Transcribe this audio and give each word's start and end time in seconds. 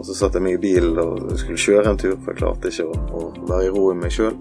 Og 0.00 0.06
så 0.08 0.14
satt 0.16 0.36
jeg 0.36 0.44
meg 0.46 0.56
i 0.56 0.60
bilen 0.62 0.96
og 0.96 1.26
skulle 1.36 1.60
kjøre 1.60 1.90
en 1.92 1.98
tur, 2.00 2.14
for 2.22 2.32
jeg 2.32 2.40
klarte 2.40 2.70
ikke 2.72 2.86
å, 2.88 2.94
å 3.12 3.24
være 3.50 3.66
i 3.66 3.72
ro 3.74 3.82
i 3.92 3.98
meg 4.00 4.14
sjøl. 4.14 4.38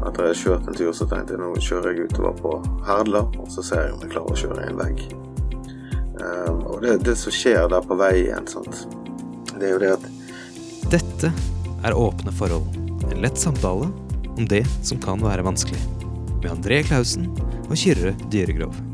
Etter 0.00 0.06
jeg 0.08 0.30
hadde 0.30 0.38
kjørt 0.40 0.70
en 0.70 0.78
tur, 0.78 0.92
så 0.96 1.06
tenkte 1.10 1.36
jeg 1.36 1.42
nå 1.42 1.50
kjører 1.60 1.92
jeg 1.92 2.08
utover 2.08 2.38
på 2.38 2.54
Herdla, 2.86 3.26
og 3.36 3.50
så 3.52 3.64
ser 3.66 3.84
jeg 3.84 3.98
om 3.98 4.06
jeg 4.06 4.14
klarer 4.14 4.32
å 4.32 4.40
kjøre 4.40 4.62
i 4.62 4.70
en 4.70 4.80
vegg. 4.80 5.04
Um, 6.20 6.64
og 6.64 6.80
det, 6.84 6.96
det 7.04 7.18
som 7.20 7.36
skjer 7.36 7.68
der 7.72 7.84
på 7.84 8.00
veien, 8.00 8.48
sant? 8.48 8.86
det 9.60 9.68
er 9.68 9.74
jo 9.74 9.80
det 9.82 9.94
at 9.98 10.08
Dette 10.96 11.34
er 11.84 11.96
Åpne 11.96 12.32
forhold. 12.32 12.80
En 13.10 13.20
lett 13.20 13.40
samtale 13.40 13.90
om 14.32 14.46
det 14.48 14.64
som 14.80 15.00
kan 15.04 15.20
være 15.20 15.44
vanskelig. 15.44 15.80
Med 16.40 16.54
André 16.54 16.80
Klausen 16.88 17.28
og 17.68 17.76
Kyrre 17.76 18.16
Dyregrov. 18.32 18.89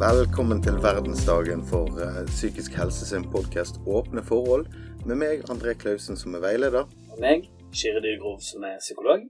Velkommen 0.00 0.62
til 0.64 0.78
verdensdagen 0.80 1.60
for 1.68 1.98
uh, 2.00 2.22
psykisk 2.24 2.72
helse 2.80 3.04
sin 3.04 3.26
podkast 3.28 3.82
Åpne 3.84 4.22
forhold, 4.24 4.62
med 5.04 5.18
meg, 5.20 5.42
André 5.52 5.74
Klausen, 5.76 6.16
som 6.16 6.32
er 6.38 6.40
veileder. 6.40 6.86
Og 7.12 7.18
meg, 7.20 7.44
Kyrre 7.76 8.14
Grov 8.22 8.38
som 8.40 8.64
er 8.64 8.78
psykolog. 8.80 9.26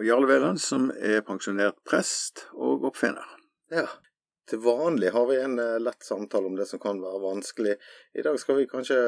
Og 0.00 0.06
Jarle 0.06 0.30
Veland, 0.30 0.62
som 0.64 0.86
er 0.96 1.20
pensjonert 1.26 1.76
prest 1.84 2.46
og 2.56 2.86
oppfinner. 2.88 3.36
Ja. 3.74 3.84
Til 4.48 4.62
vanlig 4.64 5.12
har 5.12 5.28
vi 5.28 5.36
en 5.42 5.60
uh, 5.60 5.76
lett 5.84 6.08
samtale 6.08 6.48
om 6.48 6.56
det 6.56 6.70
som 6.72 6.80
kan 6.80 7.02
være 7.02 7.20
vanskelig. 7.26 7.76
I 8.16 8.24
dag 8.24 8.40
skal 8.40 8.62
vi 8.62 8.70
kanskje 8.72 8.98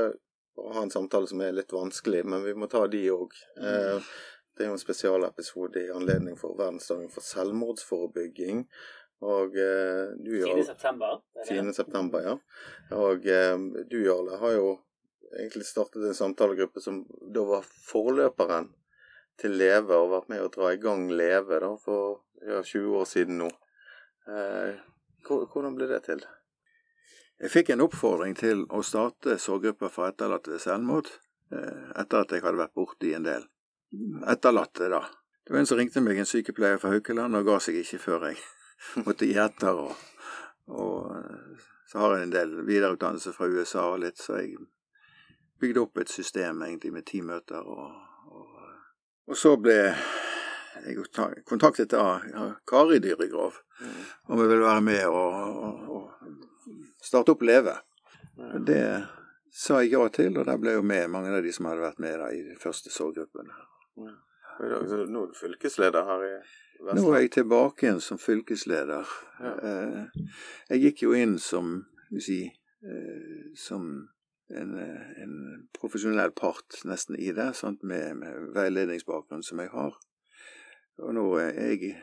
ha 0.75 0.85
en 0.85 0.93
samtale 0.93 1.33
som 1.33 1.41
er 1.41 1.57
litt 1.57 1.73
vanskelig, 1.73 2.27
men 2.29 2.45
vi 2.45 2.53
må 2.61 2.69
ta 2.69 2.85
de 2.93 3.07
òg. 3.15 3.33
Mm. 3.57 3.73
Uh, 3.73 4.13
det 4.55 4.67
er 4.67 4.69
jo 4.69 4.77
en 4.77 4.85
spesialepisode 4.85 5.81
i 5.81 5.95
anledning 5.97 6.37
for 6.39 6.55
verdensdagen 6.61 7.09
for 7.11 7.25
selvmordsforebygging. 7.27 8.67
Og 9.23 9.55
uh, 9.55 10.15
du, 10.19 10.33
Jarle 10.41 10.65
10. 10.65 10.67
september. 10.73 11.21
10. 11.47 11.73
september, 11.77 12.25
ja. 12.25 12.35
Og 12.99 13.25
du, 13.25 13.99
Jarle, 14.03 14.41
har 14.41 14.57
jo 14.57 14.73
egentlig 15.39 15.67
startet 15.67 16.05
en 16.05 16.15
samtalegruppe 16.15 16.81
som 16.81 17.05
da 17.35 17.45
var 17.47 17.65
forløperen 17.65 18.69
til 19.41 19.57
Leve, 19.59 19.97
og 19.97 20.13
vært 20.13 20.31
med 20.31 20.45
å 20.45 20.51
dra 20.53 20.73
i 20.75 20.81
gang 20.83 21.09
Leve 21.11 21.61
da, 21.63 21.73
for 21.81 22.23
ja, 22.45 22.63
20 22.63 22.99
år 23.01 23.09
siden 23.09 23.41
nå. 23.43 23.51
Eh, 24.31 24.79
hvordan 25.27 25.77
ble 25.77 25.89
det 25.91 26.05
til? 26.07 26.23
Jeg 27.43 27.51
fikk 27.51 27.73
en 27.75 27.83
oppfordring 27.85 28.37
til 28.39 28.63
å 28.71 28.83
starte 28.87 29.39
sorggruppa 29.43 29.91
for 29.93 30.09
etterlatte 30.09 30.55
ved 30.55 30.63
selvmord, 30.63 31.11
eh, 31.53 31.91
etter 32.01 32.23
at 32.23 32.35
jeg 32.35 32.45
hadde 32.45 32.63
vært 32.63 32.77
borte 32.79 33.11
i 33.11 33.17
en 33.19 33.27
del 33.27 33.49
etterlatte, 34.31 34.89
da. 34.91 35.05
Det 35.45 35.53
var 35.53 35.61
en 35.61 35.69
som 35.69 35.79
ringte 35.79 36.03
meg, 36.03 36.19
en 36.19 36.29
sykepleier 36.29 36.81
fra 36.83 36.95
Haukeland, 36.95 37.37
og 37.37 37.47
ga 37.47 37.59
seg 37.63 37.77
ikke 37.83 38.01
før 38.03 38.31
jeg 38.31 38.41
måtte 39.07 39.29
gjeter. 39.29 39.81
Og, 39.87 39.97
og, 40.67 41.17
eh, 41.17 41.65
så 41.91 42.03
har 42.03 42.17
jeg 42.17 42.29
en 42.29 42.35
del 42.35 42.55
videreutdannelse 42.67 43.33
fra 43.37 43.49
USA 43.51 43.89
og 43.93 44.01
litt, 44.03 44.19
så 44.19 44.41
jeg 44.41 44.57
bygde 45.61 45.85
opp 45.85 45.99
et 46.03 46.11
system 46.11 46.63
egentlig 46.67 46.93
med 46.93 47.07
ti 47.07 47.23
møter. 47.23 47.63
Og, 47.63 47.91
og, 48.31 48.63
og, 49.29 49.37
så 49.39 49.55
ble 49.61 49.79
jeg 50.85 51.05
kontaktet 51.47 51.95
av 51.97 52.25
Kari 52.67 52.99
Dyregrov 52.99 53.61
mm. 53.81 54.01
om 54.29 54.43
jeg 54.43 54.51
ville 54.51 54.67
være 54.67 54.85
med 54.85 55.05
og, 55.07 56.11
starte 57.05 57.35
opp 57.35 57.43
Leve. 57.45 57.77
Det 58.67 58.85
sa 59.55 59.83
jeg 59.83 59.93
ja 59.93 60.07
til, 60.11 60.39
og 60.41 60.47
der 60.49 60.59
ble 60.59 60.73
jo 60.79 60.83
med 60.83 61.11
mange 61.13 61.31
av 61.31 61.45
de 61.45 61.53
som 61.55 61.69
hadde 61.69 61.85
vært 61.85 62.01
med 62.03 62.17
da, 62.19 62.31
i 62.33 62.41
de 62.49 62.57
første 62.59 62.91
sorggruppene. 62.91 63.55
Nå 64.61 65.25
er 65.25 65.31
du 65.31 65.35
fylkesleder 65.39 66.05
her 66.07 66.25
i 66.25 66.33
Vestland? 66.35 67.01
Nå 67.01 67.13
er 67.13 67.25
jeg 67.25 67.33
tilbake 67.39 67.87
igjen 67.87 68.01
som 68.05 68.21
fylkesleder. 68.23 69.13
Ja. 69.41 69.53
Eh, 69.71 70.25
jeg 70.71 70.83
gikk 70.89 71.05
jo 71.07 71.15
inn 71.19 71.39
som, 71.43 71.77
si, 72.19 72.41
eh, 72.85 73.45
som 73.59 73.89
en, 74.49 74.75
en, 74.79 75.37
profesjonell 75.75 76.35
part 76.37 76.81
nesten 76.85 77.19
i 77.19 77.33
det? 77.33 77.51
Med, 77.83 78.17
med 78.21 78.51
veiledningsbakgrunn 78.55 79.43
som 79.43 79.63
jeg 79.63 79.73
har. 79.75 79.97
Og 81.03 81.15
nå 81.17 81.25
er 81.43 81.57
jeg 81.59 81.95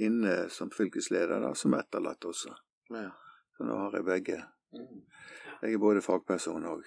inne 0.00 0.48
som 0.48 0.70
fylkesleder, 0.72 1.40
da, 1.42 1.54
som 1.54 1.74
etterlatt 1.76 2.24
også. 2.24 2.54
Ja. 2.94 3.10
Så 3.56 3.66
nå 3.68 3.76
har 3.76 3.98
jeg 3.98 4.06
begge. 4.06 4.38
Mm. 4.72 5.02
Jeg 5.60 5.74
er 5.74 5.82
både 5.82 6.00
fagperson 6.00 6.64
og 6.70 6.86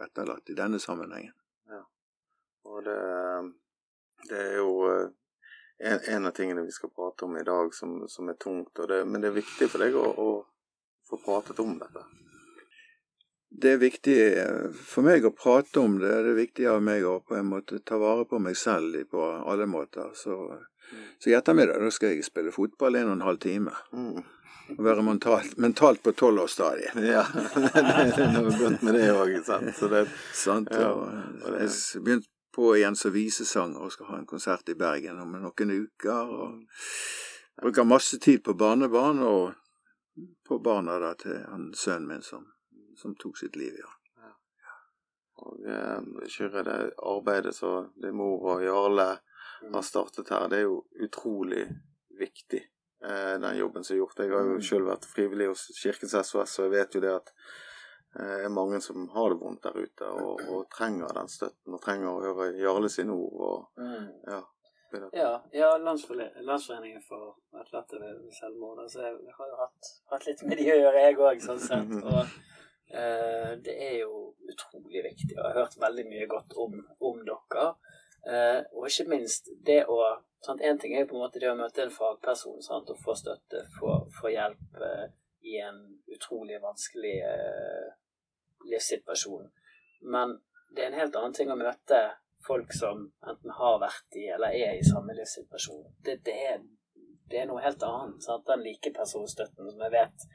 etterlatt 0.00 0.48
i 0.48 0.56
denne 0.56 0.80
sammenhengen. 0.80 1.34
Ja. 1.68 1.82
Og 2.70 2.84
det, 2.86 3.00
det 4.30 4.40
er 4.40 4.58
jo 4.58 4.72
eh, 4.90 5.06
en, 5.84 6.02
en, 6.16 6.26
av 6.30 6.34
tingene 6.36 6.64
vi 6.66 6.74
skal 6.74 6.92
prate 6.94 7.26
om 7.26 7.38
i 7.38 7.46
dag 7.46 7.74
som, 7.74 8.02
som 8.08 8.28
er 8.30 8.40
tungt, 8.40 8.74
det, 8.88 9.04
men 9.04 9.22
det 9.22 9.30
er 9.30 9.40
viktig 9.40 9.70
for 9.70 9.84
deg 9.84 9.96
å, 9.98 10.04
å 10.10 10.28
få 11.08 11.20
pratet 11.24 11.60
om 11.64 11.76
dette 11.80 12.04
det 13.54 13.70
er 13.70 13.80
viktig 13.82 14.18
eh, 14.38 14.70
for 14.74 15.06
meg 15.06 15.26
å 15.26 15.32
prate 15.34 15.80
om 15.80 15.98
det. 16.00 16.10
Det 16.10 16.32
er 16.32 16.38
viktig 16.38 16.68
av 16.70 16.80
meg 16.84 17.04
å 17.06 17.18
på 17.26 17.36
en 17.38 17.50
måte 17.52 17.80
ta 17.86 17.98
vare 18.02 18.26
på 18.28 18.40
meg 18.42 18.56
selv 18.58 18.98
på 19.10 19.26
alle 19.46 19.66
måter. 19.70 20.10
Så, 20.18 20.38
mm. 20.58 21.04
så 21.22 21.30
i 21.30 21.36
ettermiddag 21.38 21.82
da 21.82 21.92
skal 21.94 22.14
jeg 22.14 22.26
spille 22.26 22.54
fotball 22.54 22.98
en 22.98 23.12
og 23.12 23.18
en 23.18 23.28
halv 23.28 23.42
time. 23.44 23.76
Mm. 23.94 24.24
Og 24.74 24.80
være 24.80 25.04
mentalt, 25.04 25.58
mentalt 25.60 26.02
på 26.02 26.14
tolvårsstadiet. 26.18 26.98
Ja, 27.14 27.24
det 27.60 28.26
er 28.26 28.32
noe 28.34 28.54
godt 28.58 28.82
med 28.86 28.98
det 28.98 29.10
òg. 29.14 29.36
Så 29.76 29.90
det, 29.92 30.06
sant 30.34 30.72
ja, 30.74 30.90
og 30.90 31.58
jeg 31.60 32.02
begynte 32.02 32.33
på 32.54 32.70
igjen 32.76 32.96
som 32.96 33.12
visesanger 33.14 33.82
og 33.82 33.92
skal 33.92 34.12
ha 34.12 34.18
en 34.20 34.30
konsert 34.30 34.68
i 34.70 34.78
Bergen 34.78 35.20
om 35.20 35.36
noen 35.36 35.74
uker. 35.74 36.34
og 36.38 37.62
Bruker 37.62 37.86
masse 37.86 38.18
tid 38.18 38.42
på 38.46 38.56
barnebarn 38.58 39.22
og 39.26 39.54
på 40.46 40.58
barna 40.62 40.98
da 41.02 41.14
til 41.18 41.40
han 41.50 41.72
sønnen 41.74 42.08
min 42.08 42.22
som 42.22 42.46
som 42.96 43.14
tok 43.14 43.38
sitt 43.38 43.56
liv, 43.56 43.74
ja. 43.78 43.90
ja. 44.22 44.32
Og 45.42 45.66
eh, 45.66 46.28
Kyrre, 46.28 46.62
det 46.62 46.76
arbeidet 47.02 47.54
som 47.56 47.90
din 48.02 48.16
mor 48.16 48.44
og 48.52 48.64
Jarle 48.64 49.08
har 49.72 49.86
startet 49.86 50.30
her, 50.32 50.48
det 50.48 50.62
er 50.62 50.68
jo 50.68 50.80
utrolig 51.02 51.66
viktig, 52.18 52.62
eh, 53.04 53.34
den 53.42 53.58
jobben 53.58 53.84
som 53.84 53.96
er 53.96 54.02
gjort. 54.02 54.22
Jeg 54.22 54.34
har 54.34 54.48
jo 54.48 54.58
mm. 54.60 54.66
selv 54.70 54.90
vært 54.92 55.08
frivillig 55.10 55.50
hos 55.50 55.66
Kirkens 55.80 56.16
SOS, 56.20 56.58
og 56.58 56.68
jeg 56.68 56.74
vet 56.76 56.98
jo 56.98 57.04
det 57.04 57.14
at 57.14 57.34
er 58.14 58.48
mange 58.52 58.80
som 58.84 59.08
har 59.10 59.32
det 59.32 59.40
vondt 59.40 59.64
der 59.66 59.78
ute 59.78 60.08
og, 60.22 60.42
og 60.48 60.66
trenger 60.70 61.14
den 61.16 61.30
støtten 61.32 61.74
og 61.74 61.82
trenger 61.82 62.10
å 62.12 62.20
høre 62.22 62.50
Jarle 62.60 62.90
sine 62.92 63.16
ord. 63.16 63.38
Og, 63.48 63.82
mm. 63.82 64.08
ja, 64.30 64.40
ja, 65.18 65.30
ja 65.52 65.70
Landsforeningen 65.82 67.02
for 67.02 67.34
etterlatte 67.58 67.98
ved 67.98 68.26
selvmord. 68.38 68.84
Altså, 68.84 69.06
jeg 69.08 69.38
har 69.38 69.50
jo 69.50 69.62
hatt, 69.64 69.94
hatt 70.12 70.26
litt 70.28 70.44
med 70.46 70.60
de 70.62 70.68
å 70.70 70.82
gjøre, 70.84 71.06
jeg 71.08 71.18
òg, 71.18 71.46
sånn 71.48 71.64
sett. 71.64 71.96
Og 72.04 72.36
Eh, 72.94 73.58
det 73.64 73.74
er 73.88 73.96
jo 73.98 74.34
utrolig 74.52 75.02
viktig. 75.04 75.34
Og 75.38 75.40
jeg 75.40 75.50
har 75.50 75.60
hørt 75.60 75.80
veldig 75.80 76.04
mye 76.10 76.28
godt 76.30 76.54
om, 76.64 76.76
om 77.08 77.24
dere. 77.26 77.66
Eh, 78.30 78.60
og 78.72 78.86
ikke 78.88 79.08
minst 79.10 79.50
det 79.66 79.82
å 79.90 79.98
sant? 80.44 80.62
En 80.62 80.78
ting 80.80 80.94
er 80.94 81.04
jo 81.04 81.10
på 81.10 81.18
en 81.18 81.24
måte 81.24 81.42
det 81.42 81.50
å 81.50 81.58
møte 81.58 81.84
en 81.84 81.92
fagperson 81.92 82.62
sant? 82.64 82.92
og 82.92 83.00
få 83.00 83.16
støtte, 83.18 83.64
få, 83.78 83.96
få 84.18 84.32
hjelp 84.32 84.80
eh, 84.90 85.06
i 85.50 85.58
en 85.64 85.80
utrolig 86.14 86.60
vanskelig 86.62 87.16
livssituasjon. 88.70 89.48
Men 90.14 90.38
det 90.74 90.84
er 90.84 90.92
en 90.92 91.00
helt 91.00 91.16
annen 91.16 91.36
ting 91.36 91.52
å 91.52 91.58
møte 91.58 92.00
folk 92.46 92.72
som 92.76 93.06
enten 93.26 93.52
har 93.58 93.78
vært 93.80 94.18
i 94.20 94.26
eller 94.36 94.56
er 94.56 94.78
i 94.78 94.86
samme 94.86 95.16
livssituasjon. 95.16 95.84
Det, 96.04 96.18
det, 96.26 96.34
er, 96.52 96.64
det 97.30 97.40
er, 97.40 97.46
noe 97.50 97.62
helt 97.64 97.82
annet. 97.86 98.20
Sant? 98.24 98.46
Den 98.48 98.64
likepersonstøtten 98.66 99.70
som 99.70 99.86
jeg 99.86 99.94
vet 99.94 100.26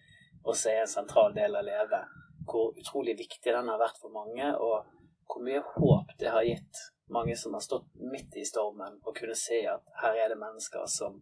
også 0.47 0.71
er 0.71 0.83
en 0.83 0.93
sentral 0.93 1.35
del 1.35 1.57
av 1.59 1.67
Leve 1.67 2.03
hvor 2.49 2.77
utrolig 2.79 3.13
viktig 3.19 3.51
den 3.53 3.67
har 3.69 3.77
vært 3.77 3.99
for 4.01 4.09
mange, 4.09 4.47
og 4.57 4.87
hvor 5.29 5.43
mye 5.45 5.59
håp 5.75 6.15
det 6.17 6.31
har 6.33 6.47
gitt 6.47 6.79
mange 7.13 7.35
som 7.37 7.53
har 7.53 7.61
stått 7.61 7.91
midt 8.11 8.37
i 8.41 8.45
stormen, 8.45 8.95
og 9.03 9.17
kunne 9.17 9.35
se 9.37 9.59
at 9.69 9.83
her 10.01 10.17
er 10.17 10.31
det 10.31 10.39
mennesker 10.39 10.87
som 10.89 11.19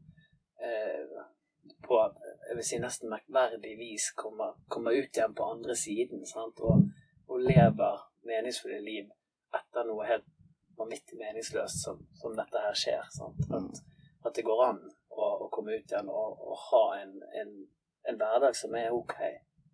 eh, 0.64 1.18
på 1.84 2.00
jeg 2.48 2.56
vil 2.56 2.68
si 2.70 2.80
nesten 2.80 3.12
merkverdig 3.12 3.74
vis 3.80 4.12
kommer, 4.16 4.56
kommer 4.72 4.96
ut 4.96 5.12
igjen 5.12 5.36
på 5.36 5.50
andre 5.52 5.76
siden 5.76 6.24
sant? 6.28 6.62
Og, 6.64 6.88
og 7.38 7.44
lever 7.46 8.04
meningsfulle 8.26 8.80
liv 8.82 9.10
etter 9.54 9.86
noe 9.86 10.06
helt 10.10 10.26
vanvittig 10.78 11.18
meningsløst 11.20 11.84
som, 11.84 12.00
som, 12.18 12.34
dette 12.38 12.62
her 12.62 12.78
skjer. 12.78 13.04
At, 13.06 13.82
at, 14.26 14.34
det 14.36 14.46
går 14.46 14.64
an 14.66 14.80
å, 15.14 15.28
å 15.46 15.50
komme 15.54 15.78
ut 15.78 15.94
igjen 15.94 16.10
og, 16.10 16.42
og 16.42 16.58
ha 16.72 16.82
en, 17.02 17.14
en, 17.42 17.54
en, 18.10 18.18
hverdag 18.18 18.58
som 18.58 18.74
er 18.78 18.90
ok. 18.94 19.16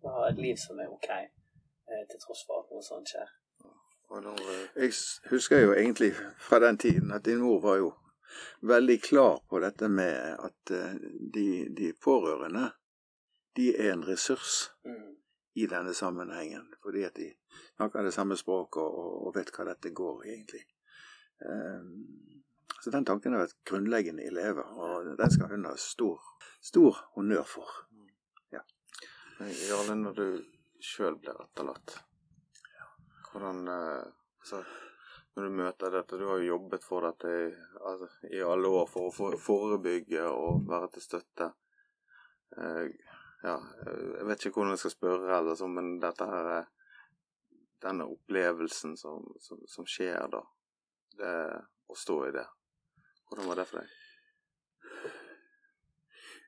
Og 0.04 0.12
ha 0.12 0.28
et 0.28 0.40
liv 0.40 0.60
som 0.60 0.80
er 0.80 0.92
ok. 0.92 1.10
Eh, 1.14 2.04
til 2.10 2.20
tross 2.20 2.44
for 2.48 2.60
at 2.62 2.72
noe 2.72 2.84
sånt 2.84 3.12
skjer. 3.12 3.32
Eh, 4.12 4.52
jeg 4.84 4.92
husker 5.32 5.64
jo 5.64 5.72
egentlig 5.72 6.12
fra 6.40 6.60
den 6.64 6.80
tiden 6.80 7.12
at 7.16 7.24
din 7.24 7.40
mor 7.44 7.60
var 7.64 7.80
jo 7.80 7.92
veldig 8.60 9.00
klar 9.02 9.40
på 9.48 9.60
dette 9.64 9.88
med 9.88 10.44
at 10.50 10.76
eh, 10.76 10.96
de, 11.36 11.48
de 11.76 11.92
pårørende 11.96 12.70
de 13.56 13.70
er 13.72 13.92
en 13.94 14.04
ressurs 14.04 14.66
mm. 14.84 15.14
I 15.54 15.66
denne 15.70 15.94
sammenhengen. 15.94 16.66
Fordi 16.82 17.04
at 17.06 17.18
de 17.18 17.30
snakker 17.76 18.02
det 18.02 18.14
samme 18.14 18.36
språket 18.36 18.82
og, 18.82 19.26
og, 19.26 19.34
vet 19.36 19.52
hva 19.54 19.68
dette 19.70 19.92
går 19.94 20.24
i, 20.26 20.36
egentlig. 20.36 20.64
Um, 21.44 22.34
så 22.80 22.90
den 22.90 23.06
tanken 23.08 23.32
har 23.32 23.44
vært 23.44 23.60
grunnleggende 23.64 24.24
i 24.26 24.32
Leve, 24.34 24.64
og 24.76 25.14
den 25.18 25.30
skal 25.32 25.54
hun 25.54 25.68
ha 25.68 25.74
stor, 25.80 26.20
stor 26.60 26.98
honnør 27.14 27.46
for. 27.48 27.70
Ja. 28.52 28.60
Jarle, 29.40 29.96
når 30.02 30.18
du 30.18 30.26
sjøl 30.84 31.16
blir 31.20 31.38
etterlatt. 31.46 31.96
Hvordan 33.30 33.68
eh, 33.68 34.02
så, 34.44 34.60
Når 35.34 35.44
du 35.48 35.56
møter 35.58 35.90
dette 35.90 36.18
Du 36.20 36.28
har 36.28 36.38
jo 36.38 36.52
jobbet 36.52 36.84
for 36.86 37.02
dette 37.08 37.30
i, 37.32 37.46
altså, 37.80 38.08
i 38.30 38.42
alle 38.44 38.68
år 38.68 38.86
for 38.86 39.08
å 39.08 39.40
forebygge 39.40 40.28
og 40.28 40.68
være 40.68 40.92
til 40.94 41.06
støtte. 41.08 41.48
Eh, 42.54 43.13
ja, 43.44 43.58
jeg 43.84 44.26
vet 44.28 44.46
ikke 44.46 44.60
hvordan 44.60 44.72
jeg 44.72 44.82
skal 44.84 44.94
spørre, 44.94 45.38
eller 45.38 45.58
så, 45.58 45.68
men 45.68 45.98
dette 46.00 46.28
her 46.28 46.50
er 46.58 46.70
denne 47.84 48.06
opplevelsen 48.08 48.96
som, 48.96 49.26
som, 49.44 49.60
som 49.68 49.88
skjer 49.88 50.30
da, 50.32 50.40
det 51.18 51.34
å 51.92 51.98
stå 51.98 52.16
i 52.28 52.32
det. 52.34 52.46
Hvordan 53.28 53.50
var 53.50 53.60
det 53.60 53.68
for 53.68 53.82
deg? 53.82 54.00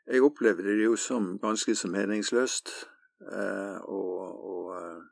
Jeg 0.06 0.22
opplevde 0.22 0.64
det 0.70 0.86
jo 0.86 0.96
som 1.00 1.34
ganske 1.42 1.74
så 1.74 1.90
meningsløst. 1.90 2.72
Eh, 3.26 3.78
og, 3.90 4.42
og 4.46 4.72
eh, 4.76 5.04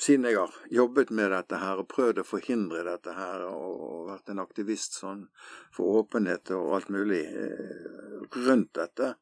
siden 0.00 0.26
jeg 0.30 0.38
har 0.38 0.54
jobbet 0.72 1.10
med 1.14 1.34
dette 1.34 1.58
her 1.60 1.82
og 1.82 1.90
prøvd 1.90 2.22
å 2.22 2.26
forhindre 2.26 2.84
dette 2.86 3.14
her, 3.14 3.44
og 3.50 4.08
vært 4.08 4.30
en 4.32 4.42
aktivist 4.42 4.96
sånn 5.02 5.26
for 5.74 6.00
åpenhet 6.00 6.54
og 6.56 6.78
alt 6.78 6.88
mulig 6.94 7.26
eh, 7.28 8.22
rundt 8.46 8.72
dette 8.78 9.12
eh, 9.12 9.18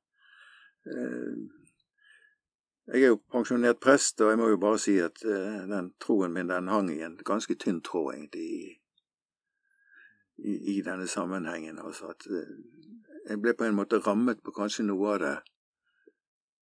Jeg 2.88 3.02
er 3.02 3.10
jo 3.10 3.18
pensjonert 3.28 3.80
prest, 3.84 4.20
og 4.24 4.30
jeg 4.32 4.38
må 4.40 4.48
jo 4.48 4.60
bare 4.60 4.78
si 4.80 4.94
at 5.04 5.20
eh, 5.28 5.64
den 5.68 5.90
troen 6.00 6.32
min 6.32 6.48
den 6.48 6.70
hang 6.72 6.88
i 6.94 7.02
en 7.04 7.18
ganske 7.20 7.54
tynn 7.60 7.82
tråd, 7.84 8.14
egentlig, 8.14 8.78
i, 10.38 10.54
i, 10.72 10.82
denne 10.82 11.06
sammenhengen. 11.06 11.78
Altså 11.84 12.14
at 12.14 12.24
eh, 12.32 12.54
jeg 13.28 13.42
ble 13.42 13.52
på 13.58 13.66
en 13.66 13.76
måte 13.76 14.00
rammet 14.06 14.40
på 14.40 14.54
kanskje 14.56 14.86
noe 14.88 15.12
av 15.14 15.20
det 15.20 15.34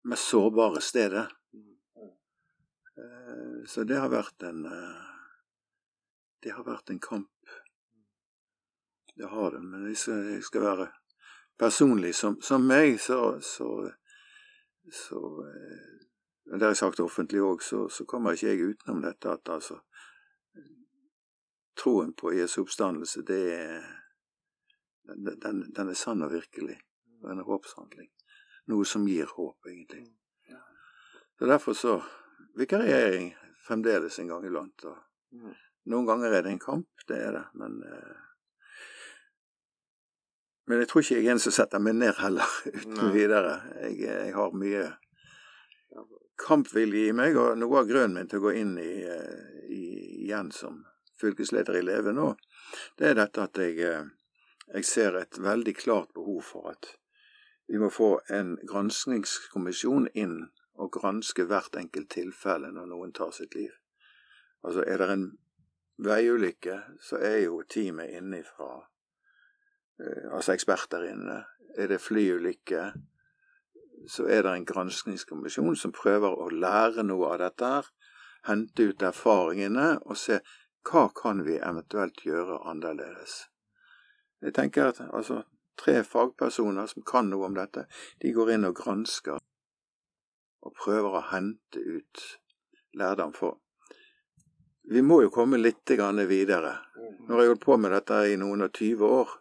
mest 0.09 0.31
sårbare 0.31 0.81
stedet. 0.81 1.27
Eh, 2.97 3.61
så 3.69 3.85
det 3.85 3.99
har 3.99 4.09
vært 4.13 4.47
en 4.49 4.65
eh, 4.65 5.03
Det 6.43 6.53
har 6.53 6.65
vært 6.65 6.89
en 6.89 6.99
kamp. 6.99 7.53
Det 9.17 9.29
har 9.29 9.51
det. 9.51 9.61
Men 9.61 9.87
hvis 9.87 10.07
jeg 10.07 10.43
skal 10.45 10.61
være 10.61 10.89
personlig 11.57 12.15
som, 12.15 12.35
som 12.41 12.67
meg, 12.67 12.99
så, 13.01 13.39
så, 13.41 13.89
så 14.91 15.19
Men 16.45 16.59
Det 16.59 16.65
har 16.65 16.71
jeg 16.75 16.77
sagt 16.77 16.99
offentlig 16.99 17.41
òg, 17.41 17.61
så, 17.63 17.87
så, 17.89 18.05
kommer 18.05 18.35
ikke 18.35 18.51
jeg 18.51 18.67
utenom 18.69 19.01
dette 19.01 19.31
at 19.31 19.49
altså 19.49 19.79
Troen 21.75 22.13
på 22.13 22.31
Jesu 22.31 22.61
oppstandelse, 22.61 23.23
det 23.25 23.39
er 23.53 23.81
den, 25.41 25.73
den, 25.75 25.89
er 25.89 25.93
sann 25.93 26.21
og 26.21 26.31
virkelig. 26.31 26.77
Den 27.21 27.39
er 27.39 27.49
håpshandling. 27.49 28.07
Noe 28.71 28.85
som 28.85 29.07
gir 29.07 29.27
håp, 29.27 29.67
egentlig. 29.67 30.05
Så 31.37 31.45
Derfor 31.45 31.73
så 31.73 31.95
vikarierer 32.55 33.11
jeg 33.17 33.35
fremdeles 33.67 34.19
en 34.19 34.31
gang 34.31 34.45
iblant. 34.47 34.85
Og 34.85 34.95
mm. 35.35 35.55
noen 35.91 36.07
ganger 36.07 36.31
er 36.31 36.45
det 36.45 36.55
en 36.55 36.63
kamp, 36.63 37.05
det 37.09 37.19
er 37.25 37.35
det, 37.35 37.43
men 37.59 37.81
uh, 37.83 38.24
Men 40.65 40.81
jeg 40.81 40.89
tror 40.89 41.03
ikke 41.03 41.17
jeg 41.19 41.27
er 41.27 41.35
en 41.35 41.41
som 41.43 41.53
setter 41.53 41.81
meg 41.83 41.97
ned 41.99 42.17
heller, 42.19 42.55
uten 42.77 42.97
Nei. 42.97 43.11
videre. 43.13 43.55
Jeg, 43.83 43.99
jeg, 44.07 44.33
har 44.35 44.57
mye 44.57 44.85
kampvilje 46.41 47.09
i 47.09 47.15
meg, 47.15 47.37
og 47.39 47.55
noe 47.61 47.79
av 47.81 47.89
grunnen 47.89 48.17
min 48.17 48.29
til 48.31 48.41
å 48.41 48.47
gå 48.47 48.55
inn 48.59 48.75
i, 48.81 48.91
uh, 49.07 49.63
i, 49.71 49.85
igjen 50.25 50.51
som 50.51 50.81
fylkesleder 51.21 51.79
i 51.79 51.85
Leve 51.85 52.11
nå, 52.11 52.33
det 52.99 53.11
er 53.11 53.19
dette 53.21 53.45
at 53.45 53.61
jeg, 53.61 53.77
uh, 53.79 54.09
jeg 54.73 54.89
ser 54.89 55.15
et 55.21 55.39
veldig 55.39 55.75
klart 55.77 56.11
behov 56.17 56.41
for 56.49 56.73
at 56.73 56.91
vi 57.71 57.79
må 57.81 57.89
få 57.89 58.19
en 58.29 58.57
granskingskommisjon 58.67 60.09
inn 60.13 60.35
og 60.75 60.91
granske 60.97 61.45
hvert 61.49 61.77
enkelt 61.79 62.11
tilfelle 62.13 62.69
når 62.73 62.91
noen 62.91 63.13
tar 63.15 63.31
sitt 63.33 63.55
liv. 63.55 63.71
Altså, 64.65 64.83
er 64.83 65.01
det 65.01 65.07
en 65.13 65.25
veiulykke, 66.05 66.81
så 67.01 67.17
er 67.21 67.37
jo 67.45 67.61
teamet 67.69 68.13
innifra, 68.17 68.69
eh, 68.81 68.87
altså 69.99 70.55
eksperter 70.55 71.05
inne. 71.09 71.43
Er 71.77 71.91
det 71.91 72.01
flyulykke, 72.03 72.91
så 74.07 74.27
er 74.27 74.43
det 74.45 74.53
en 74.53 74.67
granskingskommisjon 74.67 75.75
som 75.79 75.93
prøver 75.95 76.35
å 76.35 76.49
lære 76.51 77.03
noe 77.03 77.33
av 77.33 77.41
dette 77.41 77.71
her, 77.71 77.89
hente 78.45 78.91
ut 78.91 79.03
erfaringene 79.03 79.95
og 80.05 80.17
se 80.19 80.39
hva 80.85 81.07
kan 81.17 81.41
vi 81.47 81.57
eventuelt 81.57 82.21
gjøre 82.25 82.61
annerledes. 82.69 83.47
Jeg 84.45 84.53
tenker 84.53 84.91
at 84.91 85.01
altså, 85.09 85.41
tre 85.79 86.03
fagpersoner 86.05 86.87
som 86.91 87.05
kan 87.07 87.31
noe 87.31 87.49
om 87.49 87.55
dette, 87.57 87.87
de 88.21 88.33
går 88.35 88.53
inn 88.55 88.69
og 88.69 88.77
gransker 88.77 89.39
og 90.65 90.73
prøver 90.77 91.17
å 91.17 91.27
hente 91.31 91.81
ut 91.81 92.25
lærdom. 92.97 93.33
For 93.33 93.57
vi 94.91 95.01
må 95.01 95.23
jo 95.23 95.33
komme 95.33 95.57
litt 95.57 95.89
videre. 96.29 96.75
Nå 97.25 97.33
har 97.33 97.41
jeg 97.41 97.53
holdt 97.55 97.65
på 97.65 97.77
med 97.77 97.91
dette 97.91 98.21
i 98.29 98.37
noen 98.37 98.67
og 98.67 98.73
tyve 98.73 99.09
år. 99.09 99.33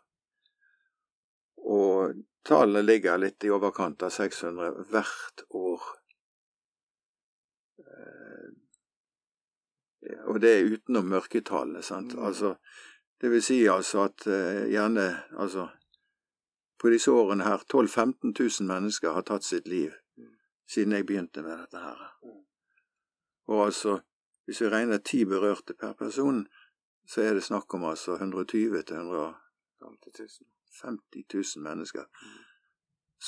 Og 1.64 2.14
tallene 2.44 2.82
ligger 2.84 3.18
litt 3.18 3.44
i 3.44 3.52
overkant 3.52 4.02
av 4.04 4.12
600 4.12 4.88
hvert 4.90 5.44
år. 5.56 5.86
Eh, 7.80 8.50
og 10.28 10.40
det 10.44 10.50
er 10.52 10.72
utenom 10.74 11.08
mørketallene, 11.08 11.82
sant. 11.82 12.12
Mm. 12.14 12.24
Altså, 12.28 12.54
det 13.20 13.30
vil 13.32 13.42
si 13.42 13.62
altså 13.70 14.04
at 14.04 14.26
uh, 14.28 14.64
gjerne 14.68 15.06
altså 15.38 15.68
På 16.82 16.90
disse 16.92 17.10
årene 17.10 17.44
her 17.46 17.62
12 17.70 17.86
000-15 17.88 18.34
000 18.60 18.66
mennesker 18.68 19.14
har 19.16 19.24
tatt 19.24 19.44
sitt 19.46 19.68
liv 19.68 19.94
siden 20.68 20.92
jeg 20.92 21.06
begynte 21.06 21.42
med 21.42 21.56
dette 21.58 21.80
her. 21.80 22.02
Mm. 22.24 22.42
Og 23.54 23.64
altså, 23.66 23.98
hvis 24.44 24.60
vi 24.60 24.68
regner 24.68 24.98
ti 24.98 25.24
berørte 25.24 25.74
per 25.74 25.92
person, 25.92 26.46
så 27.08 27.22
er 27.22 27.34
det 27.34 27.44
snakk 27.44 27.74
om 27.74 27.84
altså 27.84 28.18
120 28.18 28.82
til 28.82 28.96
150 28.96 30.20
000 30.20 30.53
mennesker 31.56 32.04
mm. 32.04 32.38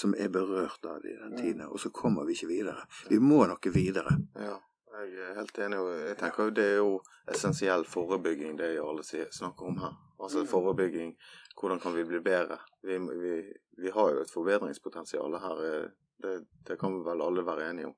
som 0.01 0.15
er 0.19 0.29
berørt 0.29 0.85
av 0.85 1.03
det 1.03 1.15
i 1.15 1.19
den 1.23 1.37
tiden. 1.37 1.67
Og 1.67 1.81
så 1.81 1.91
kommer 1.91 2.25
vi 2.25 2.37
ikke 2.37 2.51
videre. 2.51 2.87
Vi 3.11 3.19
må 3.19 3.45
noe 3.47 3.73
videre. 3.75 4.17
Ja, 4.35 4.57
jeg 4.97 5.29
er 5.29 5.37
helt 5.39 5.59
enig. 5.59 5.83
Jeg 6.09 6.17
tenker 6.21 6.51
Det 6.51 6.65
er 6.73 6.81
jo 6.81 7.01
essensiell 7.29 7.85
forebygging, 7.85 8.57
det 8.59 8.79
alle 8.81 9.05
snakker 9.05 9.67
om 9.67 9.79
her. 9.85 9.95
Altså 10.19 10.45
mm. 10.45 10.47
forebygging. 10.47 11.15
Hvordan 11.61 11.81
kan 11.81 11.95
vi 11.95 12.05
bli 12.05 12.21
bedre? 12.21 12.59
Vi, 12.83 12.99
vi, 12.99 13.37
vi 13.83 13.91
har 13.91 14.11
jo 14.13 14.21
et 14.21 14.33
forbedringspotensial 14.33 15.39
her 15.41 15.63
eh, 15.65 15.87
det, 16.23 16.45
det 16.69 16.77
kan 16.81 16.95
vi 16.95 17.05
vel 17.05 17.23
alle 17.23 17.45
være 17.47 17.71
enige 17.71 17.87
om. 17.87 17.97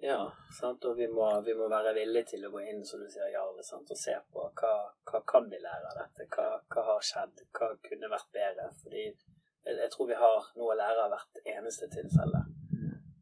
Ja, 0.00 0.32
sant? 0.60 0.84
og 0.84 0.96
vi 0.96 1.08
må, 1.10 1.26
vi 1.42 1.54
må, 1.58 1.66
være 1.70 1.90
villige 1.96 2.30
til 2.32 2.46
å 2.46 2.52
gå 2.52 2.60
inn 2.70 2.84
som 2.86 3.00
du 3.02 3.08
sier, 3.10 3.32
Jarle, 3.34 3.64
og 3.64 3.96
se 3.98 4.14
på 4.30 4.44
hva, 4.60 4.74
hva 5.10 5.20
kan 5.26 5.48
vi 5.50 5.58
lære 5.58 5.90
av 5.90 5.98
dette. 5.98 6.28
Hva, 6.34 6.44
hva, 6.70 6.84
har 6.92 7.02
skjedd? 7.08 7.42
Hva 7.58 7.72
kunne 7.82 8.10
vært 8.12 8.30
bedre? 8.36 8.68
Fordi 8.82 9.02
jeg, 9.02 9.72
jeg, 9.72 9.90
tror 9.94 10.10
vi 10.12 10.20
har 10.20 10.52
noe 10.60 10.70
å 10.70 10.78
lære 10.78 11.06
av 11.06 11.16
hvert 11.16 11.42
eneste 11.56 11.90
tilfelle. 11.90 12.44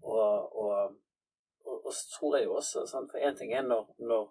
Og, 0.05 0.53
og, 0.65 0.99
og, 1.65 1.79
og 1.79 1.89
så 1.97 2.13
tror 2.13 2.37
jeg 2.37 2.51
jo 2.51 2.59
også 2.61 2.85
sant? 2.93 3.09
For 3.13 3.25
én 3.25 3.41
ting 3.41 3.57
er 3.57 3.65
når, 3.65 3.89
når, 4.13 4.29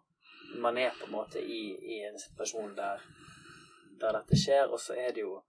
man 0.62 0.78
er 0.78 0.94
på 1.00 1.10
en 1.10 1.16
måte 1.16 1.42
i, 1.42 1.64
i 1.82 2.00
en 2.06 2.22
situasjon 2.22 2.78
der, 2.78 3.02
der 4.00 4.20
dette 4.20 4.38
skjer, 4.38 4.70
og 4.70 4.78
så 4.80 4.94
er 5.02 5.18
det 5.18 5.26
jo 5.26 5.40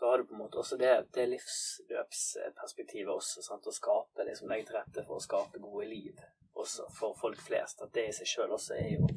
så 0.00 0.06
har 0.08 0.18
du 0.18 0.24
på 0.24 0.32
en 0.32 0.38
måte 0.38 0.56
også 0.58 0.76
det, 0.80 1.06
det 1.12 1.26
livsløpsperspektivet 1.28 3.12
også. 3.12 3.42
Sant? 3.44 3.66
Å 3.68 3.72
skape, 3.74 4.24
liksom 4.24 4.48
legge 4.48 4.70
til 4.70 4.78
rette 4.78 5.02
for 5.04 5.18
å 5.18 5.24
skape 5.24 5.60
gode 5.60 5.90
liv 5.90 6.22
også 6.56 6.86
for 6.96 7.18
folk 7.20 7.42
flest. 7.44 7.82
At 7.84 7.92
det 7.92 8.06
i 8.08 8.14
seg 8.16 8.30
sjøl 8.30 8.54
også 8.56 8.78
er 8.78 8.94
jo, 8.94 9.10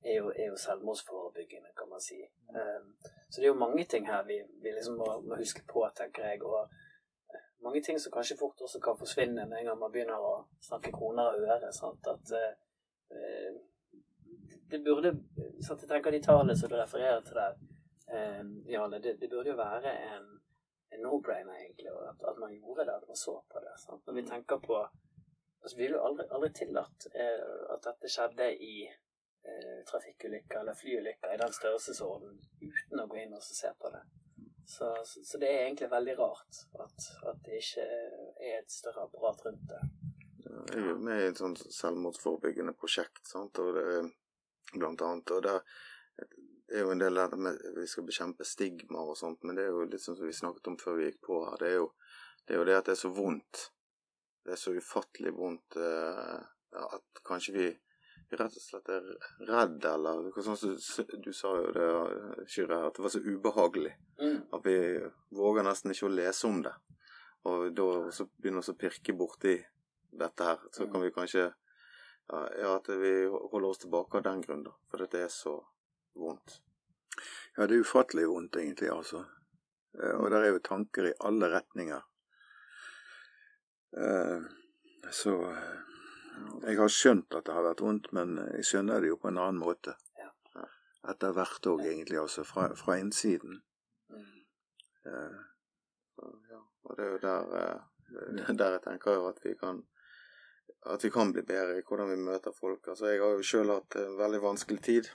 er 0.00 0.16
jo, 0.16 0.30
er 0.32 0.48
jo 0.48 0.56
selvmordsforebyggende, 0.62 1.74
kan 1.76 1.92
man 1.92 2.00
si. 2.00 2.22
Um, 2.56 2.94
så 3.28 3.36
det 3.36 3.50
er 3.50 3.52
jo 3.52 3.58
mange 3.60 3.84
ting 3.84 4.08
her 4.08 4.24
vi, 4.30 4.38
vi 4.62 4.72
liksom 4.72 4.96
må, 5.02 5.10
må, 5.26 5.36
huske 5.42 5.60
på, 5.68 5.84
tenker 6.00 6.30
jeg. 6.30 6.40
og 6.40 6.72
mange 7.60 7.82
ting 7.84 8.00
som 8.00 8.16
kanskje 8.16 8.38
fort 8.40 8.64
også 8.64 8.80
kan 8.80 8.96
forsvinne 8.96 9.44
med 9.44 9.58
en 9.58 9.68
gang 9.68 9.78
man 9.82 9.92
begynner 9.92 10.24
å 10.24 10.32
snakke 10.70 10.94
kroner 10.96 11.34
og 11.34 11.44
øre. 11.52 11.68
Sant? 11.76 12.08
At 12.08 12.32
uh, 12.32 13.60
det 14.72 14.80
burde 14.88 15.12
sant? 15.60 15.84
Jeg 15.84 15.92
tenker 15.92 16.16
de 16.16 16.24
tallene 16.24 16.56
som 16.56 16.72
du 16.72 16.80
refererer 16.80 17.20
til 17.28 17.36
der, 17.36 17.60
Jarle, 18.70 18.98
det, 18.98 19.16
det, 19.20 19.28
burde 19.30 19.52
jo 19.52 19.58
være 19.58 19.92
en, 20.14 20.26
en 20.94 21.04
no-brainer, 21.04 21.54
egentlig, 21.62 21.92
at, 22.08 22.24
at, 22.30 22.38
man 22.38 22.54
gjorde 22.54 22.86
det, 22.88 22.96
at 22.96 23.06
man 23.08 23.16
så 23.16 23.36
på 23.52 23.62
det. 23.62 23.74
Sant? 23.84 24.06
Når 24.06 24.18
vi 24.18 24.26
tenker 24.26 24.58
på 24.64 24.80
altså 25.60 25.76
Vi 25.76 25.82
ville 25.82 25.98
jo 25.98 26.04
aldri, 26.08 26.24
aldri 26.32 26.48
tillatt 26.56 27.06
eh, 27.12 27.72
at 27.74 27.84
dette 27.84 28.08
skjedde 28.08 28.46
i 28.64 28.76
eh, 28.88 29.80
trafikkulykker 29.90 30.62
eller 30.62 30.78
flyulykker 30.78 31.34
i 31.34 31.40
den 31.42 31.52
størrelsesorden 31.52 32.38
uten 32.62 33.02
å 33.02 33.04
gå 33.10 33.18
inn 33.20 33.36
og 33.36 33.44
se 33.44 33.68
på 33.76 33.90
det. 33.92 34.00
Så, 34.64 34.88
så, 35.04 35.20
så, 35.24 35.38
det 35.42 35.50
er 35.50 35.66
egentlig 35.66 35.90
veldig 35.92 36.14
rart 36.16 36.62
at, 36.80 37.06
at, 37.28 37.42
det 37.44 37.60
ikke 37.60 37.84
er 37.84 38.56
et 38.62 38.72
større 38.72 39.04
apparat 39.04 39.44
rundt 39.46 39.68
det. 39.68 39.82
vi 41.04 41.12
er 41.12 41.24
i 41.26 41.30
et 41.34 41.42
sånt 41.44 41.60
selvmordsforebyggende 41.74 42.76
prosjekt, 42.80 43.24
sant? 43.28 43.60
Og 43.60 43.76
det, 43.76 43.86
blant 44.72 45.02
annet. 45.02 45.34
Og 45.36 45.42
det 45.44 45.56
er 46.76 46.84
jo 46.84 46.92
en 46.94 47.02
del 47.02 47.18
av 47.18 47.36
med 47.38 47.58
vi 47.76 47.86
skal 47.90 48.06
bekjempe 48.06 48.46
stigma 48.46 49.02
og 49.02 49.18
sånt, 49.18 49.42
men 49.44 49.58
det 49.58 49.66
er 49.66 49.74
jo 49.74 49.86
litt 49.88 50.02
sånn 50.04 50.18
som 50.18 50.28
vi 50.28 50.36
snakket 50.36 50.70
om 50.70 50.78
før 50.80 50.98
vi 51.00 51.08
gikk 51.08 51.20
på 51.26 51.42
her. 51.48 51.58
Det 51.60 51.68
er 51.70 51.78
jo 51.78 51.90
det, 52.46 52.54
er 52.54 52.58
jo 52.58 52.66
det 52.68 52.76
at 52.78 52.88
det 52.88 52.96
er 52.96 53.00
så 53.02 53.12
vondt. 53.14 53.62
Det 54.44 54.54
er 54.54 54.60
så 54.60 54.72
ufattelig 54.74 55.32
vondt 55.36 55.76
uh, 55.78 56.38
at 56.80 57.22
kanskje 57.26 57.54
vi 57.56 57.68
rett 58.30 58.54
og 58.54 58.62
slett 58.62 58.88
er 58.94 59.06
redd, 59.48 59.84
eller 59.90 60.28
sånn 60.42 60.58
som 60.58 60.76
du, 61.22 61.32
sa 61.34 61.52
jo 61.58 61.72
det, 61.74 61.88
Kyrre, 62.50 62.84
at 62.86 62.96
det 62.96 63.04
var 63.04 63.12
så 63.14 63.22
ubehagelig. 63.24 63.92
Mm. 64.20 64.38
At 64.54 64.66
vi 64.66 64.76
våger 65.34 65.66
nesten 65.66 65.94
ikke 65.94 66.06
å 66.08 66.14
lese 66.14 66.46
om 66.46 66.62
det. 66.62 66.74
Og 67.50 67.70
da 67.74 67.88
så 68.14 68.28
begynner 68.36 68.62
vi 68.62 68.74
å 68.74 68.78
pirke 68.78 69.16
borti 69.16 69.56
dette 70.10 70.46
her. 70.46 70.62
Så 70.74 70.86
kan 70.92 71.02
vi 71.02 71.12
kanskje 71.14 71.48
ja, 72.30 72.40
ja, 72.60 72.76
at 72.76 72.88
vi 73.00 73.12
holder 73.26 73.68
oss 73.72 73.82
tilbake 73.82 74.20
av 74.20 74.26
den 74.28 74.42
grunn, 74.44 74.64
da. 74.68 74.74
For 74.90 75.02
dette 75.02 75.24
er 75.24 75.32
så 75.34 75.56
vondt. 76.14 76.60
Ja, 77.56 77.66
det 77.66 77.76
er 77.76 77.84
ufattelig 77.84 78.28
vondt, 78.28 78.56
egentlig, 78.56 78.90
altså. 78.92 79.24
Eh, 79.98 80.14
Og 80.20 80.30
der 80.30 80.44
er 80.44 80.52
jo 80.54 80.62
tanker 80.64 81.10
i 81.10 81.18
alle 81.20 81.50
retninger. 81.52 82.02
Eh, 83.96 84.40
Så 85.10 85.32
eh, 85.50 85.78
jeg 86.62 86.78
har 86.78 86.88
skjønt 86.88 87.34
at 87.34 87.44
det 87.46 87.54
har 87.54 87.64
vært 87.64 87.80
vondt, 87.82 88.12
men 88.12 88.36
jeg 88.54 88.64
skjønner 88.64 89.00
det 89.00 89.08
jo 89.08 89.16
på 89.16 89.28
en 89.28 89.38
annen 89.38 89.60
måte. 89.60 89.96
Etter 91.10 91.32
hvert 91.32 91.66
òg, 91.66 91.80
egentlig, 91.88 92.18
altså. 92.20 92.44
Fra, 92.44 92.68
fra 92.76 92.98
innsiden. 93.00 93.62
Mm. 94.08 94.42
Ja. 95.04 96.58
Og 96.84 96.96
det 96.96 97.06
er 97.06 97.10
jo 97.10 97.18
der, 97.24 97.80
der 98.60 98.76
jeg 98.76 98.82
tenker 98.84 99.16
jo 99.16 99.28
at 99.30 99.40
vi 99.44 99.54
kan 99.56 99.80
at 100.86 101.04
vi 101.04 101.10
kan 101.10 101.32
bli 101.32 101.42
bedre 101.42 101.78
i 101.78 101.82
hvordan 101.84 102.08
vi 102.10 102.16
møter 102.16 102.52
folk. 102.56 102.88
Altså, 102.88 103.10
jeg 103.10 103.20
har 103.20 103.34
jo 103.36 103.44
sjøl 103.44 103.72
hatt 103.72 103.96
en 104.00 104.16
veldig 104.18 104.40
vanskelig 104.42 104.82
tid. 104.84 105.10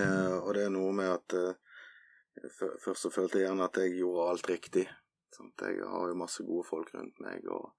Eh, 0.00 0.34
og 0.38 0.54
det 0.56 0.66
er 0.66 0.72
noe 0.72 0.92
med 0.96 1.12
at 1.12 1.38
eh, 1.38 1.54
Først 2.56 3.04
så 3.04 3.10
følte 3.12 3.38
jeg 3.38 3.44
gjerne 3.44 3.66
at 3.68 3.76
jeg 3.76 3.98
gjorde 3.98 4.28
alt 4.32 4.46
riktig. 4.48 4.86
Sånn 5.36 5.50
Jeg 5.60 5.84
har 5.84 6.06
jo 6.08 6.16
masse 6.16 6.44
gode 6.48 6.64
folk 6.64 6.88
rundt 6.94 7.18
meg, 7.20 7.44
og 7.44 7.74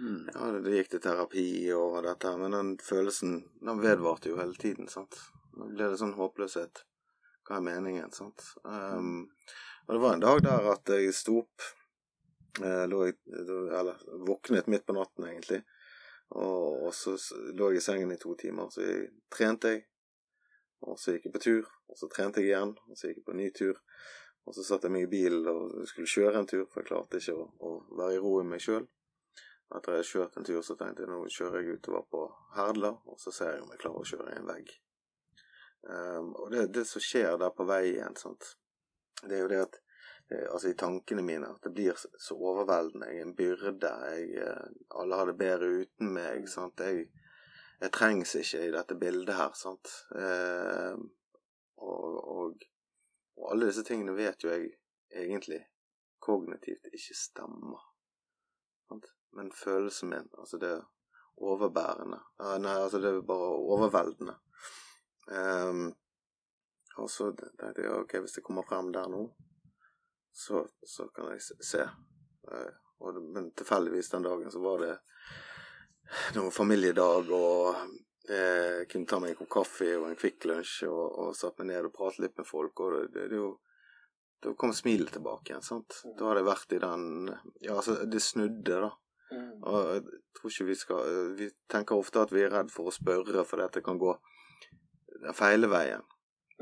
mm. 0.00 0.30
ja, 0.32 0.46
det, 0.54 0.62
det 0.64 0.76
gikk 0.78 0.88
til 0.94 1.02
terapi 1.04 1.44
og 1.76 1.98
dette 2.06 2.30
her. 2.30 2.40
Men 2.40 2.56
den 2.56 2.70
følelsen 2.80 3.34
den 3.60 3.82
vedvarte 3.84 4.32
jo 4.32 4.38
hele 4.40 4.56
tiden. 4.56 4.88
sant? 4.88 5.20
Nå 5.60 5.68
ble 5.74 5.90
det 5.92 6.00
sånn 6.00 6.16
håpløshet. 6.16 6.82
Hva 7.44 7.60
er 7.60 7.66
meningen? 7.68 8.08
sant? 8.16 8.46
Um, 8.64 9.28
og 9.86 9.94
det 9.94 10.00
var 10.06 10.16
en 10.16 10.24
dag 10.24 10.42
der 10.44 10.70
at 10.72 10.94
jeg 10.96 11.12
sto 11.16 11.38
opp 11.42 11.68
eh, 12.60 12.84
lå 12.88 13.04
jeg, 13.08 13.16
Eller 13.28 14.02
våknet 14.28 14.68
midt 14.68 14.84
på 14.88 14.96
natten, 14.96 15.28
egentlig. 15.28 15.62
Og, 16.36 16.88
og 16.88 16.92
så 16.96 17.16
lå 17.56 17.70
jeg 17.72 17.80
i 17.80 17.84
sengen 17.84 18.12
i 18.12 18.20
to 18.20 18.34
timer. 18.40 18.68
Så 18.72 18.84
jeg, 18.84 19.08
trente 19.32 19.76
jeg. 19.76 19.86
Og 20.86 20.98
så 21.00 21.14
gikk 21.14 21.28
jeg 21.28 21.34
på 21.34 21.42
tur. 21.42 21.70
Og 21.88 21.98
så 21.98 22.08
trente 22.12 22.42
jeg 22.42 22.52
igjen. 22.52 22.76
Og 22.88 22.98
så 22.98 23.08
gikk 23.10 23.20
jeg 23.20 23.26
på 23.26 23.34
en 23.34 23.42
ny 23.42 23.48
tur. 23.56 23.80
Og 24.48 24.54
så 24.56 24.64
satte 24.64 24.88
jeg 24.88 24.94
meg 24.94 25.08
i 25.08 25.10
bilen 25.12 25.48
og 25.50 25.88
skulle 25.90 26.08
kjøre 26.08 26.40
en 26.40 26.46
tur, 26.48 26.64
for 26.70 26.80
jeg 26.80 26.88
klarte 26.88 27.20
ikke 27.20 27.34
å, 27.36 27.48
å 27.68 27.72
være 27.98 28.14
i 28.16 28.20
ro 28.22 28.38
i 28.40 28.46
meg 28.48 28.62
sjøl. 28.64 28.86
Etter 29.68 29.92
jeg 29.92 30.00
hadde 30.00 30.08
kjørt 30.08 30.38
en 30.40 30.46
tur, 30.48 30.62
så 30.64 30.76
tenkte 30.80 31.04
jeg 31.04 31.10
nå 31.12 31.18
kjører 31.28 31.60
jeg 31.60 31.76
utover 31.76 32.06
på 32.08 32.22
Herdla, 32.54 32.94
og 33.04 33.18
så 33.20 33.32
ser 33.34 33.50
jeg 33.52 33.64
om 33.66 33.74
jeg 33.74 33.82
klarer 33.82 34.00
å 34.00 34.08
kjøre 34.08 34.30
i 34.32 34.38
en 34.38 34.48
vegg. 34.48 34.70
Um, 35.88 36.30
og 36.40 36.48
det, 36.54 36.62
det 36.78 36.86
som 36.88 37.04
skjer 37.04 37.36
der 37.42 37.52
på 37.54 37.66
vei 37.68 37.82
igjen, 37.90 38.16
sant? 38.18 38.54
det 39.22 39.36
er 39.36 39.44
jo 39.44 39.50
det 39.52 39.60
at 39.66 39.76
eh, 40.30 40.46
Altså 40.52 40.70
i 40.70 40.76
tankene 40.78 41.22
mine 41.26 41.48
at 41.52 41.62
det 41.64 41.72
blir 41.74 41.96
så- 41.98 42.36
overveldende. 42.38 43.08
Jeg 43.10 43.18
er 43.18 43.26
en 43.26 43.36
byrde. 43.36 43.92
Jeg, 44.12 44.26
eh, 44.44 44.66
alle 45.00 45.18
har 45.20 45.26
det 45.26 45.36
bedre 45.40 45.70
uten 45.82 46.12
meg. 46.14 46.48
Sant? 46.48 46.80
Jeg, 46.80 47.08
jeg 47.78 47.92
trengs 47.94 48.34
ikke 48.38 48.64
i 48.66 48.72
dette 48.74 48.96
bildet 48.98 49.36
her. 49.38 49.54
Sant? 49.58 49.92
Eh, 50.18 50.98
og, 51.78 52.16
og, 52.34 52.64
og 53.38 53.52
alle 53.52 53.68
disse 53.70 53.84
tingene 53.86 54.16
vet 54.18 54.42
jo 54.44 54.50
jeg 54.50 54.72
egentlig 55.14 55.60
kognitivt 56.22 56.90
ikke 56.92 57.16
stemmer. 57.16 57.84
Sant? 58.88 59.06
Men 59.36 59.52
følelsen 59.54 60.10
min, 60.10 60.30
altså 60.38 60.58
det 60.58 60.74
overbærende 61.38 62.18
ja, 62.40 62.56
Nei, 62.58 62.74
altså 62.82 62.98
det 62.98 63.12
er 63.12 63.26
bare 63.26 63.50
overveldende. 63.74 64.34
Eh, 65.30 65.86
og 66.98 67.10
så 67.14 67.30
tenkte 67.36 67.84
jeg 67.84 67.94
ok, 67.94 68.16
hvis 68.24 68.34
det 68.40 68.44
kommer 68.46 68.66
frem 68.66 68.90
der 68.92 69.06
nå, 69.12 69.22
så, 70.34 70.64
så 70.82 71.06
kan 71.14 71.30
jeg 71.30 71.44
se. 71.62 71.84
Eh, 72.50 72.72
og 72.98 73.20
men 73.22 73.52
tilfeldigvis 73.54 74.10
den 74.10 74.26
dagen 74.26 74.50
så 74.50 74.62
var 74.62 74.82
det 74.82 74.96
noen 76.36 76.52
familiedag, 76.54 77.30
og 77.34 77.74
eh, 78.30 78.84
kunne 78.90 79.08
ta 79.08 79.20
meg 79.22 79.34
en 79.34 79.40
kopp 79.40 79.52
kaffe 79.60 79.90
og 79.98 80.08
en 80.08 80.18
Kvikk 80.18 80.48
Lunsj 80.48 80.84
og, 80.88 81.04
og 81.24 81.36
satt 81.36 81.58
meg 81.60 81.72
ned 81.72 81.88
og 81.88 81.96
pratet 81.96 82.26
litt 82.26 82.38
med 82.40 82.48
folk. 82.48 82.80
og 82.84 82.94
det, 82.96 83.06
det, 83.16 83.30
det 83.32 83.40
jo 83.40 83.56
da 84.40 84.54
kom 84.54 84.72
smilet 84.72 85.12
tilbake 85.12 85.50
igjen. 85.52 85.64
sant? 85.66 86.02
Da 86.18 86.28
har 86.28 86.38
jeg 86.38 86.46
vært 86.46 86.74
i 86.76 86.82
den 86.82 87.06
Ja, 87.64 87.78
altså, 87.80 87.96
det 88.06 88.22
snudde, 88.22 88.82
da. 88.84 88.90
Mm. 89.32 89.48
Og 89.66 89.88
jeg 89.92 90.04
tror 90.38 90.52
ikke 90.52 90.66
vi 90.70 90.76
skal 90.78 91.32
Vi 91.36 91.48
tenker 91.68 91.98
ofte 92.00 92.22
at 92.24 92.30
vi 92.32 92.46
er 92.46 92.54
redd 92.54 92.70
for 92.72 92.88
å 92.88 92.94
spørre 92.94 93.42
fordi 93.44 93.66
dette 93.66 93.82
det 93.82 93.84
kan 93.84 93.98
gå 94.00 94.14
den 95.18 95.34
feile 95.34 95.68
veien. 95.70 96.06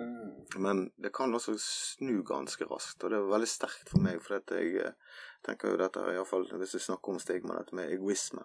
Mm. 0.01 0.33
Men 0.65 0.83
det 0.97 1.13
kan 1.15 1.35
også 1.35 1.57
snu 1.61 2.23
ganske 2.27 2.65
raskt, 2.69 3.05
og 3.05 3.13
det 3.13 3.19
er 3.19 3.29
veldig 3.29 3.49
sterkt 3.49 3.93
for 3.93 4.01
meg. 4.05 4.23
For 4.25 4.39
dette, 4.39 4.61
jeg 4.61 4.81
eh, 4.81 5.19
tenker 5.45 5.73
jo 5.73 5.81
dette, 5.81 6.05
i 6.13 6.25
fall 6.29 6.49
hvis 6.57 6.77
vi 6.79 6.85
snakker 6.87 7.13
om 7.13 7.21
stigma, 7.21 7.59
dette 7.61 7.77
med 7.77 7.93
egoisme. 7.93 8.45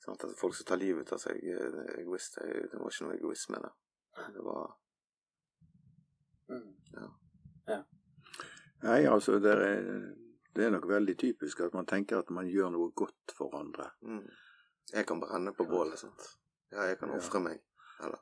Mm. 0.00 0.04
Sant? 0.04 0.24
At 0.24 0.36
folk 0.38 0.54
som 0.56 0.66
tar 0.66 0.76
livet 0.80 1.06
ut 1.06 1.12
av 1.12 1.18
seg, 1.20 1.36
eh, 1.44 2.00
egoist, 2.00 2.38
det 2.40 2.70
det 2.72 2.78
var 2.80 2.88
ikke 2.90 3.04
noe 3.06 3.16
egoisme 3.18 3.60
der. 3.62 3.72
Det 4.34 4.42
var 4.44 4.76
Ja. 7.66 7.84
Nei, 8.82 9.04
altså, 9.06 9.38
det 9.38 9.50
er, 9.52 10.14
det 10.56 10.64
er 10.64 10.70
nok 10.70 10.86
veldig 10.88 11.14
typisk 11.18 11.60
at 11.60 11.74
man 11.74 11.86
tenker 11.86 12.18
at 12.18 12.30
man 12.30 12.48
gjør 12.48 12.70
noe 12.72 12.90
godt 12.96 13.34
for 13.36 13.54
andre. 13.58 13.90
mm. 14.02 14.28
Jeg 14.92 15.06
kan 15.06 15.20
brenne 15.20 15.52
på 15.54 15.64
bålet, 15.68 15.98
sant. 15.98 16.24
Ja, 16.72 16.82
jeg 16.82 16.98
kan 16.98 17.08
Ja. 17.12 17.38
meg. 17.38 17.60
Eller 18.02 18.18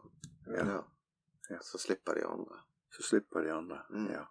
Ja. 0.47 0.67
ja. 0.67 0.83
Ja. 1.51 1.59
Så 1.63 1.79
slipper 1.79 2.15
de 2.15 2.27
andre. 2.27 2.59
Så 2.91 3.03
slipper 3.03 3.41
de 3.43 3.53
andre. 3.53 3.83
Mm. 3.91 4.11
Ja. 4.11 4.25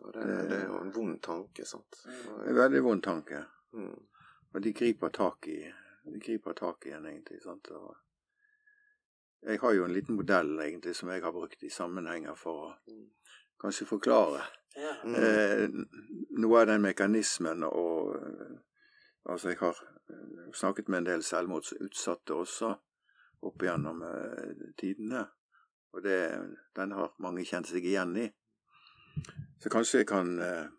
Og 0.00 0.12
det, 0.14 0.22
det 0.50 0.56
er 0.62 0.66
jo 0.66 0.78
en 0.80 0.90
vond 0.94 1.22
tanke, 1.22 1.64
sant. 1.64 2.00
Mm. 2.06 2.12
Det 2.12 2.46
er 2.46 2.50
en 2.50 2.56
veldig 2.56 2.82
vond 2.82 3.02
tanke. 3.02 3.44
Mm. 3.72 4.06
Og 4.54 4.62
de 4.62 4.72
griper 4.72 5.08
tak 5.08 5.46
i 5.48 5.72
griper 6.16 6.52
tak 6.58 6.86
i 6.86 6.90
den, 6.94 7.06
egentlig. 7.06 7.42
sant? 7.42 7.68
Og 7.70 7.96
jeg 9.42 9.60
har 9.62 9.72
jo 9.74 9.84
en 9.84 9.94
liten 9.94 10.16
modell 10.18 10.56
egentlig 10.60 10.96
som 10.96 11.10
jeg 11.12 11.22
har 11.22 11.32
brukt 11.32 11.62
i 11.62 11.70
sammenhenger 11.70 12.34
for 12.34 12.70
å 12.70 12.96
kanskje 13.60 13.86
forklare 13.86 14.42
Ja. 14.78 14.92
Mm. 15.04 15.14
eh, 15.14 15.68
noe 16.38 16.60
av 16.60 16.66
den 16.66 16.82
mekanismen 16.82 17.64
og 17.64 18.16
eh, 18.16 18.56
Altså, 19.28 19.48
jeg 19.48 19.58
har 19.60 19.76
eh, 20.08 20.52
snakket 20.54 20.88
med 20.88 20.98
en 20.98 21.06
del 21.06 21.22
selvmordsutsatte 21.22 22.32
også 22.34 22.70
opp 23.44 23.62
gjennom 23.62 24.02
eh, 24.02 24.62
tidene. 24.80 25.26
Og 25.92 26.02
det, 26.02 26.20
den 26.76 26.94
har 26.96 27.12
mange 27.20 27.44
kjent 27.44 27.68
seg 27.68 27.84
igjen 27.84 28.14
i. 28.16 28.24
Så 29.60 29.68
kanskje 29.68 30.00
jeg 30.00 30.08
kan 30.08 30.30
eh, 30.40 30.70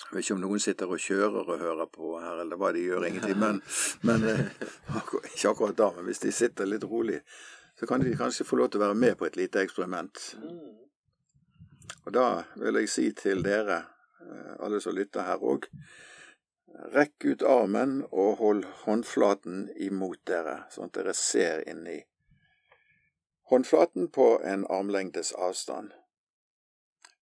Jeg 0.00 0.16
vet 0.16 0.24
ikke 0.24 0.36
om 0.36 0.42
noen 0.42 0.62
sitter 0.62 0.90
og 0.90 1.02
kjører 1.02 1.38
og 1.44 1.62
hører 1.62 1.88
på 1.92 2.12
her, 2.18 2.42
eller 2.42 2.58
hva 2.58 2.72
de 2.74 2.82
gjør, 2.82 3.06
egentlig, 3.08 3.36
men, 3.38 3.60
men 4.08 4.26
eh, 4.26 4.44
ikke 5.34 5.52
akkurat 5.52 5.78
da. 5.78 5.90
Men 5.96 6.08
hvis 6.10 6.22
de 6.24 6.34
sitter 6.34 6.68
litt 6.68 6.86
rolig, 6.88 7.20
så 7.78 7.88
kan 7.88 8.02
de 8.04 8.16
kanskje 8.18 8.46
få 8.48 8.58
lov 8.60 8.70
til 8.70 8.80
å 8.80 8.86
være 8.88 8.98
med 8.98 9.16
på 9.20 9.28
et 9.28 9.38
lite 9.40 9.62
eksperiment. 9.64 10.22
Mm. 10.42 10.76
Og 12.06 12.12
da 12.16 12.28
vil 12.60 12.80
jeg 12.80 12.92
si 12.92 13.08
til 13.16 13.44
dere, 13.46 13.82
eh, 14.24 14.54
alle 14.58 14.82
som 14.82 14.96
lytter 14.96 15.26
her 15.28 15.42
òg, 15.42 15.68
rekk 16.94 17.26
ut 17.26 17.42
armen 17.44 18.00
og 18.10 18.38
hold 18.40 18.64
håndflaten 18.84 19.66
imot 19.76 20.22
dere, 20.30 20.62
sånn 20.72 20.88
at 20.88 20.96
dere 20.96 21.16
ser 21.16 21.66
inni 21.68 22.00
håndflaten 23.50 24.08
på 24.08 24.40
en 24.44 24.66
armlengdes 24.70 25.32
avstand. 25.32 25.90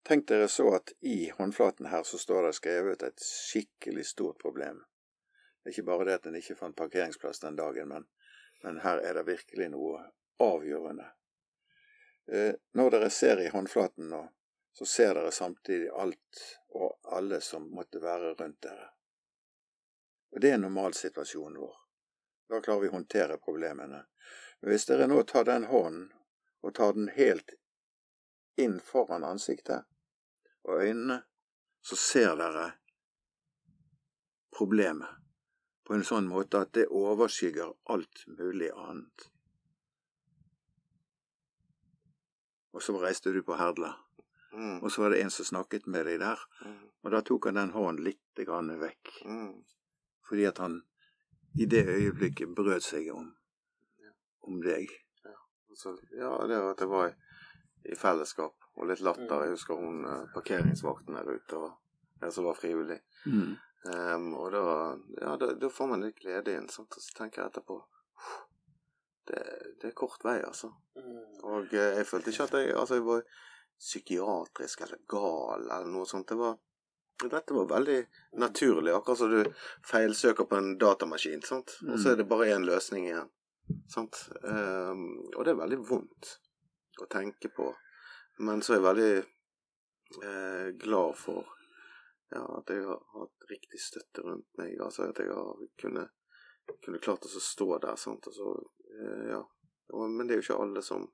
Tenk 0.03 0.29
dere 0.29 0.49
så 0.49 0.71
at 0.77 0.93
i 1.01 1.31
håndflaten 1.31 1.87
her 1.87 2.03
så 2.03 2.19
står 2.19 2.47
det 2.47 2.53
skrevet 2.57 3.03
et 3.03 3.23
skikkelig 3.23 4.07
stort 4.07 4.39
problem. 4.43 4.81
Det 5.63 5.71
er 5.71 5.77
ikke 5.77 5.89
bare 5.91 6.09
det 6.09 6.19
at 6.21 6.27
en 6.31 6.39
ikke 6.39 6.57
fant 6.57 6.77
parkeringsplass 6.77 7.43
den 7.45 7.59
dagen, 7.59 7.89
men, 7.89 8.07
men 8.63 8.81
her 8.85 9.03
er 9.05 9.19
det 9.19 9.27
virkelig 9.29 9.69
noe 9.75 10.01
avgjørende. 10.41 11.11
Eh, 12.33 12.55
når 12.73 12.91
dere 12.95 13.11
ser 13.11 13.41
i 13.41 13.51
håndflaten 13.53 14.09
nå, 14.13 14.23
så 14.79 14.87
ser 14.87 15.15
dere 15.15 15.33
samtidig 15.33 15.91
alt 15.91 16.43
og 16.69 16.99
alle 17.19 17.41
som 17.41 17.69
måtte 17.75 18.01
være 18.03 18.35
rundt 18.39 18.63
dere. 18.63 18.91
Og 20.33 20.41
det 20.41 20.53
er 20.55 20.61
normalsituasjonen 20.63 21.59
vår. 21.61 21.77
Da 22.49 22.61
klarer 22.65 22.85
vi 22.85 22.91
å 22.91 22.97
håndtere 22.97 23.39
problemene. 23.43 24.05
Men 24.61 24.73
hvis 24.73 24.87
dere 24.89 25.09
nå 25.09 25.23
tar 25.29 25.49
den 25.49 25.67
hånden 25.73 26.11
og 26.63 26.75
tar 26.77 26.95
den 26.97 27.09
helt 27.17 27.57
inn 28.59 28.79
foran 28.85 29.25
ansiktet 29.25 29.87
og 30.65 30.83
øynene, 30.83 31.23
så 31.83 31.97
ser 31.97 32.35
dere 32.37 32.67
problemet 34.59 35.15
på 35.87 35.95
en 35.97 36.05
sånn 36.05 36.29
måte 36.29 36.61
at 36.67 36.75
det 36.77 36.89
overskygger 36.93 37.71
alt 37.95 38.25
mulig 38.29 38.69
annet. 38.75 39.29
Og 42.77 42.83
så 42.85 42.95
reiste 43.01 43.33
du 43.33 43.41
på 43.43 43.57
Herdla. 43.57 43.95
Mm. 44.53 44.83
Og 44.83 44.93
så 44.93 45.03
var 45.03 45.15
det 45.15 45.23
en 45.23 45.31
som 45.33 45.47
snakket 45.49 45.87
med 45.87 46.07
deg 46.07 46.21
der, 46.21 46.39
Mm. 46.65 46.89
og 47.03 47.11
da 47.11 47.21
tok 47.21 47.47
han 47.47 47.55
den 47.55 47.71
hånden 47.71 48.05
litt 48.05 48.45
grann 48.47 48.71
vekk. 48.81 49.13
Mm. 49.25 49.65
Fordi 50.29 50.45
at 50.45 50.59
han 50.59 50.83
i 51.59 51.65
det 51.67 51.87
øyeblikket 51.89 52.55
brød 52.55 52.81
seg 52.81 53.09
om, 53.15 53.37
om 54.41 54.61
deg. 54.63 54.89
Så, 55.75 55.97
ja, 56.17 56.31
det 56.47 56.59
var 56.59 56.71
at 56.71 56.79
det 56.79 56.89
var 56.89 57.15
i, 57.85 57.95
fellesskap 57.97 58.69
og 58.77 58.91
litt 58.91 59.03
latter. 59.05 59.37
Mm. 59.37 59.45
Jeg 59.45 59.55
husker 59.57 59.79
hun 59.79 60.05
eh, 60.07 60.27
parkeringsvakten 60.35 61.19
der 61.19 61.31
ute 61.31 61.63
og 61.63 61.71
jeg 62.21 62.35
som 62.35 62.49
var 62.49 62.59
frivillig. 62.59 62.99
Mm. 63.27 63.57
Um, 63.89 64.33
og 64.35 64.51
da, 64.53 64.63
ja, 65.23 65.37
da, 65.39 65.53
da 65.55 65.71
får 65.71 65.87
man 65.93 66.03
litt 66.03 66.19
glede 66.19 66.57
inn, 66.59 66.67
sant? 66.73 66.97
og 66.99 67.03
så 67.03 67.15
tenker 67.15 67.45
jeg 67.45 67.53
etterpå 67.53 67.77
det, 69.29 69.43
det 69.79 69.91
er 69.91 69.95
kort 69.97 70.25
vei, 70.27 70.41
altså. 70.43 70.73
Mm. 70.99 71.21
Og 71.47 71.75
eh, 71.77 71.99
jeg 72.01 72.09
følte 72.09 72.33
ikke 72.33 72.49
at 72.49 72.57
jeg, 72.59 72.73
altså, 72.75 72.99
jeg 72.99 73.07
var 73.07 73.23
psykiatrisk 73.79 74.83
eller 74.87 75.05
gal 75.11 75.69
eller 75.69 75.93
noe 75.93 76.09
sånt. 76.11 76.27
Det 76.33 76.39
var, 76.41 76.57
dette 77.23 77.55
var 77.55 77.71
veldig 77.71 77.99
naturlig, 78.43 78.95
akkurat 78.97 79.21
som 79.21 79.31
du 79.31 79.69
feilsøker 79.87 80.49
på 80.51 80.59
en 80.59 80.73
datamaskin, 80.81 81.45
sant? 81.47 81.77
og 81.87 82.01
så 82.01 82.13
er 82.13 82.21
det 82.21 82.29
bare 82.31 82.51
én 82.57 82.67
løsning 82.67 83.07
igjen. 83.11 83.31
Sant? 83.93 84.25
Um, 84.43 85.29
og 85.37 85.43
det 85.45 85.53
er 85.53 85.63
veldig 85.63 85.79
vondt 85.85 86.39
å 87.05 87.11
tenke 87.11 87.51
på. 87.55 87.69
Men 88.39 88.63
så 88.63 88.75
er 88.75 88.79
jeg 88.79 88.87
veldig 88.87 89.15
eh, 89.19 90.69
glad 90.79 91.17
for 91.19 91.49
ja, 92.31 92.45
at 92.59 92.71
jeg 92.71 92.85
har 92.87 93.03
hatt 93.15 93.51
riktig 93.51 93.81
støtte 93.83 94.25
rundt 94.27 94.49
meg. 94.61 94.77
Altså 94.85 95.09
at 95.09 95.21
jeg 95.23 95.33
har 95.35 95.63
kunnet, 95.81 96.15
kunne 96.85 97.03
klart 97.03 97.27
å 97.27 97.43
stå 97.43 97.71
der. 97.83 97.97
Sant? 97.97 98.31
altså, 98.31 98.55
eh, 98.93 99.29
ja. 99.33 99.43
men 100.05 100.27
det 100.27 100.37
er 100.37 100.43
jo 100.43 100.47
ikke 100.47 100.63
alle 100.65 100.85
som, 100.87 101.07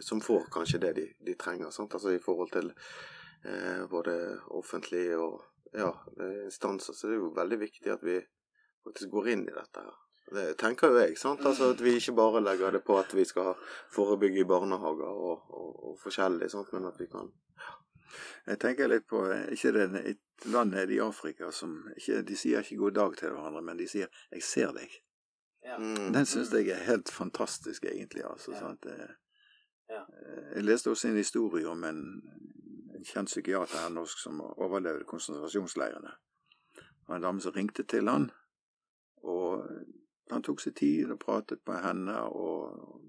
som 0.00 0.22
får 0.24 0.48
kanskje 0.54 0.82
det 0.86 0.92
de, 0.98 1.08
de 1.30 1.38
trenger. 1.38 1.70
Sant? 1.70 1.94
Altså 1.94 2.14
i 2.14 2.22
forhold 2.22 2.52
til 2.56 2.72
eh, 2.72 3.84
både 3.90 4.16
offentlige 4.58 5.18
og 5.20 5.40
ja, 5.72 5.92
instanser. 6.44 6.96
Så 6.96 7.08
det 7.08 7.16
er 7.16 7.22
jo 7.22 7.34
veldig 7.36 7.60
viktig 7.62 7.92
at 7.92 8.02
vi 8.04 8.18
faktisk 8.84 9.12
går 9.14 9.34
inn 9.36 9.46
i 9.46 9.54
dette 9.54 9.84
her. 9.84 10.01
Det 10.30 10.56
tenker 10.58 10.88
jo 10.88 10.98
jeg. 10.98 11.18
sant? 11.18 11.40
Altså 11.44 11.70
At 11.74 11.80
vi 11.82 11.90
ikke 11.98 12.14
bare 12.16 12.40
legger 12.40 12.70
det 12.72 12.84
på 12.84 12.98
at 12.98 13.14
vi 13.14 13.24
skal 13.24 13.54
forebygge 13.92 14.40
i 14.40 14.44
barnehager 14.48 15.04
og, 15.10 15.42
og, 15.50 15.88
og 15.88 15.98
forskjellig, 16.02 16.50
sant? 16.50 16.72
men 16.72 16.86
at 16.86 16.98
vi 17.00 17.06
kan 17.06 17.32
Jeg 18.46 18.58
tenker 18.60 18.88
litt 18.88 19.06
på 19.08 19.22
ikke 19.52 19.72
det 19.72 20.02
et 20.06 20.46
land 20.50 20.70
nede 20.70 20.94
i 20.94 20.98
Afrika 21.00 21.50
som 21.50 21.88
ikke, 21.96 22.22
De 22.22 22.36
sier 22.36 22.60
ikke 22.60 22.76
god 22.76 22.92
dag 22.92 23.16
til 23.16 23.30
hverandre, 23.30 23.62
men 23.62 23.76
de 23.78 23.88
sier 23.88 24.06
'jeg 24.32 24.42
ser 24.42 24.72
deg'. 24.72 25.00
Ja. 25.64 25.78
mm, 25.78 26.12
Den 26.12 26.26
syns 26.26 26.50
jeg 26.52 26.68
er 26.68 26.84
helt 26.84 27.10
fantastisk, 27.10 27.84
egentlig. 27.84 28.24
altså, 28.30 28.52
Ja. 28.52 28.58
sant? 28.58 28.82
Det- 28.82 29.08
Ja. 29.88 30.00
Eh, 30.02 30.54
Jeg 30.54 30.64
leste 30.64 30.90
også 30.90 31.08
en 31.08 31.16
historie 31.16 31.68
om 31.68 31.84
en, 31.84 32.22
en 32.96 33.04
kjent 33.04 33.26
psykiater 33.28 33.78
her 33.78 33.88
norsk 33.88 34.18
som 34.18 34.40
overlevde 34.40 35.04
konsentrasjonsleirene. 35.04 36.10
Og 37.08 37.16
en 37.16 37.22
dame 37.22 37.40
som 37.40 37.52
ringte 37.52 37.82
til 37.82 38.08
han, 38.08 38.30
og 39.24 39.68
han 40.32 40.42
tok 40.44 40.60
seg 40.62 40.74
tid 40.78 41.10
og 41.14 41.20
pratet 41.22 41.60
med 41.68 41.82
henne. 41.84 42.16
og 42.24 43.00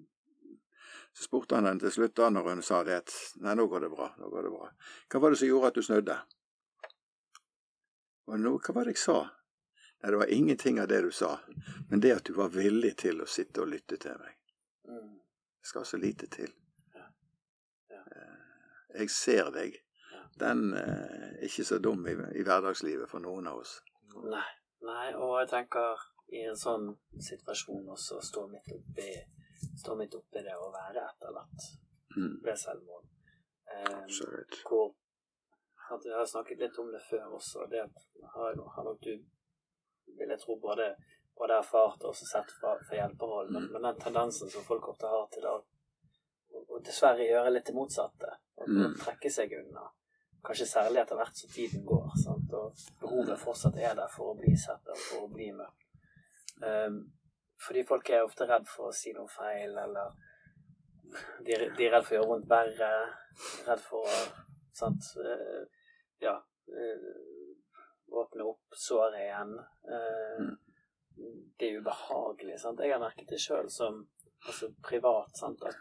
Så 1.14 1.28
spurte 1.28 1.56
han 1.56 1.68
henne 1.70 1.80
til 1.84 1.92
slutt, 1.94 2.16
da 2.18 2.30
når 2.30 2.50
hun 2.50 2.64
sa 2.66 2.84
det, 2.84 3.02
at 3.04 3.14
nei, 3.44 3.54
nå 3.56 3.68
går 3.72 3.86
det 3.86 3.92
bra. 3.94 4.10
nå 4.18 4.30
går 4.30 4.48
det 4.48 4.52
bra. 4.56 4.70
Hva 5.12 5.22
var 5.22 5.34
det 5.34 5.40
som 5.42 5.48
gjorde 5.52 5.72
at 5.72 5.78
du 5.78 5.86
snudde? 5.86 6.18
Og 8.28 8.40
nå, 8.40 8.58
hva 8.58 8.74
var 8.76 8.88
det 8.88 8.96
jeg 8.96 9.04
sa? 9.04 9.20
Nei, 10.04 10.12
det 10.12 10.20
var 10.20 10.32
ingenting 10.36 10.80
av 10.84 10.88
det 10.92 11.02
du 11.06 11.12
sa, 11.16 11.38
men 11.90 12.02
det 12.04 12.12
at 12.18 12.26
du 12.28 12.34
var 12.36 12.50
villig 12.52 12.96
til 13.04 13.22
å 13.24 13.28
sitte 13.30 13.64
og 13.64 13.70
lytte 13.72 13.98
til 14.04 14.18
meg. 14.20 14.36
Mm. 14.90 15.14
Det 15.64 15.70
skal 15.70 15.86
så 15.88 15.98
lite 15.98 16.28
til. 16.28 16.52
Eh, 16.96 18.34
Jeg 19.00 19.10
ser 19.10 19.52
deg. 19.56 19.78
Den 20.40 20.74
eh, 20.74 21.38
er 21.38 21.46
ikke 21.48 21.64
så 21.64 21.78
dum 21.80 22.04
i, 22.10 22.18
i 22.36 22.44
hverdagslivet 22.44 23.10
for 23.10 23.24
noen 23.24 23.48
av 23.48 23.62
oss. 23.64 23.78
Nei. 24.28 24.50
Nei, 24.84 25.14
og 25.16 25.38
jeg 25.40 25.48
tenker 25.54 26.02
i 26.28 26.44
en 26.50 26.56
sånn 26.58 26.90
situasjon 27.20 27.90
også 27.90 28.22
stå 28.22 28.48
midt 28.48 28.72
oppi 28.74 29.10
stå 29.80 29.96
midt 29.96 30.16
oppi 30.16 30.42
det 30.44 30.56
å 30.58 30.72
være 30.74 31.04
etterlatt 31.10 31.70
Mm. 32.16 32.44
ved 32.44 32.58
selvmord. 32.58 33.06
Eh, 33.66 34.06
hvor 34.70 34.94
at 35.94 36.06
Jeg 36.06 36.14
har 36.16 36.26
snakket 36.26 36.60
litt 36.60 36.78
om 36.80 36.92
det 36.92 37.02
før 37.10 37.24
også. 37.38 37.66
Det 37.70 37.80
har, 38.36 38.54
har 38.76 38.84
nok 38.84 39.00
du, 39.02 39.18
vil 40.18 40.30
jeg 40.30 40.40
tro, 40.40 40.56
både, 40.62 40.96
både 41.38 41.58
erfart 41.58 42.04
og 42.04 42.10
også 42.12 42.26
sett 42.26 42.52
fra, 42.60 42.76
fra 42.88 42.96
hjelperhold. 43.00 43.50
Men, 43.52 43.66
men 43.74 43.82
den 43.88 44.00
tendensen 44.00 44.50
som 44.50 44.64
folk 44.64 44.88
ofte 44.94 45.08
har 45.10 45.26
til 45.34 45.46
å, 45.50 45.56
dessverre 46.86 47.26
gjøre 47.26 47.52
litt 47.56 47.66
det 47.66 47.76
motsatte. 47.76 48.30
Å, 48.56 48.64
å 48.64 48.68
Mm. 48.70 48.96
trekke 49.02 49.32
seg 49.32 49.54
unna. 49.60 49.90
Kanskje 50.46 50.66
særlig 50.70 51.02
etter 51.02 51.16
hvert 51.16 51.36
som 51.36 51.50
tiden 51.50 51.86
går. 51.86 52.10
Sant? 52.24 52.54
Og 52.54 52.76
behovet 53.02 53.40
fortsatt 53.40 53.78
er 53.78 53.96
der 53.96 54.08
for 54.08 54.34
å 54.34 54.38
bli 54.38 54.54
sett 54.58 54.88
og 54.88 54.98
for 54.98 55.26
å 55.26 55.34
bli 55.34 55.50
møtt. 55.52 55.83
Um, 56.62 57.00
fordi 57.64 57.84
folk 57.88 58.10
er 58.10 58.24
ofte 58.26 58.46
redd 58.50 58.68
for 58.68 58.90
å 58.92 58.96
si 58.96 59.14
noe 59.16 59.28
feil, 59.32 59.78
eller 59.78 60.12
de, 61.46 61.54
er- 61.56 61.70
de 61.78 61.86
er 61.88 61.94
redd 61.96 62.06
for 62.06 62.16
å 62.16 62.18
gjøre 62.20 62.32
vondt 62.34 62.50
verre. 62.52 62.92
Redd 63.68 63.82
for 63.86 64.10
å 64.10 64.18
sant, 64.74 65.08
eh, 65.22 65.64
ja, 66.22 66.34
eh, 66.68 67.08
åpne 68.14 68.46
opp 68.50 68.76
såret 68.78 69.20
igjen. 69.22 69.54
Eh, 69.90 70.44
det 71.60 71.70
er 71.70 71.80
ubehagelig. 71.80 72.60
Sant? 72.62 72.80
Jeg 72.82 72.92
har 72.96 73.02
merket 73.02 73.30
det 73.30 73.40
sjøl 73.42 73.70
som 73.70 74.02
altså 74.48 74.72
privat 74.84 75.38
sant? 75.38 75.62
At, 75.64 75.78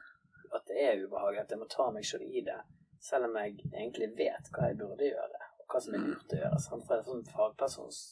at 0.55 0.67
det 0.69 0.79
er 0.87 1.03
ubehagelig. 1.07 1.43
At 1.47 1.51
jeg 1.57 1.63
må 1.63 1.69
ta 1.73 1.89
meg 1.91 2.05
sjøl 2.05 2.25
i 2.29 2.45
det. 2.47 2.61
Selv 3.03 3.27
om 3.31 3.37
jeg 3.41 3.57
egentlig 3.73 4.13
vet 4.19 4.53
hva 4.55 4.69
jeg 4.71 4.79
burde 4.79 5.09
gjøre, 5.09 5.41
og 5.59 5.73
hva 5.73 5.81
som 5.83 5.97
er 5.97 6.05
lurt 6.07 6.37
å 6.37 6.43
gjøre. 6.45 6.61
Sant? 6.63 6.85
Fra 6.87 7.01
et 7.01 7.09
sånt 7.09 7.33
fagpersons, 7.35 8.03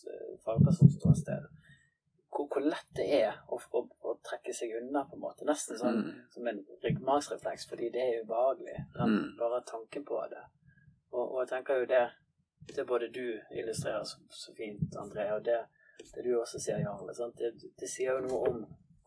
fagpersonsståsted. 0.47 1.47
Hvor, 2.51 2.65
lett 2.67 2.89
det 2.99 3.05
er 3.23 3.37
å, 3.49 3.57
å, 3.79 3.81
å 4.11 4.15
trekke 4.27 4.53
seg 4.55 4.73
unna, 4.81 5.05
på 5.07 5.15
en 5.15 5.21
måte. 5.23 5.45
Nesten 5.47 5.79
sånn 5.79 6.01
Mm. 6.03 6.15
som 6.35 6.47
en 6.51 6.59
ryggmargsrefleks, 6.83 7.67
fordi 7.71 7.91
det 7.95 8.01
er 8.03 8.25
ubehagelig. 8.25 8.79
Mm. 8.99 9.37
Bare 9.39 9.61
tanken 9.69 10.05
på 10.05 10.19
det. 10.33 10.41
Og, 11.13 11.23
og 11.35 11.37
jeg 11.45 11.49
tenker 11.53 11.81
jo 11.85 11.87
det 11.87 12.09
Det 12.77 12.85
både 12.87 13.09
du 13.09 13.41
illustrerer 13.57 14.05
så, 14.05 14.19
så 14.31 14.53
fint, 14.55 14.95
André, 15.01 15.25
og 15.33 15.45
det, 15.45 15.57
det 16.15 16.25
du 16.27 16.35
også 16.39 16.59
sier, 16.61 16.79
Jarle, 16.85 17.15
sant? 17.17 17.39
Det, 17.41 17.71
det 17.81 17.89
sier 17.89 18.13
jo 18.19 18.27
noe 18.27 18.51
om 18.51 18.59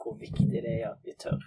hvor 0.04 0.18
viktig 0.20 0.48
det 0.52 0.64
er 0.82 0.88
at 0.90 1.04
vi 1.06 1.14
tør. 1.16 1.40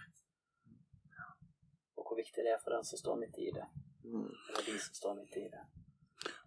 Og 1.97 2.07
hvor 2.07 2.17
viktig 2.17 2.45
det 2.47 2.53
er 2.55 2.61
for 2.63 2.73
den 2.77 2.85
som 2.89 2.99
står 3.01 3.19
midt 3.21 3.39
i 3.43 3.51
det. 3.57 3.67
mm. 4.05 4.31
Eller 4.49 4.65
de 4.69 4.79
som 4.81 4.95
står 4.95 5.15
midt 5.19 5.37
i 5.37 5.45
det. 5.53 5.65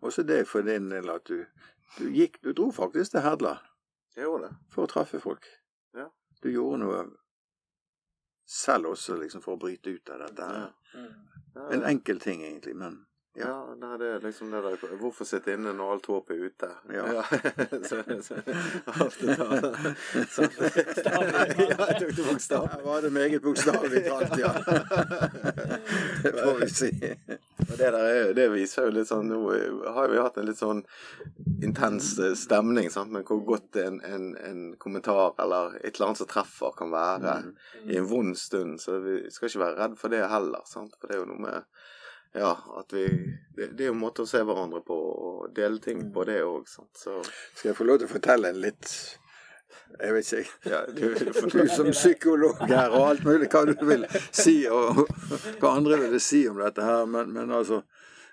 Også 0.02 0.24
det 0.24 0.40
for 0.48 0.62
din 0.66 0.90
del 0.92 1.10
at 1.10 1.28
du, 1.28 1.46
du 2.00 2.10
gikk 2.12 2.40
Du 2.44 2.52
dro 2.54 2.72
faktisk 2.72 3.12
til 3.12 3.22
Herdla 3.24 3.58
Jeg 4.16 4.24
gjorde 4.26 4.48
det. 4.50 4.56
for 4.74 4.84
å 4.84 4.88
treffe 4.92 5.20
folk. 5.20 5.46
Ja. 5.94 6.10
Du 6.42 6.50
gjorde 6.52 6.78
noe 6.84 7.04
selv 8.50 8.86
også, 8.94 9.18
liksom, 9.22 9.42
for 9.42 9.56
å 9.56 9.60
bryte 9.62 9.90
ut 9.94 10.10
av 10.10 10.20
dette. 10.20 10.46
her. 10.46 10.60
Ja. 10.94 11.00
Mm. 11.00 11.28
Ja, 11.56 11.68
En 11.72 11.84
enkel 11.84 12.20
ting, 12.20 12.42
egentlig, 12.44 12.76
men 12.76 13.06
Ja, 13.40 13.76
nei, 13.80 13.98
det 14.02 14.08
er 14.14 14.24
liksom 14.24 14.52
det 14.52 14.60
der 14.66 14.96
Hvorfor 15.00 15.28
sitte 15.28 15.54
inne 15.56 15.72
når 15.76 15.94
alt 15.94 16.08
håp 16.12 16.32
er 16.34 16.42
ute? 16.50 16.70
Ja. 16.92 17.24
så, 17.90 18.02
så, 18.26 18.40
alt 18.92 19.20
det 19.22 19.36
der. 19.40 19.94
Så, 20.28 20.48
ja, 20.50 21.78
jeg 21.80 22.00
tok 22.02 22.16
det 22.18 22.26
bokstavelig. 22.26 22.72
Her 22.74 22.84
var 22.84 23.06
det 23.06 23.12
meget 23.16 23.42
bokstavelig 23.46 24.02
talt, 24.10 24.36
ja. 24.42 24.52
Det 26.24 26.34
får 26.36 26.60
vi 26.60 26.70
si. 26.74 26.90
Og 27.70 27.78
det 27.78 27.92
der 27.96 28.00
er, 28.00 28.34
det 28.36 28.48
viser 28.52 28.90
jo 28.90 28.96
litt 28.98 29.08
sånn 29.10 29.30
Nå 29.30 29.40
har 29.96 30.12
vi 30.12 30.20
hatt 30.20 30.40
en 30.42 30.50
litt 30.50 30.60
sånn 30.60 30.82
intens 31.64 32.12
eh, 32.20 32.36
stemning, 32.40 32.90
sant, 32.92 33.12
men 33.14 33.24
hvor 33.28 33.40
godt 33.46 33.80
en, 33.80 34.02
en, 34.04 34.34
en 34.36 34.60
kommentar 34.82 35.38
eller 35.40 35.78
et 35.80 35.94
eller 35.94 36.10
annet 36.10 36.22
som 36.24 36.30
treffer, 36.30 36.76
kan 36.76 36.92
være 36.92 37.38
i 37.88 38.00
en 38.00 38.10
vond 38.10 38.36
stund. 38.38 38.82
Så 38.84 39.00
vi 39.06 39.22
skal 39.32 39.52
ikke 39.52 39.64
være 39.64 39.80
redd 39.80 39.98
for 40.02 40.12
det 40.12 40.26
heller, 40.32 40.68
sant, 40.68 40.96
for 41.00 41.08
det 41.08 41.18
er 41.18 41.24
jo 41.24 41.30
noe 41.32 41.46
med 41.46 41.88
ja, 42.34 42.58
at 42.80 42.94
vi 42.94 43.06
Det, 43.56 43.66
det 43.78 43.84
er 43.84 43.90
jo 43.90 43.96
en 43.96 44.04
måte 44.04 44.24
å 44.24 44.30
se 44.30 44.42
hverandre 44.46 44.82
på 44.86 44.96
og 44.96 45.56
dele 45.56 45.82
ting 45.84 46.06
på, 46.14 46.24
det 46.30 46.44
òg. 46.46 46.68
Så 46.70 46.86
Skal 47.56 47.72
jeg 47.72 47.78
få 47.78 47.88
lov 47.88 48.00
til 48.00 48.10
å 48.10 48.14
fortelle 48.14 48.54
en 48.54 48.62
litt 48.62 48.92
Jeg 50.00 50.14
vet 50.16 50.34
ikke 50.34 50.70
ja, 50.72 50.84
du, 50.86 51.06
Du 51.54 51.64
som 51.74 51.90
psykolog 51.92 52.62
her 52.70 52.94
og 52.94 53.08
alt 53.08 53.26
mulig 53.26 53.50
hva 53.50 53.66
du 53.68 53.74
vil 53.86 54.06
si, 54.32 54.62
og 54.70 55.08
hva 55.60 55.74
andre 55.76 55.98
ville 56.06 56.22
si 56.24 56.46
om 56.50 56.62
dette 56.62 56.86
her, 56.86 57.10
men, 57.10 57.34
men 57.34 57.52
altså 57.52 57.82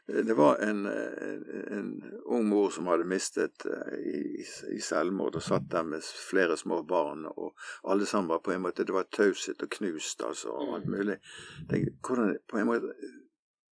det 0.06 0.36
var 0.38 0.60
en, 0.62 0.86
en 0.86 1.88
ung 2.30 2.44
mor 2.46 2.70
som 2.70 2.86
hadde 2.86 3.08
mistet 3.10 3.64
eh, 3.66 3.96
i, 3.98 4.44
i 4.76 4.78
selvmord 4.78 5.34
og 5.34 5.42
satt 5.42 5.66
der 5.72 5.82
med 5.82 6.04
flere 6.04 6.54
små 6.56 6.84
barn, 6.86 7.24
og 7.26 7.56
alle 7.90 8.06
sammen 8.06 8.30
var 8.30 8.44
på 8.44 8.54
en 8.54 8.62
måte 8.62 8.86
Det 8.86 8.94
var 8.94 9.08
taushet 9.10 9.64
og 9.66 9.72
knust, 9.80 10.22
altså, 10.22 10.54
og 10.54 10.76
alt 10.76 10.86
mulig. 10.86 11.16
Tenk, 11.70 11.90
hvordan 12.06 12.36
på 12.46 12.60
en 12.60 12.70
måte 12.70 12.94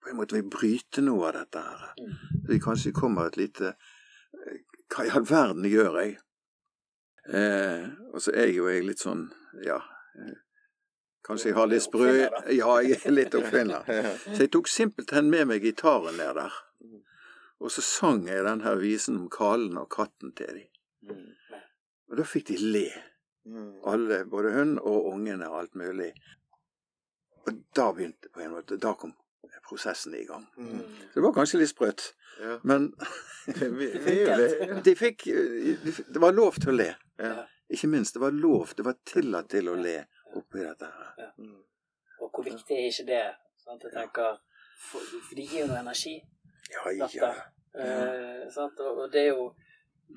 på 0.00 0.10
en 0.10 0.16
måte 0.16 0.36
vi 0.38 0.42
bryte 0.42 1.04
noe 1.04 1.28
av 1.28 1.36
dette 1.36 1.62
her. 1.64 1.86
Så 1.96 2.46
vi 2.48 2.60
kanskje 2.62 2.92
kommer 2.96 3.28
et 3.28 3.38
lite 3.40 3.74
eh, 3.74 4.60
Hva 4.90 5.06
i 5.06 5.12
all 5.14 5.26
verden 5.28 5.66
gjør 5.70 5.98
jeg? 6.00 6.14
Eh, 7.30 7.84
og 8.10 8.22
så 8.24 8.32
er 8.34 8.48
jeg 8.48 8.56
jo 8.56 8.70
jeg 8.70 8.86
litt 8.88 9.02
sånn, 9.04 9.28
ja 9.62 9.76
eh, 10.18 10.38
Kanskje 11.26 11.50
jeg 11.50 11.58
har 11.58 11.68
litt 11.68 11.84
sprø 11.84 12.08
Ja, 12.56 12.72
jeg 12.82 12.96
er 13.04 13.12
litt 13.12 13.36
oppfinner. 13.38 13.84
Så 14.32 14.38
jeg 14.40 14.50
tok 14.54 14.70
simpelthen 14.72 15.28
med 15.30 15.50
meg 15.50 15.62
gitaren 15.62 16.16
ned 16.18 16.32
der. 16.40 16.56
Og 17.60 17.68
så 17.70 17.84
sang 17.84 18.24
jeg 18.24 18.40
den 18.46 18.62
her 18.64 18.80
visen 18.80 19.18
om 19.20 19.28
Kalen 19.30 19.76
og 19.76 19.90
katten 19.92 20.32
til 20.32 20.56
dem. 20.56 21.20
Og 22.08 22.16
da 22.18 22.24
fikk 22.24 22.48
de 22.48 22.56
le. 22.58 22.86
Mm. 23.44 23.74
Alle, 23.92 24.22
både 24.32 24.54
hun 24.56 24.78
og 24.78 25.10
ungene 25.12 25.48
og 25.52 25.58
alt 25.60 25.76
mulig. 25.76 26.08
Og 27.44 27.60
da 27.76 27.90
begynte 27.92 28.32
på 28.32 28.42
en 28.44 28.56
måte 28.56 28.80
Da 28.80 28.94
kom 28.96 29.12
prosessen 29.70 30.14
i 30.18 30.24
gang. 30.28 30.44
Mm. 30.58 30.82
Så 30.82 31.14
det 31.14 31.24
var 31.26 31.36
kanskje 31.38 31.62
litt 31.62 31.72
sprøtt. 31.72 32.10
Ja. 32.40 32.58
Men 32.66 32.90
det. 33.60 34.82
de 34.86 34.94
fikk 34.96 35.26
Det 35.26 36.22
var 36.22 36.36
lov 36.36 36.58
til 36.60 36.74
å 36.74 36.76
le. 36.76 36.90
Ja. 37.20 37.46
Ikke 37.70 37.90
minst. 37.92 38.16
Det 38.16 38.22
var 38.22 38.34
lov. 38.34 38.74
Det 38.76 38.86
var 38.86 38.98
tillatt 39.06 39.50
til 39.54 39.70
å 39.70 39.78
le 39.78 39.96
oppi 40.36 40.62
dette 40.64 40.90
her. 40.90 41.32
Mm. 41.38 41.58
Og 42.20 42.28
hvor 42.28 42.46
viktig 42.46 42.76
er 42.76 42.90
ikke 42.90 43.08
det? 43.08 43.24
Sant? 43.62 43.86
Jeg 43.86 43.94
tenker, 43.94 44.38
for, 44.90 45.02
for 45.28 45.38
det 45.38 45.46
gir 45.48 45.66
jo 45.66 45.78
energi. 45.78 46.18
Ja, 46.70 47.08
ja. 47.14 47.32
Eh, 47.74 48.46
sant? 48.54 48.78
Og, 48.82 49.04
og 49.04 49.12
det 49.12 49.26
er 49.28 49.34
jo 49.34 49.50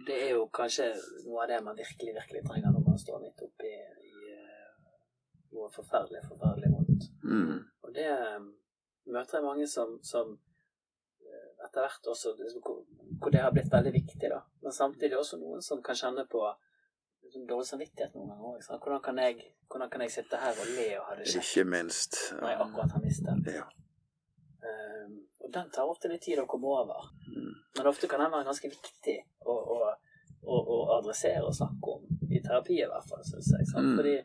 det 0.08 0.16
er 0.26 0.32
jo 0.34 0.48
kanskje 0.54 0.88
noe 1.28 1.44
av 1.44 1.52
det 1.52 1.60
man 1.66 1.78
virkelig 1.78 2.16
virkelig 2.16 2.42
trenger 2.48 2.74
når 2.74 2.86
man 2.88 2.98
står 2.98 3.20
midt 3.22 3.44
oppi 3.46 3.70
i 3.70 4.32
eh, 4.34 4.72
noe 5.54 5.70
forferdelig, 5.76 6.24
forferdelig 6.32 6.72
vondt. 6.74 7.06
Mm. 7.22 7.60
Og 7.86 7.94
det 7.94 8.08
eh, 8.10 8.40
møter 9.06 9.40
jeg 9.40 9.44
mange 9.46 9.68
som, 9.68 9.98
som 10.04 10.34
eh, 10.34 11.66
etter 11.66 11.82
hvert 11.86 12.08
også 12.14 12.36
hvor, 12.64 12.84
hvor 13.20 13.32
det 13.34 13.42
har 13.44 13.52
blitt 13.56 13.72
veldig 13.74 13.94
viktig, 13.94 14.30
da. 14.32 14.42
Men 14.64 14.72
samtidig 14.76 15.18
også 15.18 15.40
noen 15.42 15.62
som 15.62 15.82
kan 15.84 15.96
kjenne 15.96 16.26
på 16.32 16.42
liksom, 17.24 17.48
dårlig 17.50 17.68
samvittighet 17.68 18.16
noen 18.16 18.30
ganger 18.34 18.50
òg. 18.54 18.68
Hvordan, 18.84 19.02
kan 19.04 19.18
jeg- 19.24 19.50
hvordan 19.70 19.90
kan 19.90 20.02
jeg 20.02 20.12
sitte 20.12 20.38
her 20.38 20.52
og 20.60 20.68
le 20.78 20.88
og 21.00 21.06
ha 21.10 21.16
det 21.16 21.28
kjekt 21.28 21.52
Ikke 21.58 21.70
minst. 21.70 22.18
når 22.40 22.50
jeg 22.50 22.60
akkurat 22.68 22.92
har 22.92 23.02
mistet? 23.02 23.54
Ja. 23.54 23.66
Um, 24.64 25.16
og 25.44 25.50
den 25.54 25.70
tar 25.76 25.90
ofte 25.92 26.08
litt 26.08 26.22
tid 26.24 26.40
å 26.40 26.46
komme 26.48 26.70
over. 26.72 27.10
Mm. 27.28 27.54
Men 27.78 27.88
ofte 27.90 28.08
kan 28.08 28.22
den 28.24 28.32
være 28.32 28.46
ganske 28.48 28.70
viktig 28.72 29.18
å, 29.44 29.52
å, 29.76 29.78
å, 30.44 30.60
å 30.76 30.78
adressere 31.00 31.44
og 31.44 31.56
snakke 31.58 31.96
om. 31.98 32.06
I 32.32 32.40
terapi 32.46 32.78
i 32.80 32.88
hvert 32.88 33.10
fall, 33.10 33.24
syns 33.28 33.52
jeg. 33.52 33.68
Mm. 33.76 33.98
Fordi 33.98 34.16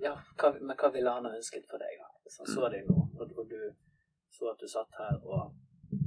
Ja, 0.00 0.14
hva, 0.40 0.48
men 0.64 0.76
hva 0.80 0.88
ville 0.94 1.12
han 1.12 1.26
ha 1.28 1.34
ønsket 1.36 1.66
for 1.68 1.76
deg, 1.82 1.98
da? 2.00 2.06
Hvis 2.24 2.38
han 2.40 2.46
så 2.48 2.70
deg 2.72 2.86
nå, 2.88 2.99
så 4.40 4.50
at 4.54 4.62
du 4.64 4.68
satt 4.72 4.96
her 4.98 5.20
og, 5.28 5.52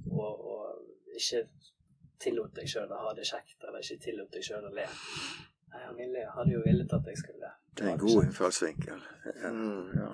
og, 0.09 0.45
og 0.49 1.15
ikke 1.19 1.43
tillot 2.23 2.53
deg 2.57 2.67
sjøl 2.71 2.89
å 2.89 2.99
ha 3.05 3.13
det 3.13 3.25
kjekt, 3.29 3.59
eller 3.67 3.83
ikke 3.85 3.99
tillot 4.09 4.31
deg 4.33 4.45
sjøl 4.49 4.65
å 4.65 4.73
le. 4.73 4.85
Nei, 5.73 5.81
han 5.85 5.95
ville, 5.97 6.25
hadde 6.35 6.53
jo 6.57 6.61
villet 6.65 6.93
at 6.97 7.07
jeg 7.13 7.17
skulle 7.21 7.45
le. 7.45 7.53
Det 7.73 7.85
er 7.87 7.93
en 7.95 8.01
god 8.01 8.23
innfallsvinkel. 8.27 9.01
Mm. 9.43 9.89
Ja. 9.97 10.11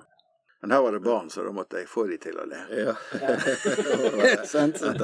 Men 0.61 0.71
her 0.75 0.81
var 0.83 0.91
det 0.91 0.99
barn, 1.05 1.29
så 1.31 1.43
da 1.45 1.51
måtte 1.55 1.79
jeg 1.79 1.87
få 1.87 2.03
de 2.09 2.17
til 2.19 2.35
å 2.39 2.45
le. 2.47 2.59
Ja. 2.75 2.95
Sant? 4.53 4.77
Så- 4.83 4.95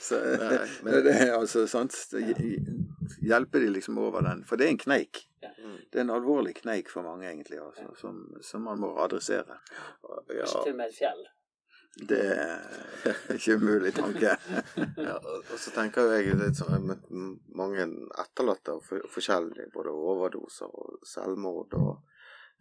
Så, 0.00 0.20
men- 0.86 1.00
det 1.06 1.14
er 1.16 1.32
altså 1.34 1.64
sant 1.66 1.94
Hjelpe 3.26 3.58
de 3.62 3.70
liksom 3.74 3.98
over 3.98 4.22
den. 4.22 4.44
For 4.46 4.56
det 4.58 4.66
er 4.68 4.74
en 4.76 4.78
kneik. 4.78 5.24
Mm. 5.42 5.76
Det 5.90 5.98
er 5.98 6.04
en 6.04 6.10
alvorlig 6.14 6.54
kneik 6.60 6.88
for 6.90 7.02
mange, 7.06 7.26
egentlig, 7.30 7.58
altså, 7.62 7.88
som, 8.00 8.20
som 8.42 8.62
man 8.66 8.78
må 8.82 8.92
adressere. 9.02 9.58
Ja, 9.62 10.44
Ikke 10.44 10.62
til 10.66 10.72
og 10.74 10.78
med 10.82 10.90
et 10.90 10.98
fjell. 10.98 11.22
Det 11.96 12.18
er 12.20 13.32
ikke 13.32 13.54
umulig 13.56 13.94
tanke. 13.96 14.34
ja, 15.00 15.14
og 15.16 15.36
og 15.52 15.58
så 15.58 15.70
tenker 15.72 16.10
jeg 16.12 16.34
litt 16.36 16.58
sånn 16.58 16.74
Jeg 16.74 16.80
har 16.82 16.88
møtt 16.90 17.06
mange 17.56 17.86
etterlatte 18.20 18.74
av 18.74 18.82
for- 18.84 19.06
både 19.72 19.94
overdoser 19.94 20.66
og 20.68 20.98
selvmord 21.08 21.72
og, 21.78 22.02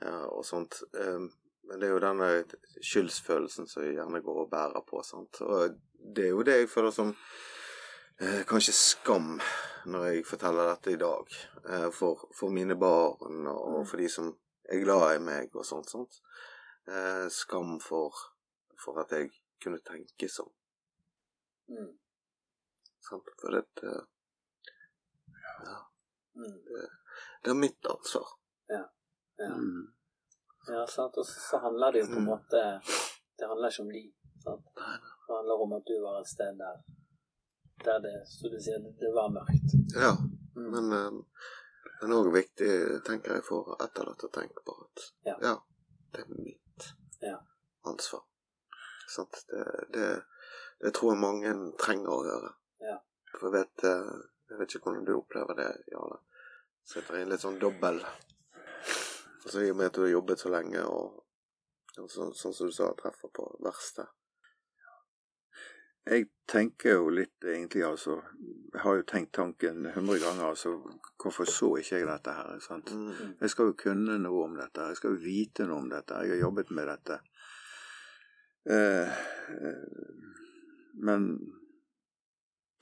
ja, 0.02 0.22
og 0.30 0.46
sånt. 0.46 0.82
Um, 0.94 1.32
Men 1.68 1.80
det 1.80 1.88
er 1.88 1.94
jo 1.96 2.00
denne 2.00 2.28
skyldsfølelsen 2.86 3.66
som 3.68 3.82
jeg 3.84 3.96
gjerne 3.96 4.22
går 4.22 4.42
og 4.44 4.50
bærer 4.52 4.84
på. 4.86 5.02
sant? 5.04 5.42
Og 5.42 5.74
det 6.14 6.26
er 6.28 6.30
jo 6.30 6.44
det 6.44 6.60
jeg 6.60 6.70
føler 6.70 6.92
som 6.94 7.16
eh, 8.20 8.44
kanskje 8.46 8.72
skam 8.78 9.40
når 9.90 10.06
jeg 10.12 10.26
forteller 10.30 10.70
dette 10.70 10.92
i 10.94 11.00
dag. 11.02 11.26
Eh, 11.70 11.90
for, 11.92 12.28
for 12.38 12.54
mine 12.54 12.76
barn 12.78 13.48
og 13.50 13.88
for 13.90 13.98
de 13.98 14.08
som 14.08 14.30
er 14.70 14.84
glad 14.84 15.16
i 15.16 15.24
meg 15.26 15.50
og 15.58 15.66
sånt. 15.66 15.90
sånt. 15.90 16.22
Eh, 16.88 17.26
skam 17.34 17.80
for, 17.82 18.14
for 18.86 19.00
at 19.02 19.12
jeg 19.16 19.32
kunne 19.64 19.80
tenke 19.86 20.30
sånn. 20.30 20.52
Mm. 21.74 21.92
Sant? 23.10 23.30
For 23.42 23.52
det, 23.58 23.66
ja, 25.66 25.78
Mm. 26.36 26.58
det 27.44 27.50
er 27.52 27.56
mitt 27.56 27.86
ansvar. 27.86 28.28
Ja. 28.68 28.84
Mm. 29.40 29.86
Ja, 30.68 30.86
sant. 30.88 31.18
Og 31.18 31.26
så 31.26 31.58
handler 31.64 31.92
det 31.92 32.00
jo 32.02 32.08
på 32.08 32.18
en 32.20 32.26
Mm. 32.26 32.30
måte 32.34 32.82
Det 33.38 33.48
handler 33.48 33.70
ikke 33.70 33.82
om 33.84 33.90
de. 33.92 34.02
Sant? 34.44 34.66
Det 34.76 35.34
handler 35.36 35.62
om 35.64 35.74
at 35.74 35.84
du 35.88 35.96
var 36.02 36.20
et 36.22 36.28
sted 36.28 36.58
der 36.58 36.78
der 37.86 38.00
det, 38.00 38.14
så 38.28 38.50
du 38.50 38.56
sier, 38.64 38.80
det 38.80 39.10
var 39.14 39.30
mørkt. 39.30 39.72
Ja, 39.96 40.12
Mm. 40.56 40.72
men 40.72 40.86
um, 41.08 41.26
det 42.02 42.10
er 42.10 42.14
òg 42.16 42.32
viktig, 42.34 43.04
tenker 43.06 43.34
jeg, 43.36 43.44
for 43.44 43.76
etterlatte 43.84 44.26
å 44.28 44.32
tenke 44.32 44.64
på 44.66 44.72
at 44.86 45.12
Ja. 45.26 45.56
det 46.14 46.22
er 46.22 46.30
mitt 46.44 46.94
Ja. 47.22 47.38
ansvar. 47.86 48.24
Sant? 49.16 49.42
Det, 49.50 49.66
det, 49.96 50.08
det 50.84 50.94
tror 50.96 51.14
jeg 51.14 51.24
mange 51.24 51.56
trenger 51.82 52.14
å 52.14 52.24
høre. 52.28 52.54
Ja. 52.84 52.98
For 53.36 53.50
jeg 53.50 53.58
vet, 53.58 53.86
eh, 53.90 54.16
jeg 54.52 54.62
vet 54.62 54.76
ikke 54.76 54.90
hvordan 54.90 55.08
du 55.08 55.16
opplever 55.18 55.60
det, 55.60 55.70
Jarle. 55.94 56.22
Sitter 56.86 57.18
i 57.18 57.24
en 57.26 57.32
litt 57.34 57.42
sånn 57.42 57.56
dobbel 57.58 57.98
Altså 59.46 59.64
I 59.66 59.72
og 59.72 59.78
med 59.80 59.88
at 59.90 59.96
du 59.98 60.04
har 60.04 60.12
jobbet 60.12 60.42
så 60.42 60.50
lenge, 60.54 60.82
og, 60.90 61.18
og 62.02 62.08
sånn, 62.10 62.32
sånn 62.38 62.54
som 62.54 62.70
du 62.70 62.74
sa, 62.74 62.92
treffer 62.98 63.30
på 63.34 63.46
verste. 63.66 64.08
Jeg 66.06 66.28
tenker 66.50 67.00
jo 67.00 67.10
litt 67.10 67.46
egentlig, 67.46 67.82
altså 67.86 68.20
Jeg 68.38 68.82
har 68.84 68.98
jo 69.00 69.06
tenkt 69.10 69.32
tanken 69.34 69.88
hundre 69.96 70.20
ganger, 70.22 70.52
altså 70.52 70.76
Hvorfor 71.22 71.50
så 71.50 71.72
ikke 71.82 72.02
jeg 72.02 72.10
dette 72.10 72.34
her? 72.38 72.60
sant? 72.62 72.92
Mm. 72.94 73.32
Jeg 73.42 73.54
skal 73.54 73.72
jo 73.72 73.78
kunne 73.80 74.18
noe 74.22 74.44
om 74.46 74.58
dette, 74.58 74.90
jeg 74.92 75.00
skal 75.00 75.16
jo 75.16 75.24
vite 75.24 75.66
noe 75.66 75.82
om 75.82 75.90
dette. 75.90 76.20
Jeg 76.22 76.36
har 76.36 76.44
jobbet 76.44 76.74
med 76.78 76.92
dette. 76.92 77.18
Eh, 78.70 79.10
eh, 79.10 79.84
men 80.94 81.28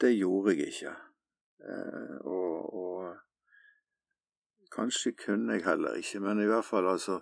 det 0.01 0.13
gjorde 0.15 0.55
jeg 0.55 0.67
ikke. 0.67 0.95
Eh, 1.69 2.15
og, 2.25 2.73
og 2.73 3.17
kanskje 4.71 5.11
kunne 5.25 5.53
jeg 5.53 5.65
heller 5.65 5.99
ikke, 5.99 6.19
men 6.19 6.41
i 6.43 6.47
hvert 6.47 6.65
fall 6.65 6.87
altså 6.91 7.19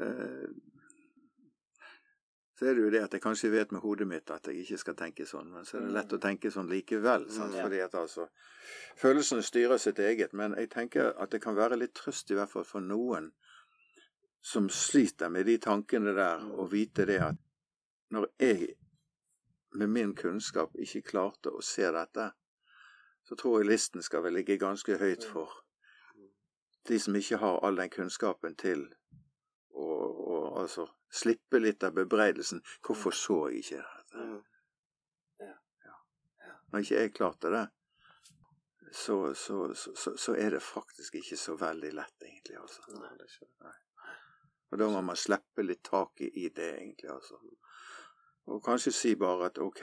eh, 0.00 0.46
Så 2.58 2.68
er 2.68 2.74
det 2.74 2.82
jo 2.84 2.90
det 2.94 3.02
at 3.02 3.12
jeg 3.12 3.22
kanskje 3.22 3.50
vet 3.50 3.72
med 3.72 3.80
hodet 3.80 4.06
mitt 4.06 4.30
at 4.30 4.46
jeg 4.46 4.62
ikke 4.62 4.78
skal 4.78 4.96
tenke 4.96 5.26
sånn, 5.26 5.48
men 5.50 5.64
så 5.66 5.78
er 5.78 5.86
det 5.86 5.94
lett 5.96 6.12
å 6.14 6.20
tenke 6.22 6.50
sånn 6.52 6.68
likevel. 6.70 7.24
Sant? 7.32 7.56
Mm. 7.56 7.62
Fordi 7.64 7.80
at 7.82 7.94
altså 7.98 8.28
Følelsene 9.00 9.42
styrer 9.42 9.80
sitt 9.82 9.98
eget, 9.98 10.32
men 10.32 10.54
jeg 10.60 10.70
tenker 10.70 11.10
at 11.18 11.32
det 11.32 11.40
kan 11.42 11.56
være 11.56 11.80
litt 11.80 11.96
trøst 11.98 12.30
i 12.30 12.36
hvert 12.38 12.52
fall 12.52 12.68
for 12.68 12.84
noen 12.84 13.32
som 14.42 14.68
sliter 14.70 15.30
med 15.30 15.46
de 15.46 15.56
tankene 15.62 16.14
der, 16.14 16.44
å 16.58 16.68
vite 16.70 17.06
det 17.08 17.18
at 17.24 17.40
når 18.12 18.28
jeg 18.38 18.74
med 19.80 19.88
min 19.88 20.14
kunnskap 20.14 20.74
ikke 20.76 21.04
klarte 21.12 21.52
å 21.52 21.62
se 21.64 21.88
dette, 21.94 22.30
så 23.24 23.36
tror 23.38 23.60
jeg 23.60 23.70
listen 23.70 24.04
skal 24.04 24.24
vel 24.26 24.36
ligge 24.36 24.58
ganske 24.60 24.98
høyt 25.00 25.24
for 25.24 25.62
de 26.88 26.98
som 27.00 27.16
ikke 27.16 27.38
har 27.40 27.60
all 27.64 27.78
den 27.78 27.90
kunnskapen 27.90 28.56
til 28.58 28.84
å, 29.70 29.86
å 29.86 30.38
altså 30.60 30.88
slippe 31.12 31.60
litt 31.62 31.84
av 31.86 31.94
bebreidelsen. 31.96 32.62
Hvorfor 32.82 33.14
så 33.16 33.38
jeg 33.50 33.62
ikke 33.62 33.84
dette? 33.84 34.26
Mm. 34.26 34.40
Når 36.72 36.84
ikke 36.84 37.00
jeg 37.00 37.14
klarte 37.14 37.52
det, 37.52 37.66
så, 38.92 39.34
så, 39.34 39.74
så, 39.74 40.16
så, 40.16 40.34
er 40.36 40.54
det 40.56 40.62
faktisk 40.64 41.14
ikke 41.20 41.36
så 41.36 41.56
veldig 41.60 41.90
lett, 41.96 42.16
egentlig. 42.24 42.56
altså. 42.60 42.84
Nei. 43.60 43.74
Og 44.72 44.80
da 44.80 44.88
må 44.88 45.02
man 45.04 45.20
slippe 45.20 45.64
litt 45.64 45.82
tak 45.84 46.20
i, 46.24 46.30
i 46.44 46.48
det, 46.48 46.70
egentlig. 46.78 47.10
altså. 47.12 47.40
Og 48.50 48.62
kanskje 48.64 48.92
si 48.94 49.14
bare 49.18 49.50
at 49.50 49.58
OK, 49.62 49.82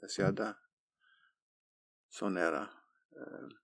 det 0.00 0.10
skjedde. 0.12 0.50
Sånn 2.12 2.36
er 2.40 2.56
det. 2.56 2.66
Eh, 3.16 3.56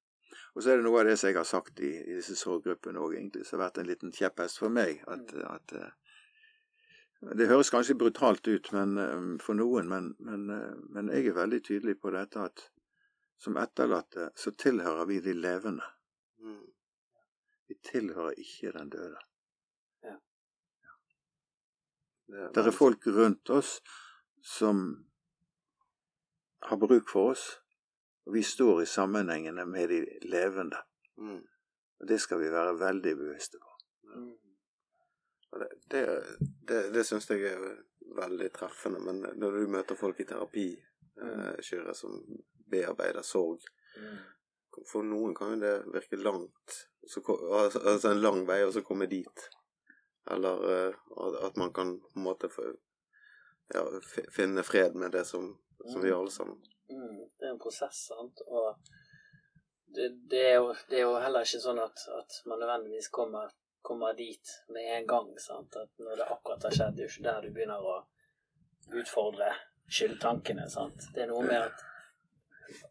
Og 0.56 0.62
så 0.62 0.70
er 0.72 0.78
det 0.78 0.84
noe 0.86 1.00
av 1.00 1.06
det 1.08 1.18
som 1.20 1.28
jeg 1.28 1.36
har 1.36 1.48
sagt 1.48 1.80
i, 1.84 1.90
i 2.00 2.14
disse 2.16 2.34
sorggruppene 2.36 3.00
òg, 3.00 3.14
egentlig, 3.14 3.44
som 3.44 3.58
har 3.58 3.66
vært 3.66 3.78
en 3.82 3.88
liten 3.90 4.12
kjepphest 4.12 4.60
for 4.60 4.72
meg. 4.72 5.02
At, 5.08 5.34
at 5.50 5.74
eh, 5.76 5.92
Det 7.36 7.48
høres 7.48 7.70
kanskje 7.72 7.98
brutalt 8.00 8.48
ut 8.48 8.72
men, 8.72 8.96
eh, 9.00 9.26
for 9.44 9.58
noen, 9.58 9.88
men, 9.88 10.14
men, 10.18 10.48
men 10.96 11.12
jeg 11.12 11.28
er 11.28 11.38
veldig 11.42 11.60
tydelig 11.64 11.98
på 12.00 12.12
dette 12.14 12.48
at 12.48 12.66
som 13.38 13.56
etterlatte 13.60 14.30
så 14.36 14.52
tilhører 14.56 15.04
vi 15.10 15.20
de 15.20 15.34
levende. 15.36 15.84
Mm. 16.40 16.64
Vi 17.68 17.76
tilhører 17.84 18.38
ikke 18.40 18.72
den 18.78 18.92
døde. 18.96 19.20
Det 22.26 22.54
Det 22.54 22.66
er 22.66 22.74
folk 22.74 23.06
rundt 23.06 23.50
oss 23.50 23.80
som 24.46 24.82
har 26.66 26.78
bruk 26.80 27.08
for 27.10 27.32
oss, 27.34 27.44
og 28.26 28.34
vi 28.34 28.42
står 28.46 28.82
i 28.82 28.88
sammenhengene 28.90 29.64
med 29.66 29.88
de 29.90 30.00
levende. 30.30 30.78
Mm. 31.18 31.42
Og 32.00 32.08
det 32.10 32.18
skal 32.20 32.40
vi 32.42 32.50
være 32.52 32.76
veldig 32.80 33.14
bevisste 33.18 33.58
på. 33.62 33.72
Mm. 34.14 34.32
Det, 35.60 35.68
det, 35.90 36.02
det, 36.68 36.80
det 36.94 37.04
syns 37.08 37.28
jeg 37.30 37.46
er 37.48 37.62
veldig 38.18 38.50
treffende. 38.52 39.00
Men 39.00 39.22
når 39.40 39.56
du 39.60 39.70
møter 39.72 39.96
folk 39.98 40.20
i 40.20 40.26
terapi, 40.28 40.66
eh, 41.22 41.52
Kyrre, 41.64 41.94
som 41.94 42.20
bearbeider 42.70 43.22
sorg 43.26 43.64
Mm. 43.96 44.16
For 44.90 45.00
noen 45.08 45.32
kan 45.32 45.54
jo 45.54 45.60
det 45.62 45.70
virke 45.88 46.18
langt. 46.20 46.74
Så, 47.08 47.22
altså 47.56 47.80
altså 47.80 48.10
en 48.12 48.18
lang 48.20 48.42
vei, 48.44 48.58
og 48.66 48.74
så 48.74 48.82
komme 48.84 49.06
dit. 49.08 49.44
Eller 50.30 50.64
eh, 50.68 50.98
at- 51.24 51.38
at 51.46 51.56
man 51.56 51.72
kan 51.72 51.94
på 52.02 52.10
en 52.18 52.26
måte 52.26 52.50
få, 52.52 52.66
ja, 53.74 53.84
finne 54.36 54.62
fred 54.62 54.94
med 54.94 55.12
det 55.12 55.24
som, 55.24 55.58
som 55.92 56.02
vi 56.02 56.12
alle 56.12 56.30
sammen. 56.30 56.58
Mm, 56.90 57.28
det 57.38 57.46
er 57.46 57.50
en 57.50 57.58
prosess, 57.58 58.06
sant. 58.06 58.42
Og 58.46 58.76
det, 59.86 60.08
det, 60.30 60.42
er, 60.50 60.54
jo, 60.54 60.74
det 60.88 61.00
er 61.00 61.06
jo 61.06 61.14
heller 61.22 61.46
ikke 61.46 61.62
sånn 61.62 61.80
at, 61.82 62.04
at 62.20 62.40
man 62.46 62.62
nødvendigvis 62.62 63.08
kommer, 63.14 63.50
kommer 63.82 64.14
dit 64.18 64.52
med 64.74 64.92
en 64.98 65.08
gang. 65.10 65.32
sant. 65.42 65.76
At 65.76 65.90
når 65.98 66.22
det 66.22 66.28
akkurat 66.36 66.68
har 66.68 66.78
skjedd, 66.78 66.96
det 66.96 67.04
er 67.04 67.08
jo 67.08 67.14
ikke 67.14 67.28
der 67.28 67.42
du 67.48 67.56
begynner 67.56 67.90
å 67.90 67.96
utfordre 69.02 69.50
skyldtankene. 69.88 70.68
sant. 70.70 71.10
Det 71.14 71.26
er 71.26 71.32
noe 71.32 71.42
med 71.46 71.60
at 71.64 71.84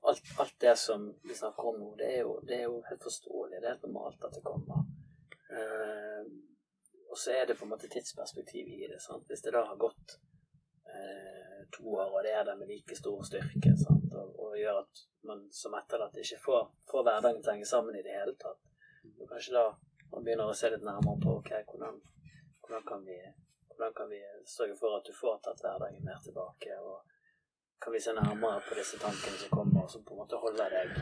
alt, 0.08 0.24
alt 0.40 0.60
det 0.64 0.76
som 0.80 1.08
vi 1.24 1.36
snakker 1.36 1.72
om 1.72 1.80
nå, 1.80 1.94
det 2.00 2.12
er, 2.18 2.20
jo, 2.24 2.36
det 2.48 2.60
er 2.60 2.68
jo 2.68 2.82
helt 2.90 3.04
forståelig. 3.04 3.62
Det 3.62 3.64
er 3.64 3.74
helt 3.74 3.88
normalt 3.88 4.28
at 4.28 4.38
det 4.38 4.44
kommer. 4.44 4.84
Uh, 5.56 6.24
og 7.12 7.20
så 7.20 7.32
er 7.32 7.46
det 7.48 7.56
på 7.56 7.64
en 7.68 7.72
måte 7.72 7.88
tidsperspektiv 7.92 8.68
i 8.68 8.88
det. 8.92 9.00
sant? 9.00 9.28
Hvis 9.30 9.44
det 9.46 9.54
da 9.56 9.64
har 9.70 9.80
gått 9.80 10.18
eh, 10.96 11.62
to 11.78 11.96
år, 11.96 12.10
og 12.18 12.24
det 12.24 12.34
er 12.34 12.44
det 12.48 12.58
med 12.60 12.72
like 12.72 12.96
stor 12.98 13.24
styrke, 13.30 13.74
sant? 13.84 14.14
Og, 14.16 14.36
og 14.44 14.58
gjør 14.60 14.82
at 14.84 15.04
man 15.30 15.46
som 15.54 15.76
etterlatt 15.80 16.18
ikke 16.22 16.42
får, 16.46 16.68
får 16.92 17.08
hverdagen 17.08 17.42
til 17.42 17.52
å 17.52 17.56
henge 17.56 17.70
sammen 17.70 17.98
i 17.98 18.04
det 18.06 18.16
hele 18.16 18.36
tatt, 18.42 18.62
og 19.20 19.26
kanskje 19.32 19.58
da 19.58 19.66
man 20.12 20.24
begynner 20.24 20.52
å 20.52 20.56
se 20.56 20.70
litt 20.72 20.86
nærmere 20.86 21.22
på 21.24 21.34
okay, 21.40 21.66
hvordan, 21.70 21.98
hvordan, 22.62 22.86
kan 22.88 23.04
vi, 23.08 23.18
hvordan 23.72 23.98
kan 23.98 24.10
vi 24.12 24.22
sørge 24.48 24.78
for 24.80 24.98
at 24.98 25.08
du 25.08 25.14
får 25.18 25.42
tatt 25.44 25.64
hverdagen 25.66 26.06
mer 26.06 26.22
tilbake, 26.24 26.78
og 26.80 27.04
kan 27.84 27.94
vi 27.94 28.00
se 28.00 28.14
nærmere 28.16 28.62
på 28.68 28.78
disse 28.80 29.00
tankene 29.02 29.42
som 29.42 29.52
kommer, 29.58 29.84
og 29.84 29.92
som 29.92 30.06
på 30.06 30.16
en 30.16 30.24
måte 30.24 30.40
holder 30.42 30.78
deg 30.78 30.94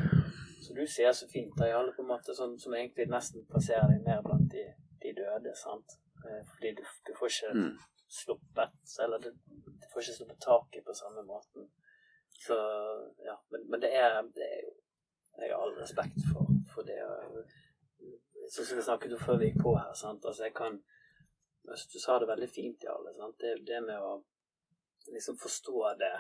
Så 0.63 0.73
du 0.73 0.85
ser 0.87 1.11
så 1.11 1.27
fint, 1.27 1.51
da, 1.59 1.67
alle 1.75 1.91
på 1.95 2.01
en 2.01 2.11
måte 2.13 2.33
som, 2.35 2.55
som 2.59 2.73
egentlig 2.73 3.09
nesten 3.11 3.43
plasserer 3.51 3.89
deg 3.91 4.05
mer 4.05 4.21
blant 4.23 4.47
de, 4.51 4.63
de 5.03 5.11
døde, 5.17 5.51
sant? 5.59 5.97
Eh, 6.23 6.39
Fordi 6.53 6.71
du, 6.77 6.83
du 7.07 7.11
får 7.19 7.33
ikke 7.33 7.51
Mm. 7.57 7.73
Sluppet 8.13 8.95
Eller 9.03 9.19
du, 9.23 9.29
du 9.81 9.85
får 9.93 10.03
ikke 10.03 10.17
sluppet 10.17 10.41
taket 10.45 10.85
på 10.85 10.95
samme 10.97 11.23
måten. 11.27 11.69
Så 12.45 12.55
ja, 13.25 13.35
men, 13.51 13.69
men 13.69 13.81
det 13.81 13.91
er, 13.95 14.21
det 14.35 14.47
er 14.47 14.61
jo 14.65 14.73
Jeg 15.39 15.49
har 15.49 15.61
all 15.63 15.75
respekt 15.79 16.19
for, 16.29 16.49
for 16.73 16.85
det. 16.85 16.99
Sånn 18.53 18.67
som 18.67 18.77
vi 18.77 18.85
snakket 18.85 19.15
om 19.15 19.23
før 19.23 19.39
vi 19.41 19.49
gikk 19.49 19.63
på 19.63 19.73
her, 19.77 19.93
sant. 19.97 20.25
Altså, 20.29 20.43
jeg 20.45 20.53
kan 20.57 20.77
altså, 21.69 21.87
Du 21.93 21.99
sa 22.03 22.19
det 22.21 22.29
veldig 22.29 22.49
fint, 22.53 22.85
Jarle. 22.85 23.15
Det, 23.41 23.55
det 23.65 23.79
med 23.87 23.97
å 23.97 24.13
liksom 25.15 25.39
forstå 25.41 25.95
det 26.03 26.13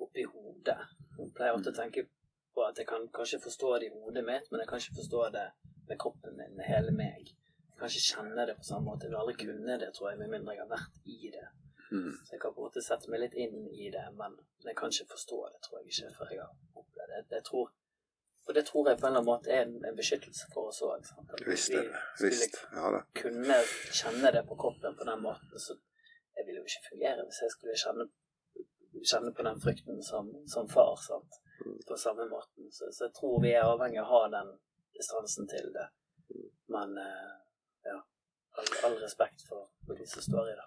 oppi 0.00 0.24
hodet. 0.24 0.78
Jeg 1.18 1.34
pleier 1.36 1.56
ofte 1.56 1.72
å 1.74 1.76
tenke 1.76 2.06
på 2.54 2.64
at 2.64 2.80
jeg 2.80 2.88
kan 2.88 3.06
kanskje 3.14 3.42
forstå 3.44 3.74
det 3.78 3.90
i 3.90 3.94
hodet 3.94 4.24
mitt, 4.26 4.48
men 4.50 4.62
jeg 4.62 4.70
kan 4.70 4.82
ikke 4.82 4.98
forstå 5.02 5.28
det 5.36 5.46
med 5.88 6.00
kroppen 6.00 6.36
min, 6.38 6.56
med 6.56 6.68
hele 6.68 6.94
meg. 6.96 7.30
Kan 7.80 7.88
ikke 7.88 8.06
kjenne 8.12 8.44
det 8.44 8.54
på 8.60 8.66
samme 8.68 8.90
måte. 8.90 9.06
Jeg 9.06 9.14
vil 9.14 9.22
aldri 9.22 9.36
kunne 9.40 9.76
det, 9.80 9.86
tror 9.96 10.10
jeg, 10.10 10.18
med 10.20 10.32
mindre 10.34 10.52
jeg 10.52 10.66
har 10.66 10.72
vært 10.74 10.96
i 11.08 11.30
det. 11.32 11.46
Mm. 11.90 12.12
Så 12.26 12.34
jeg 12.34 12.40
kan 12.42 12.52
på 12.54 12.60
en 12.60 12.66
måte 12.68 12.82
sette 12.84 13.10
meg 13.10 13.22
litt 13.24 13.36
inn 13.40 13.62
i 13.72 13.88
det, 13.94 14.04
men 14.18 14.36
jeg 14.68 14.76
kan 14.78 14.92
ikke 14.92 15.14
forstå 15.14 15.38
det, 15.54 15.60
tror 15.64 15.80
jeg 15.80 15.94
ikke, 15.94 16.10
før 16.18 16.34
jeg 16.34 16.42
har 16.44 16.82
opplevd 16.82 17.14
det. 17.14 17.38
Jeg 17.38 17.46
tror, 17.48 17.72
og 18.46 18.54
det 18.58 18.64
tror 18.68 18.90
jeg 18.90 19.00
på 19.00 19.06
en 19.06 19.10
eller 19.10 19.22
annen 19.22 19.30
måte 19.30 19.54
er 19.56 19.64
en, 19.64 19.96
beskyttelse 20.02 20.52
for 20.52 20.70
oss 20.70 20.82
òg. 20.86 21.08
Visst 21.48 21.74
er 21.74 21.88
det. 21.88 22.04
Visst. 22.22 22.60
Ja 22.76 22.92
da. 22.94 23.02
kunne 23.22 23.58
kjenne 24.02 24.34
det 24.36 24.44
på 24.52 24.60
kroppen 24.62 25.00
på 25.00 25.08
den 25.10 25.24
måten, 25.24 25.56
så 25.66 25.78
jeg 26.36 26.46
ville 26.46 26.60
jo 26.60 26.68
ikke 26.68 26.88
fungere 26.92 27.26
hvis 27.26 27.42
jeg 27.46 27.54
skulle 27.56 27.80
kjenne, 27.84 28.10
kjenne 29.12 29.34
på 29.36 29.48
den 29.48 29.64
frykten 29.64 30.02
som, 30.12 30.30
som 30.54 30.68
far, 30.68 30.94
sant? 31.08 31.40
på 31.88 31.96
samme 31.96 32.28
måten. 32.28 32.70
Så, 32.72 32.92
så 32.92 33.08
jeg 33.08 33.14
tror 33.18 33.42
vi 33.42 33.50
er 33.56 33.66
avhengig 33.66 34.00
av 34.00 34.06
å 34.06 34.12
ha 34.14 34.22
den 34.36 34.54
distansen 34.96 35.48
til 35.50 35.72
det. 35.74 35.88
Men 36.70 36.94
eh, 37.02 37.30
all, 38.60 38.70
all 38.90 38.96
respekt 39.00 39.46
for, 39.48 39.66
for 39.86 39.98
de 39.98 40.06
som 40.08 40.22
står 40.28 40.52
i 40.52 40.56
det. 40.58 40.66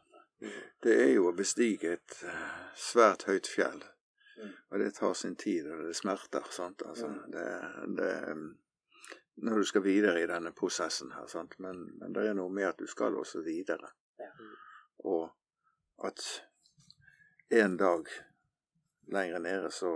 Det 0.84 0.94
er 1.06 1.12
jo 1.14 1.30
å 1.30 1.36
bestige 1.38 1.94
et 1.96 2.18
eh, 2.28 2.48
svært 2.76 3.24
høyt 3.30 3.48
fjell. 3.48 3.80
Mm. 4.34 4.50
Og 4.74 4.82
det 4.82 4.90
tar 4.98 5.14
sin 5.16 5.38
tid, 5.40 5.70
og 5.72 5.86
det 5.88 5.96
smerter. 5.96 6.50
sant? 6.52 6.82
Altså, 6.90 7.08
Mm. 7.08 7.32
det, 7.32 7.46
det, 7.98 8.10
når 9.46 9.58
du 9.58 9.64
skal 9.70 9.84
videre 9.86 10.22
i 10.22 10.28
denne 10.28 10.52
prosessen 10.52 11.14
her, 11.16 11.28
sant? 11.32 11.56
Men, 11.64 11.86
men 12.02 12.14
det 12.14 12.26
er 12.28 12.36
noe 12.38 12.52
med 12.52 12.68
at 12.74 12.82
du 12.82 12.88
skal 12.88 13.16
også 13.18 13.42
videre. 13.46 13.94
Ja. 14.20 14.30
Og 15.14 15.30
at 16.04 16.26
en 17.54 17.78
dag 17.78 18.10
lenger 19.14 19.40
nede 19.40 19.72
så, 19.72 19.94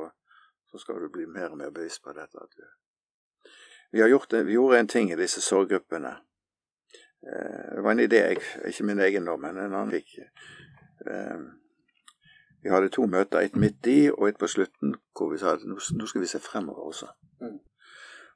så 0.71 0.79
skal 0.81 1.01
du 1.01 1.10
bli 1.10 1.25
mer 1.25 1.51
og 1.51 1.57
mer 1.57 1.69
bevisst 1.75 2.03
på 2.03 2.13
dette. 2.13 2.47
Vi, 3.91 3.99
har 4.01 4.07
gjort 4.12 4.31
det, 4.31 4.45
vi 4.47 4.55
gjorde 4.57 4.79
en 4.79 4.88
ting 4.88 5.12
i 5.12 5.19
disse 5.19 5.41
sorggruppene. 5.41 6.15
Eh, 7.23 7.75
Det 7.75 7.84
var 7.84 7.91
en 7.91 7.99
idé, 7.99 8.39
ikke 8.65 8.84
min 8.84 8.99
egen 8.99 9.23
nå, 9.23 9.38
men 9.38 9.58
en 9.58 9.73
annen 9.73 9.91
fikk. 9.91 10.19
Eh, 11.08 11.39
Vi 12.63 12.69
hadde 12.69 12.89
to 12.89 13.06
møter, 13.06 13.39
et 13.39 13.56
midt 13.56 13.88
i 13.88 14.10
og 14.10 14.27
et 14.27 14.38
på 14.38 14.47
slutten, 14.47 14.95
hvor 15.15 15.32
vi 15.32 15.38
sa 15.38 15.53
at 15.53 15.63
nå 15.63 15.77
nå 15.97 16.06
skal 16.06 16.21
vi 16.21 16.27
se 16.27 16.39
fremover 16.39 16.89
også. 16.89 17.08
Mm. 17.41 17.60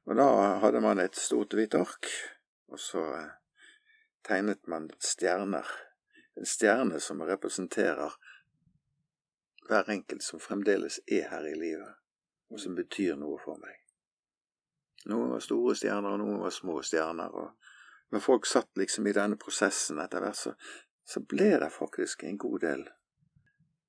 Og 0.06 0.15
da 0.15 0.28
hadde 0.60 0.82
man 0.82 1.00
et 1.00 1.15
stort 1.15 1.54
hvitt 1.54 1.76
ark, 1.76 2.06
og 2.67 2.80
så 2.80 3.02
eh, 3.15 3.32
tegnet 4.24 4.67
man 4.67 4.89
stjerner. 5.00 5.67
En 6.38 6.46
stjerne 6.46 7.00
som 7.00 7.22
representerer 7.22 8.13
hver 9.67 9.89
enkelt 9.89 10.24
som 10.24 10.39
fremdeles 10.39 11.00
er 11.08 11.28
her 11.30 11.46
i 11.46 11.58
livet, 11.60 11.94
og 12.50 12.60
som 12.60 12.76
betyr 12.76 13.15
noe 13.15 13.39
for 13.44 13.60
meg. 13.60 13.78
Noen 15.06 15.32
var 15.34 15.39
store 15.39 15.76
stjerner, 15.76 16.13
og 16.13 16.20
noen 16.20 16.39
var 16.41 16.50
små 16.50 16.82
stjerner. 16.82 17.30
og 17.30 17.52
når 18.12 18.19
folk 18.19 18.45
satt 18.45 18.78
liksom 18.78 19.08
i 19.08 19.15
denne 19.15 19.38
prosessen 19.39 20.00
etter 20.04 20.24
hvert, 20.24 20.38
så, 20.38 20.54
så 21.08 21.21
ble 21.24 21.54
det 21.62 21.69
faktisk 21.71 22.24
en 22.28 22.39
god 22.41 22.60
del 22.65 22.86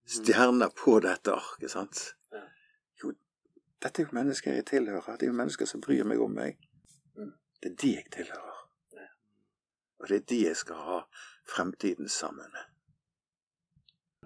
stjerner 0.06 0.70
på 0.76 0.98
dette 1.02 1.35
arket, 1.35 1.70
sant? 1.70 2.02
Jo, 3.02 3.12
dette 3.82 4.02
er 4.02 4.06
jo 4.06 4.16
mennesker 4.18 4.58
jeg 4.58 4.68
tilhører. 4.70 5.18
Det 5.18 5.26
er 5.26 5.32
jo 5.32 5.38
mennesker 5.38 5.68
som 5.68 5.82
bryr 5.82 6.06
meg 6.08 6.22
om 6.22 6.35
meg. 6.38 6.58
Mm. 7.18 7.35
Det 7.58 7.72
er 7.72 7.78
de 7.82 7.94
jeg 7.96 8.11
tilhører. 8.18 8.62
Og 10.02 10.08
det 10.11 10.16
er 10.16 10.26
de 10.32 10.40
jeg 10.48 10.58
skal 10.58 10.82
ha 10.82 10.98
fremtiden 11.46 12.08
sammen 12.11 12.50
med. 12.50 12.70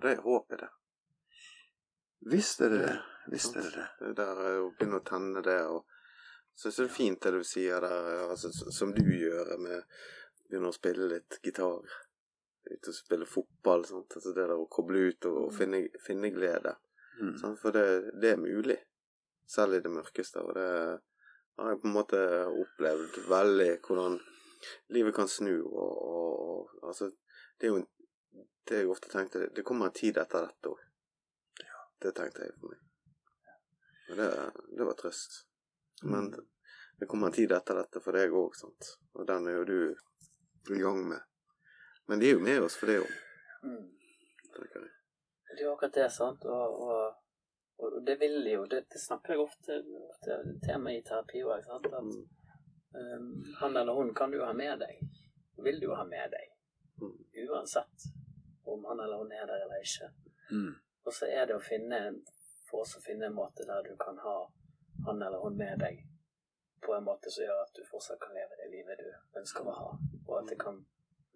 Det 0.01 0.13
er 0.13 0.25
håpet, 0.25 0.61
det. 0.61 0.73
Visst 2.33 2.61
er 2.61 2.73
det 2.73 2.81
det. 2.85 2.97
Visst 3.33 3.57
er 3.57 3.69
det 3.69 3.75
det. 3.75 3.87
Det 4.01 4.15
der 4.17 4.41
er 4.41 4.63
å 4.63 4.71
begynne 4.73 5.01
å 5.01 5.05
tenne 5.05 5.43
det. 5.45 5.61
og 5.69 5.85
så 6.57 6.71
jeg 6.71 6.79
er 6.79 6.87
det 6.87 6.95
fint 6.97 7.21
det 7.21 7.33
du 7.35 7.43
sier 7.45 7.85
der, 7.85 8.07
altså, 8.31 8.49
som 8.73 8.95
du 8.97 9.03
gjør 9.05 9.59
med 9.61 9.83
begynne 10.49 10.71
å 10.71 10.77
spille 10.77 11.09
litt 11.11 11.39
gitar. 11.45 11.85
Ute 12.67 12.91
og 12.91 12.97
spille 12.97 13.27
fotball. 13.29 13.85
Sant? 13.87 14.17
Altså 14.17 14.33
det 14.33 14.47
der 14.47 14.57
å 14.57 14.69
koble 14.73 15.05
ut 15.11 15.29
og, 15.29 15.37
og 15.47 15.53
finne, 15.55 15.85
finne 16.03 16.33
glede. 16.35 16.73
Mm. 17.21 17.35
Sant? 17.39 17.61
For 17.61 17.77
det, 17.77 18.15
det 18.23 18.33
er 18.33 18.41
mulig. 18.41 18.79
Selv 19.47 19.77
i 19.77 19.83
det 19.85 19.93
mørkeste. 19.93 20.43
Og 20.43 20.57
det 20.57 20.71
har 21.61 21.71
jeg 21.71 21.83
på 21.83 21.91
en 21.91 21.95
måte 21.95 22.23
opplevd 22.49 23.21
veldig 23.31 23.69
hvordan 23.87 24.17
livet 24.97 25.15
kan 25.15 25.31
snu. 25.31 25.55
Og, 25.61 25.93
og, 26.09 26.73
og 26.81 26.89
altså 26.91 27.13
Det 27.61 27.69
er 27.69 27.77
jo 27.77 27.85
det 28.67 28.81
jeg 28.81 28.89
ofte 28.91 29.09
tenkte 29.09 29.47
Det 29.55 29.65
kommer 29.65 29.89
en 29.89 29.95
tid 29.95 30.19
etter 30.19 30.49
dette 30.49 30.73
òg. 30.73 30.81
Det 32.03 32.13
tenkte 32.17 32.49
jeg 32.49 32.57
for 32.57 32.73
meg. 32.73 32.83
Og 34.11 34.19
det, 34.19 34.31
det 34.79 34.89
var 34.89 34.99
trøst. 34.99 35.45
Men 36.03 36.31
det 36.99 37.07
kommer 37.07 37.27
en 37.27 37.33
tid 37.33 37.53
etter 37.53 37.79
dette 37.81 38.01
for 38.05 38.17
deg 38.17 38.33
òg, 38.33 38.57
sant. 38.57 38.91
Og 39.17 39.27
den 39.29 39.49
er 39.49 39.59
jo 39.61 39.65
du 39.69 40.75
i 40.77 40.81
gang 40.81 41.03
med. 41.09 41.21
Men 42.07 42.21
de 42.21 42.31
er 42.31 42.37
jo 42.37 42.45
med 42.45 42.67
oss 42.67 42.77
for 42.81 42.93
det 42.93 43.01
òg, 43.05 43.15
Mm. 43.67 43.87
Det 45.49 45.63
er 45.63 45.65
jo 45.65 45.73
akkurat 45.73 45.95
det, 45.95 46.11
sant. 46.13 46.45
Og, 46.45 46.83
og, 46.87 47.15
og 47.83 47.95
det 48.07 48.15
vil 48.21 48.47
jo 48.47 48.67
Det, 48.71 48.85
det 48.93 49.01
snakker 49.01 49.33
jeg 49.33 49.43
ofte, 49.43 49.79
ofte 50.11 50.37
tema 50.67 50.93
i 50.93 51.01
terapi 51.03 51.43
òg, 51.43 51.65
sant. 51.65 51.89
At 51.89 52.05
um, 53.01 53.33
han 53.61 53.77
eller 53.77 53.97
hun 53.97 54.15
kan 54.15 54.31
du 54.31 54.39
ha 54.45 54.53
med 54.53 54.79
deg. 54.85 55.01
Vil 55.67 55.81
du 55.81 55.89
ha 55.95 56.05
med 56.05 56.31
deg. 56.37 56.53
Mm. 57.01 57.17
Uansett 57.49 58.07
om 58.67 58.85
han 58.85 59.01
eller 59.01 59.17
hun 59.17 59.33
er 59.33 59.47
der 59.47 59.65
eller 59.65 59.83
ikke. 59.83 60.13
Mm. 60.53 60.73
Og 61.05 61.13
så 61.15 61.27
er 61.27 61.47
det 61.47 61.57
å 61.57 61.65
finne 61.65 62.01
for 62.71 62.85
oss 62.85 62.97
å 62.99 63.03
finne 63.03 63.29
en 63.29 63.37
måte 63.37 63.67
der 63.67 63.83
du 63.87 63.97
kan 64.01 64.19
ha 64.23 64.39
han 65.07 65.23
eller 65.23 65.43
hun 65.43 65.57
med 65.59 65.81
deg 65.83 66.03
på 66.87 66.95
en 66.95 67.07
måte 67.07 67.31
som 67.31 67.45
gjør 67.45 67.63
at 67.63 67.73
du 67.75 67.83
fortsatt 67.87 68.21
kan 68.23 68.37
leve 68.37 68.59
det 68.61 68.69
livet 68.71 69.01
du 69.01 69.41
ønsker 69.41 69.67
å 69.67 69.75
ha, 69.81 69.89
og 70.27 70.35
at 70.39 70.53
det 70.53 70.59
kan 70.61 70.79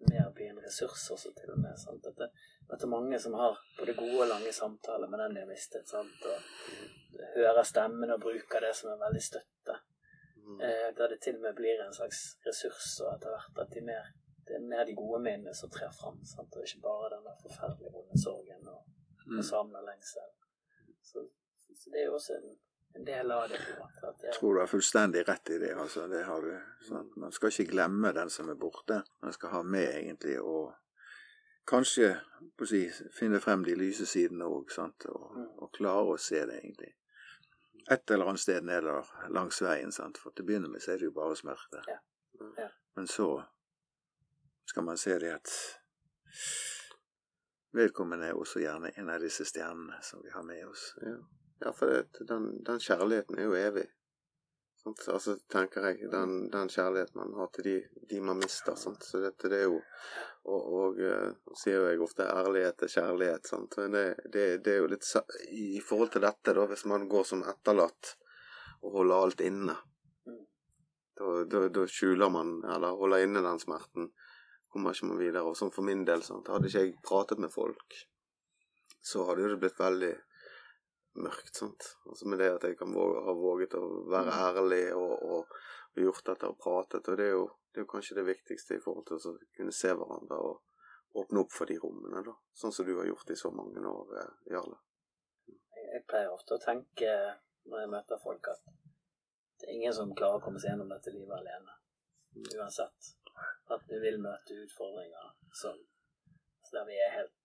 mer 0.09 0.29
bli 0.33 0.47
en 0.49 0.61
ressurs 0.63 1.03
også 1.13 1.31
til 1.37 1.51
og 1.53 1.59
med. 1.61 1.77
Sant? 1.77 2.07
At 2.07 2.17
det, 2.17 2.29
at 2.69 2.79
det 2.79 2.87
er 2.87 2.93
mange 2.93 3.19
som 3.21 3.35
har 3.37 3.59
både 3.77 3.93
gode 3.97 4.23
og 4.23 4.29
lange 4.31 4.53
samtaler 4.55 5.11
med 5.11 5.21
den 5.21 5.35
de 5.35 5.43
har 5.43 5.49
mistet, 5.49 5.89
sant? 5.89 6.25
og 6.25 7.27
hører 7.35 7.67
stemmen 7.67 8.13
og 8.15 8.23
bruker 8.23 8.65
det 8.65 8.71
som 8.77 8.93
en 8.93 9.03
veldig 9.03 9.21
støtte. 9.27 9.77
Mm. 10.41 10.57
Eh, 10.67 10.87
der 10.97 11.13
det 11.13 11.19
til 11.21 11.37
og 11.37 11.45
med 11.45 11.59
blir 11.59 11.83
en 11.83 11.93
slags 11.93 12.23
ressurs, 12.47 12.95
og 13.03 13.13
etter 13.13 13.35
hvert 13.35 13.61
at 13.65 13.75
de 13.75 13.83
mer, 13.91 14.09
det 14.47 14.57
er 14.57 14.65
mer 14.73 14.87
de 14.89 14.97
gode 14.97 15.21
minnene 15.27 15.53
som 15.57 15.69
trer 15.69 15.93
fram, 15.99 16.17
sant? 16.25 16.55
og 16.55 16.65
ikke 16.65 16.81
bare 16.87 17.13
den 17.13 17.29
forferdelige 17.43 17.93
vonde 17.97 18.23
sorgen 18.23 18.73
og, 18.73 18.81
Mm. 19.31 19.37
og 19.37 19.83
lengsel. 19.85 20.29
Så, 21.03 21.21
så 21.79 21.89
det 21.93 21.99
er 22.01 22.05
jo 22.05 22.13
også 22.13 22.33
en, 22.33 22.55
en 22.93 23.05
del 23.05 23.31
av 23.31 23.49
det. 23.49 23.59
måte. 23.79 24.13
Det, 24.19 24.27
Jeg 24.27 24.33
tror 24.39 24.53
du 24.53 24.59
har 24.59 24.67
fullstendig 24.67 25.27
rett 25.29 25.49
i 25.49 25.57
det. 25.57 25.73
altså. 25.73 26.07
Det 26.07 26.23
har 26.23 26.41
du. 26.41 26.59
Sant? 26.87 27.15
Man 27.17 27.31
skal 27.31 27.49
ikke 27.49 27.71
glemme 27.71 28.13
den 28.13 28.29
som 28.29 28.49
er 28.49 28.55
borte. 28.55 29.03
Man 29.21 29.33
skal 29.33 29.49
ha 29.49 29.63
med, 29.63 29.89
egentlig, 29.95 30.39
og 30.41 30.73
kanskje 31.67 32.15
på 32.57 32.65
å 32.65 32.67
si, 32.67 32.81
finne 33.15 33.39
frem 33.39 33.63
de 33.63 33.75
lyse 33.75 34.05
sidene 34.05 34.45
òg, 34.45 34.73
og, 35.09 35.37
og 35.61 35.71
klare 35.73 36.15
å 36.15 36.17
se 36.17 36.45
det, 36.45 36.59
egentlig. 36.63 36.93
Et 37.91 38.11
eller 38.11 38.29
annet 38.29 38.43
sted 38.43 38.63
nede 38.63 38.99
langs 39.29 39.61
veien, 39.61 39.91
sant? 39.91 40.17
for 40.17 40.31
til 40.31 40.45
å 40.45 40.47
begynne 40.51 40.69
med 40.69 40.83
så 40.83 40.93
er 40.93 41.01
det 41.01 41.09
jo 41.09 41.15
bare 41.15 41.35
smerte. 41.35 41.81
Ja. 41.87 41.97
Ja. 42.57 42.67
Men 42.95 43.07
så 43.07 43.43
skal 44.65 44.83
man 44.83 44.97
se 44.97 45.17
det 45.19 45.31
at 45.33 45.51
vedkommende 47.75 48.27
er 48.27 48.37
også 48.37 48.61
gjerne 48.61 48.91
en 48.97 49.09
av 49.09 49.21
disse 49.23 49.45
stjernene 49.47 49.99
som 50.05 50.21
vi 50.23 50.31
har 50.33 50.43
med 50.43 50.65
oss. 50.67 50.91
Ja, 51.01 51.17
ja 51.61 51.73
for 51.77 51.93
det, 51.93 52.27
den, 52.29 52.51
den 52.65 52.79
kjærligheten 52.81 53.39
er 53.39 53.49
jo 53.49 53.57
evig. 53.59 53.87
Sant? 54.81 55.03
Altså, 55.13 55.35
tenker 55.51 55.85
jeg, 55.89 56.09
den, 56.11 56.47
den 56.51 56.69
kjærligheten 56.69 57.19
man 57.19 57.35
har 57.37 57.51
til 57.53 57.67
de, 57.67 57.75
de 58.09 58.21
man 58.25 58.39
mister. 58.41 58.75
Sant? 58.79 59.03
Så 59.05 59.21
dette 59.21 59.51
det 59.51 59.63
er 59.63 59.69
jo 59.69 59.81
Og, 60.41 60.61
og 60.73 60.99
uh, 61.05 61.53
sier 61.53 61.75
jo 61.77 61.83
jeg 61.85 61.99
ofte 62.01 62.25
ærlighet 62.25 62.81
er 62.81 62.89
kjærlighet. 62.89 63.45
Sant? 63.45 63.75
Men 63.77 63.93
det, 63.93 64.05
det, 64.33 64.45
det 64.65 64.73
er 64.73 64.79
jo 64.79 64.87
litt 64.89 65.05
i 65.53 65.81
forhold 65.85 66.09
til 66.15 66.23
dette, 66.25 66.55
da, 66.57 66.65
hvis 66.71 66.87
man 66.89 67.05
går 67.11 67.27
som 67.29 67.43
etterlatt 67.45 68.15
og 68.81 68.95
holder 68.95 69.27
alt 69.27 69.43
inne. 69.45 69.75
Da, 71.21 71.43
da, 71.45 71.67
da 71.69 71.85
skjuler 71.85 72.33
man, 72.33 72.55
eller 72.65 72.97
holder 72.97 73.27
inne 73.27 73.45
den 73.45 73.61
smerten. 73.61 74.09
Kommer 74.73 74.97
ikke 74.97 75.11
man 75.11 75.21
videre. 75.21 75.45
Og 75.45 75.59
sånn 75.59 75.73
for 75.75 75.85
min 75.85 76.01
del, 76.09 76.25
sant? 76.25 76.49
hadde 76.49 76.71
ikke 76.71 76.85
jeg 76.87 76.97
pratet 77.05 77.43
med 77.43 77.53
folk, 77.53 78.01
så 78.97 79.27
hadde 79.29 79.53
det 79.53 79.61
blitt 79.61 79.77
veldig 79.77 80.15
mørkt. 81.13 81.55
sant? 81.55 81.87
Altså 82.07 82.27
Med 82.27 82.39
det 82.39 82.49
at 82.55 82.63
jeg 82.63 82.77
kan 82.79 82.93
våge, 82.93 83.23
ha 83.25 83.33
våget 83.35 83.77
å 83.79 83.85
være 84.11 84.35
ærlig 84.47 84.83
og, 84.95 85.13
og, 85.23 85.55
og 85.95 86.03
gjort 86.05 86.25
dette 86.31 86.49
og 86.49 86.59
pratet. 86.59 87.07
Og 87.07 87.17
det 87.17 87.27
er, 87.29 87.35
jo, 87.35 87.47
det 87.71 87.81
er 87.81 87.85
jo 87.85 87.91
kanskje 87.93 88.19
det 88.19 88.27
viktigste 88.29 88.77
i 88.77 88.83
forhold 88.83 89.07
til 89.09 89.19
å 89.19 89.35
kunne 89.57 89.75
se 89.75 89.93
hverandre 89.93 90.39
og 90.39 91.21
åpne 91.21 91.43
opp 91.43 91.51
for 91.51 91.67
de 91.67 91.75
rommene, 91.81 92.23
da. 92.23 92.33
Sånn 92.55 92.71
som 92.71 92.87
du 92.87 92.93
har 92.95 93.09
gjort 93.09 93.33
i 93.33 93.39
så 93.39 93.51
mange 93.51 93.83
år, 93.83 94.13
eh, 94.21 94.53
Jarle. 94.53 94.77
jeg 95.91 96.05
pleier 96.07 96.31
ofte 96.31 96.55
å 96.55 96.61
tenke 96.63 97.11
når 97.67 97.81
jeg 97.81 97.89
møter 97.91 98.21
folk, 98.23 98.47
at 98.47 98.61
det 99.59 99.67
er 99.67 99.75
ingen 99.75 99.93
som 99.93 100.13
klarer 100.15 100.39
å 100.39 100.43
komme 100.45 100.59
seg 100.59 100.71
gjennom 100.71 100.89
dette 100.89 101.11
livet 101.11 101.35
alene. 101.35 101.75
Uansett. 102.55 103.11
At 103.75 103.83
vi 103.89 103.99
vil 103.99 104.21
møte 104.23 104.55
utfordringer 104.63 105.33
som 105.59 105.75
der 106.71 106.87
vi 106.87 106.95
er 107.03 107.11
helt 107.17 107.35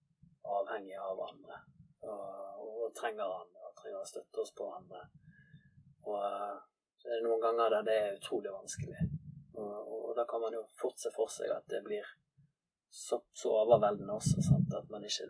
avhengige 0.47 1.03
av 1.03 1.17
hverandre. 1.19 1.59
Og, 2.07 2.63
og 2.63 2.95
trenger 2.95 3.27
og 3.27 3.56
trenger 3.87 4.03
å 4.03 4.11
støtte 4.11 4.43
oss 4.43 4.53
på 4.55 4.67
hverandre. 4.67 5.03
Og 6.07 6.19
eh, 6.19 6.57
så 6.97 7.09
er 7.09 7.21
det 7.21 7.27
noen 7.27 7.43
ganger 7.43 7.77
der 7.77 7.87
det 7.87 7.97
er 8.03 8.17
utrolig 8.19 8.53
vanskelig. 8.53 9.09
Og, 9.57 9.93
og 9.95 10.15
da 10.19 10.27
kan 10.29 10.43
man 10.43 10.55
jo 10.57 10.65
fort 10.81 10.99
se 11.01 11.13
for 11.15 11.31
seg 11.33 11.53
at 11.55 11.67
det 11.71 11.83
blir 11.87 12.05
så, 12.91 13.21
så 13.33 13.53
overveldende 13.63 14.17
også, 14.17 14.43
sant? 14.43 14.75
at 14.75 14.91
man 14.91 15.05
ikke 15.07 15.29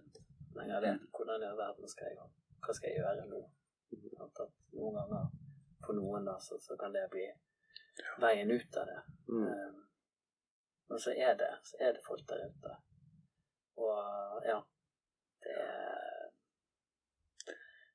lenger 0.57 0.83
vet 0.85 1.09
hvordan 1.13 1.45
i 1.45 1.53
verden 1.59 1.91
skal 1.91 2.11
jeg 2.11 2.19
hva 2.67 2.75
skal 2.75 2.91
jeg 2.91 3.03
gjøre 3.03 3.27
nå. 3.31 3.43
Sant? 4.17 4.41
At 4.43 4.79
noen 4.79 4.97
ganger 4.99 5.29
for 5.85 5.99
noen 5.99 6.27
da, 6.27 6.39
så, 6.43 6.59
så 6.63 6.77
kan 6.81 6.95
det 6.95 7.07
bli 7.13 7.27
veien 8.23 8.51
ut 8.51 8.81
av 8.81 8.89
det. 8.91 9.01
Mm. 9.31 9.45
Um, 9.47 9.83
men 10.89 11.03
så 11.03 11.13
er 11.13 11.37
det, 11.39 11.53
så 11.67 11.79
er 11.83 11.95
det 11.95 12.03
folk 12.07 12.25
der 12.31 12.47
ute. 12.49 12.75
Og 13.85 14.43
ja, 14.47 14.59
det 15.45 15.55
er 15.63 15.96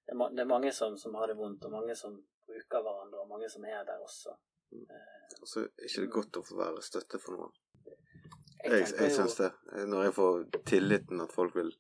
det 0.06 0.16
er, 0.16 0.22
det 0.36 0.44
er 0.44 0.50
mange 0.50 0.72
som, 0.76 0.98
som 0.98 1.16
har 1.16 1.28
det 1.32 1.38
vondt, 1.38 1.66
og 1.66 1.72
mange 1.72 1.96
som 1.96 2.16
bruker 2.48 2.82
hverandre, 2.84 3.22
og 3.24 3.30
mange 3.30 3.50
som 3.50 3.66
er 3.66 3.84
der 3.88 4.02
også. 4.04 4.34
Og 5.42 5.48
så 5.48 5.64
er 5.66 5.88
ikke 5.88 6.06
det 6.06 6.12
godt 6.16 6.40
å 6.40 6.44
få 6.48 6.58
være 6.60 6.82
støtte 6.86 7.20
for 7.20 7.38
noen. 7.38 7.54
Jeg 8.64 8.72
Jeg, 8.72 8.88
jeg 9.00 9.12
syns 9.16 9.36
det. 9.40 9.52
Når 9.90 10.04
jeg 10.04 10.14
får 10.14 10.44
tilliten 10.70 11.22
at 11.24 11.32
folk 11.34 11.56
vil 11.56 11.72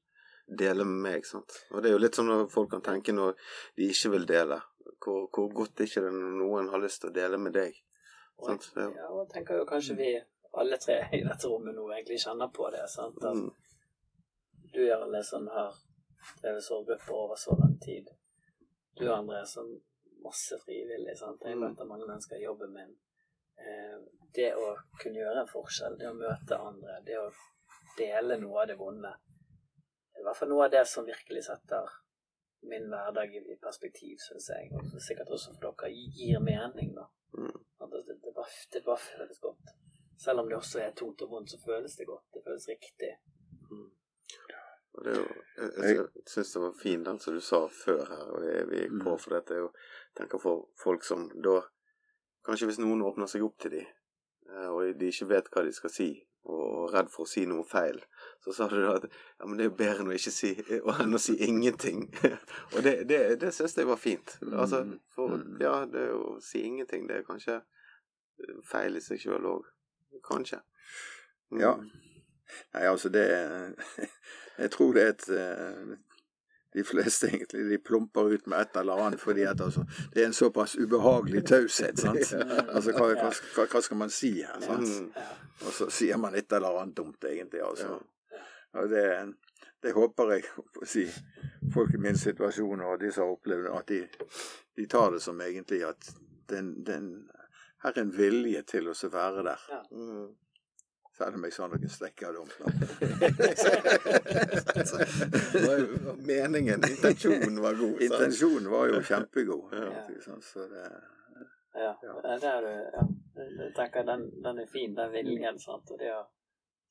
dele 0.57 0.83
med 0.87 1.01
meg. 1.05 1.25
sant? 1.25 1.53
Og 1.71 1.81
det 1.83 1.91
er 1.91 1.95
jo 1.95 2.01
litt 2.01 2.17
sånn 2.17 2.31
folk 2.49 2.71
kan 2.71 2.81
tenke 2.83 3.13
når 3.13 3.35
de 3.77 3.89
ikke 3.93 4.11
vil 4.15 4.25
dele. 4.27 4.57
Hvor, 5.01 5.27
hvor 5.33 5.49
godt 5.53 5.79
er 5.81 5.87
ikke 5.89 6.03
det 6.05 6.11
når 6.15 6.33
noen 6.41 6.69
har 6.73 6.81
lyst 6.81 7.01
til 7.03 7.11
å 7.11 7.15
dele 7.15 7.37
med 7.41 7.53
deg? 7.57 7.77
Sant? 8.41 8.71
ja, 8.75 8.87
og 9.11 9.19
jeg 9.23 9.29
tenker 9.35 9.59
jo 9.61 9.67
kanskje 9.69 9.95
vi 9.99 10.09
alle 10.57 10.77
tre 10.81 10.97
i 11.13 11.21
dette 11.23 11.47
rommet 11.47 11.75
nå 11.77 11.85
egentlig 11.93 12.17
kjenner 12.23 12.49
på 12.53 12.69
det. 12.73 12.87
sant? 12.89 13.17
At 13.21 13.37
Mm. 13.37 13.51
du 14.73 14.81
Jarle 14.87 15.23
som 15.23 15.47
har 15.47 15.73
drevet 16.41 16.63
sorggrupper 16.63 17.13
over 17.13 17.35
så 17.35 17.55
lang 17.59 17.70
tid. 17.85 18.09
Du 18.97 19.07
er 19.11 19.45
så 19.45 19.63
masse 20.23 20.59
frivillig. 20.65 21.17
sant? 21.17 21.41
Jeg 21.45 21.55
Mm. 21.55 21.61
møter 21.63 21.85
mange 21.85 22.07
mennesker 22.07 22.35
i 22.37 22.43
jobben 22.43 22.73
min. 22.73 22.95
Eh, 23.57 23.97
det 24.35 24.53
å 24.55 24.75
kunne 25.01 25.19
gjøre 25.19 25.41
en 25.41 25.47
forskjell, 25.47 25.97
det 25.99 26.07
å 26.07 26.13
møte 26.13 26.57
andre, 26.59 27.01
det 27.05 27.17
å 27.19 27.31
dele 27.97 28.37
noe 28.37 28.61
av 28.61 28.67
det 28.67 28.77
vonde. 28.77 29.13
I 30.19 30.23
hvert 30.23 30.37
fall 30.37 30.49
noe 30.49 30.65
av 30.65 30.71
det 30.71 30.87
som 30.87 31.05
virkelig 31.05 31.43
setter 31.43 31.89
min 32.63 32.89
hverdag 32.89 33.33
i 33.35 33.55
perspektiv, 33.61 34.17
syns 34.19 34.49
jeg. 34.49 34.71
Og 34.73 35.01
sikkert 35.01 35.29
også 35.33 35.55
for 35.55 35.71
dere 35.71 35.91
gir 35.91 36.39
mening, 36.39 36.93
da. 36.95 37.07
Mm. 37.37 37.57
Det, 37.91 38.05
det, 38.07 38.33
bare, 38.35 38.49
det 38.73 38.83
bare 38.85 38.97
føles 38.97 39.39
godt. 39.39 39.73
Selv 40.17 40.39
om 40.39 40.49
det 40.49 40.57
også 40.57 40.79
er 40.79 40.91
tungt 40.91 41.21
og 41.21 41.29
vondt, 41.29 41.49
så 41.49 41.57
føles 41.65 41.95
det 41.95 42.05
godt. 42.07 42.27
Det 42.33 42.43
føles 42.45 42.67
riktig. 42.69 43.15
Og 44.91 45.05
det 45.05 45.13
er 45.13 45.19
jo, 45.21 45.27
jeg, 45.57 45.93
jeg, 45.95 46.07
syns 46.27 46.53
det 46.53 46.61
var 46.61 46.73
fint 46.79 47.05
den 47.07 47.19
som 47.23 47.35
du 47.35 47.43
sa 47.43 47.61
før 47.71 48.01
her, 48.09 48.25
og 48.35 48.41
det 48.43 48.55
vi 48.71 48.81
gikk 48.81 48.97
på. 48.97 49.13
Mm. 49.13 49.21
For 49.23 49.35
dette 49.37 49.59
Jeg 49.59 49.69
tenker 50.19 50.41
for 50.43 50.67
folk 50.79 51.05
som 51.07 51.29
da 51.43 51.61
Kanskje 52.41 52.71
hvis 52.71 52.79
noen 52.81 53.03
åpner 53.05 53.29
seg 53.29 53.43
opp 53.45 53.59
til 53.61 53.75
dem, 53.75 53.89
og 54.73 54.95
de 54.97 55.09
ikke 55.11 55.27
vet 55.29 55.49
hva 55.53 55.61
de 55.61 55.73
skal 55.77 55.91
si, 55.93 56.07
og 56.49 56.87
er 56.87 56.95
redd 56.95 57.11
for 57.13 57.27
å 57.27 57.29
si 57.29 57.43
noe 57.45 57.61
feil, 57.69 57.99
så 58.41 58.53
sa 58.57 58.67
du 58.71 58.79
da 58.81 58.95
at 58.97 59.05
ja, 59.05 59.45
men 59.45 59.59
det 59.59 59.67
er 59.67 59.69
jo 59.69 59.75
bedre 59.77 60.01
enn 60.01 60.09
å 60.09 60.15
ikke 60.17 60.33
si 60.33 60.49
enn 60.57 61.13
å 61.13 61.21
si 61.21 61.35
ingenting. 61.45 62.07
og 62.73 62.79
det, 62.81 62.95
det, 63.11 63.19
det 63.43 63.51
syns 63.53 63.77
jeg 63.77 63.89
var 63.89 64.01
fint. 64.01 64.33
Altså, 64.49 64.81
for 65.13 65.37
ja, 65.61 65.83
det 65.85 66.07
å 66.17 66.39
si 66.41 66.63
ingenting, 66.65 67.05
det 67.09 67.19
er 67.19 67.27
kanskje 67.27 67.59
feil 68.65 68.97
i 68.97 69.03
seg 69.05 69.21
sjøl 69.21 69.45
òg. 69.53 69.69
Kanskje. 70.25 70.63
Mm. 71.53 71.61
Ja. 71.61 71.75
Nei, 72.73 72.87
altså 72.89 73.13
det 73.13 73.27
Jeg 74.61 74.71
tror 74.71 74.95
det 74.95 75.03
er 75.03 75.13
et 75.15 75.27
eh, 75.35 75.93
De 76.71 76.83
fleste 76.87 77.27
egentlig 77.27 77.65
de 77.67 77.77
plumper 77.83 78.31
ut 78.31 78.45
med 78.47 78.61
et 78.63 78.77
eller 78.79 79.01
annet 79.03 79.19
fordi 79.19 79.43
at 79.43 79.59
altså, 79.61 79.83
det 80.13 80.23
er 80.23 80.29
en 80.29 80.37
såpass 80.37 80.77
ubehagelig 80.79 81.43
taushet. 81.49 81.99
sant? 82.05 82.33
Altså, 82.75 82.93
hva, 82.95 83.09
hva, 83.11 83.31
hva, 83.55 83.65
hva 83.73 83.81
skal 83.83 83.99
man 83.99 84.13
si 84.13 84.37
her? 84.39 84.61
sant? 84.63 84.87
Mm. 84.87 85.09
Og 85.65 85.73
så 85.75 85.89
sier 85.91 86.17
man 86.17 86.35
et 86.35 86.53
eller 86.53 86.79
annet 86.81 86.97
dumt, 86.97 87.23
egentlig. 87.27 87.61
altså. 87.65 87.99
Og 88.73 88.89
det, 88.89 89.03
det 89.83 89.93
håper 89.95 90.35
jeg 90.35 90.47
å 90.55 90.87
si, 90.87 91.05
folk 91.73 91.93
i 91.95 92.01
min 92.01 92.17
situasjon 92.17 92.83
og 92.85 92.99
de 93.01 93.11
som 93.11 93.25
har 93.25 93.35
opplevd 93.35 93.67
det, 93.67 93.73
at 93.77 93.91
de, 93.91 94.29
de 94.79 94.87
tar 94.89 95.11
det 95.15 95.21
som 95.23 95.41
egentlig 95.41 95.83
at 95.87 96.11
den, 96.51 96.73
den, 96.87 97.11
her 97.83 97.95
er 97.95 98.03
en 98.03 98.13
vilje 98.13 98.61
til 98.69 98.91
å 98.91 98.95
være 99.11 99.45
der. 99.47 99.67
Det 101.21 101.37
meg 101.43 101.51
sånn 101.53 101.73
at 101.75 101.81
noe 101.81 101.91
strekker. 101.91 102.29
Det 102.33 102.39
om. 102.41 102.49
jo 105.81 105.87
meningen, 106.25 106.79
intensjonen 106.89 107.57
var 107.61 107.73
god. 107.79 107.97
sant? 107.99 108.05
Intensjonen 108.07 108.67
var 108.73 108.83
jo 108.89 108.95
kjempegod. 109.05 109.65
Ja. 109.77 109.91
Så 110.41 110.59
det, 110.71 110.85
Ja, 111.73 111.99
Ja. 112.03 112.21
det 112.39 112.43
er 112.43 112.61
du 112.61 112.67
ja. 112.97 113.03
Jeg 113.61 113.73
tenker 113.75 114.03
den, 114.03 114.41
den 114.43 114.59
er 114.59 114.65
fin, 114.67 114.95
den 114.95 115.11
viljen. 115.11 115.59
sant? 115.59 115.91
Og 115.91 115.99
det 115.99 116.11
å 116.13 116.25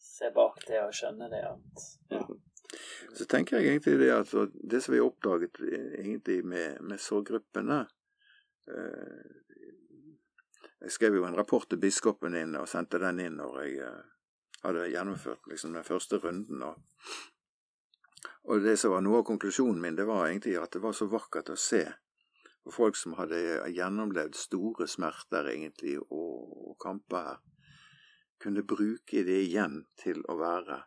se 0.00 0.30
bak 0.34 0.64
det 0.68 0.80
og 0.80 0.92
skjønne 0.96 1.28
det 1.28 1.42
at 1.44 1.80
ja. 2.14 2.20
så 3.12 3.24
tenker 3.28 3.56
jeg 3.58 3.66
egentlig 3.74 3.98
det 4.00 4.10
at 4.14 4.30
det 4.72 4.80
som 4.80 4.94
vi 4.94 5.00
oppdaget 5.04 5.60
egentlig 5.98 6.44
med, 6.44 6.80
med 6.80 6.98
sorggruppene 7.00 7.80
eh, 8.70 9.20
Jeg 10.80 10.90
skrev 10.94 11.14
jo 11.18 11.24
en 11.28 11.36
rapport 11.36 11.68
til 11.68 11.78
biskopen 11.82 12.34
inn 12.40 12.56
og 12.56 12.68
sendte 12.70 12.98
den 13.02 13.20
inn 13.26 13.36
når 13.36 13.52
jeg 13.64 13.72
eh, 13.84 14.00
hadde 14.64 14.90
gjennomført 14.92 15.48
liksom 15.50 15.74
den 15.76 15.86
første 15.86 16.20
runden. 16.20 16.62
Og, 16.62 16.76
og 18.50 18.62
det 18.64 18.76
som 18.80 18.94
var 18.94 19.04
noe 19.04 19.22
av 19.22 19.26
konklusjonen 19.28 19.80
min, 19.80 19.96
det 19.96 20.08
var 20.08 20.28
egentlig 20.28 20.58
at 20.60 20.72
det 20.74 20.82
var 20.84 20.96
så 20.96 21.08
vakkert 21.10 21.52
å 21.54 21.58
se 21.58 21.84
for 22.64 22.76
folk 22.76 22.96
som 22.96 23.16
hadde 23.18 23.40
gjennomlevd 23.72 24.36
store 24.36 24.86
smerter 24.90 25.48
egentlig 25.54 25.96
og, 26.02 26.50
og 26.70 26.76
kamper 26.82 27.30
her, 27.30 27.40
kunne 28.40 28.64
bruke 28.64 29.24
det 29.24 29.40
igjen 29.44 29.82
til 30.00 30.22
å 30.28 30.36
være 30.40 30.82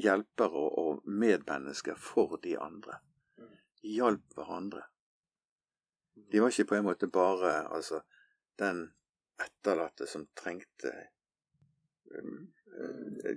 hjelpere 0.00 0.62
og 0.80 1.02
medmennesker 1.04 1.98
for 2.00 2.38
de 2.44 2.56
andre. 2.60 3.00
Hjalp 3.84 4.36
hverandre. 4.36 4.86
De 6.32 6.40
var 6.40 6.52
ikke 6.52 6.70
på 6.70 6.78
en 6.78 6.86
måte 6.86 7.08
bare 7.12 7.66
altså, 7.68 8.00
den 8.60 8.86
etterlatte 9.40 10.06
som 10.08 10.28
trengte 10.38 10.92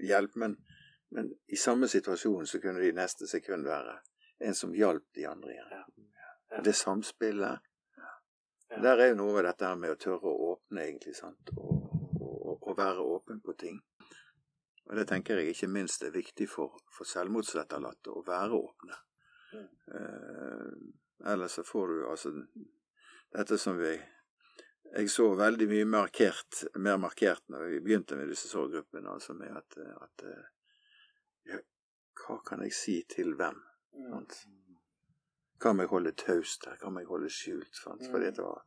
hjelp, 0.01 0.35
men, 0.35 0.57
men 1.15 1.31
i 1.47 1.57
samme 1.59 1.87
situasjon 1.91 2.47
så 2.47 2.61
kunne 2.63 2.81
de 2.83 2.89
i 2.89 2.97
neste 2.97 3.27
sekund 3.27 3.67
være 3.67 3.99
en 4.45 4.55
som 4.55 4.73
hjalp 4.75 5.05
de 5.15 5.25
andre 5.27 5.53
igjen. 5.53 5.95
Det 6.63 6.75
samspillet 6.75 7.71
Der 8.81 8.99
er 8.99 9.11
jo 9.11 9.15
noe 9.15 9.35
med 9.37 9.45
dette 9.45 9.67
her 9.67 9.75
med 9.79 9.93
å 9.93 9.99
tørre 9.99 10.31
å 10.31 10.47
åpne, 10.51 10.81
egentlig, 10.83 11.13
sant. 11.15 11.51
Og, 11.55 11.83
og, 12.19 12.55
og 12.65 12.73
være 12.75 13.03
åpen 13.07 13.37
på 13.45 13.53
ting. 13.59 13.77
Og 14.89 14.97
det 14.99 15.05
tenker 15.07 15.39
jeg 15.39 15.53
ikke 15.53 15.69
minst 15.71 16.03
er 16.03 16.11
viktig 16.11 16.47
for, 16.49 16.73
for 16.91 17.07
selvmordsetterlatte, 17.07 18.11
å 18.11 18.23
være 18.25 18.57
åpne. 18.57 18.97
Mm. 19.53 19.69
Eh, 19.99 21.31
ellers 21.31 21.55
så 21.55 21.63
får 21.63 21.93
du 21.93 22.01
altså 22.09 22.33
dette 23.35 23.57
som 23.61 23.79
vi 23.79 23.93
Jeg 24.95 25.09
så 25.11 25.25
veldig 25.35 25.65
mye 25.67 25.85
markert, 25.91 26.61
mer 26.79 26.99
markert 27.01 27.43
når 27.51 27.65
vi 27.67 27.79
begynte 27.83 28.15
med 28.15 28.29
disse 28.31 28.47
sorggruppene, 28.47 29.11
altså 29.11 29.33
med 29.35 29.51
at, 29.51 29.75
at 29.79 30.23
eh, 30.23 30.45
ja, 31.51 31.59
Hva 32.21 32.37
kan 32.47 32.63
jeg 32.63 32.75
si 32.77 32.95
til 33.11 33.33
hvem? 33.35 33.59
Sant? 34.11 34.37
Hva 35.59 35.65
Kan 35.65 35.83
jeg 35.83 35.91
holde 35.91 36.13
taust 36.15 36.67
her? 36.69 36.77
Kan 36.79 36.95
jeg 36.99 37.09
holde 37.09 37.31
skjult? 37.31 37.75
Sant? 37.75 38.07
Fordi 38.11 38.31
det 38.37 38.43
var 38.43 38.63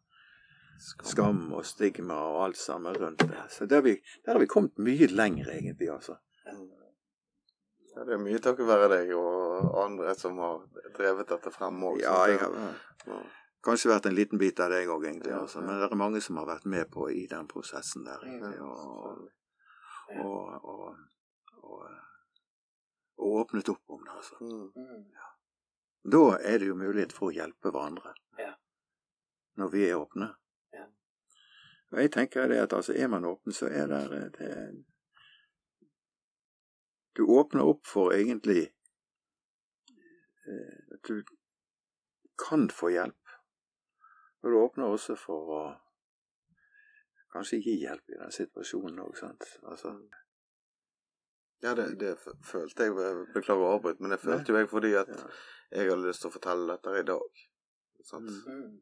skam 0.78 1.40
og 1.56 1.64
stigma 1.66 2.20
og 2.28 2.44
alt 2.44 2.60
sammen 2.60 2.96
rundt 2.96 3.24
det. 3.24 3.42
Så 3.52 3.66
der, 3.66 3.80
vi, 3.84 3.96
der 4.24 4.36
har 4.36 4.40
vi 4.40 4.50
kommet 4.50 4.78
mye 4.78 5.08
lenger, 5.08 5.50
egentlig, 5.56 5.88
altså. 5.92 6.18
Ja, 6.44 8.04
det 8.04 8.14
er 8.14 8.22
mye 8.22 8.38
takket 8.38 8.68
være 8.68 8.92
deg 8.92 9.16
og 9.16 9.80
andre 9.82 10.14
som 10.14 10.38
har 10.44 10.60
drevet 10.96 11.32
dette 11.32 11.50
frem 11.50 11.80
òg. 11.88 12.00
Ja, 12.04 12.20
jeg 12.30 12.38
har 12.44 12.54
kanskje 13.64 13.90
vært 13.92 14.06
en 14.09 14.16
liten 14.16 14.38
bit 14.40 14.61
av 14.61 14.72
deg 14.72 14.90
òg, 14.90 15.04
egentlig. 15.09 15.32
Ja, 15.34 15.42
Altså. 15.44 15.61
Men 15.64 15.80
det 15.80 15.88
er 15.90 16.02
mange 16.02 16.20
som 16.24 16.36
har 16.40 16.46
vært 16.48 16.66
med 16.66 16.90
på 16.90 17.09
i 17.11 17.26
den 17.30 17.48
prosessen 17.50 18.04
der. 18.06 18.24
Egentlig, 18.24 18.61
og, 18.62 19.28
og, 20.24 20.52
og, 20.64 20.96
og, 21.62 21.88
og 23.18 23.40
åpnet 23.42 23.68
opp 23.68 23.96
om 23.96 24.04
det, 24.04 24.14
altså. 24.16 24.34
Mm. 24.40 24.68
Mm. 24.76 25.04
Da 26.12 26.38
er 26.40 26.59
det 26.59 26.68
jo 26.70 26.74
mulighet 26.78 27.12
for 27.12 27.28
å 27.28 27.34
hjelpe 27.34 27.72
hverandre. 27.72 28.14
Ja. 28.38 28.52
Når 29.59 29.68
vi 29.74 29.82
er 29.88 29.98
åpne. 29.98 30.28
Ja. 30.72 30.86
Og 31.92 31.98
jeg 32.02 32.12
tenker 32.14 32.48
det 32.48 32.61
at 32.62 32.72
altså, 32.76 32.92
er 32.94 33.09
man 33.11 33.26
åpen, 33.28 33.52
så 33.52 33.66
er 33.66 33.86
det, 33.90 34.02
det 34.38 34.50
Du 37.18 37.22
åpner 37.34 37.66
opp 37.66 37.86
for 37.86 38.12
egentlig 38.14 38.70
eh, 40.46 40.78
at 40.94 41.02
du 41.09 41.24
kan 42.38 42.70
få 42.70 42.88
hjelp. 42.94 43.17
Og 44.43 44.51
du 44.51 44.57
åpner 44.61 44.93
også 44.95 45.16
for 45.18 45.53
å 45.59 45.61
kanskje 47.32 47.61
gi 47.64 47.76
hjelp 47.82 48.14
i 48.14 48.18
den 48.20 48.32
situasjonen 48.34 49.05
òg, 49.05 49.16
sant. 49.18 49.47
Altså, 49.62 49.99
Ja, 51.62 51.72
det, 51.74 51.89
det 51.99 52.12
følte 52.22 52.84
jeg 52.86 52.95
Beklager 53.34 53.64
å 53.66 53.72
avbryte, 53.76 53.99
men 54.05 54.12
det 54.14 54.20
følte 54.22 54.53
jo 54.53 54.61
jeg 54.61 54.68
fordi 54.70 54.93
at 54.95 55.09
ja. 55.11 55.24
jeg 55.74 55.91
hadde 55.91 56.05
lyst 56.07 56.22
til 56.22 56.30
å 56.30 56.34
fortelle 56.36 56.76
dette 56.76 57.01
i 57.01 57.07
dag. 57.09 57.41
Sant? 58.07 58.30
Mm. 58.47 58.61
Mm. 58.61 58.76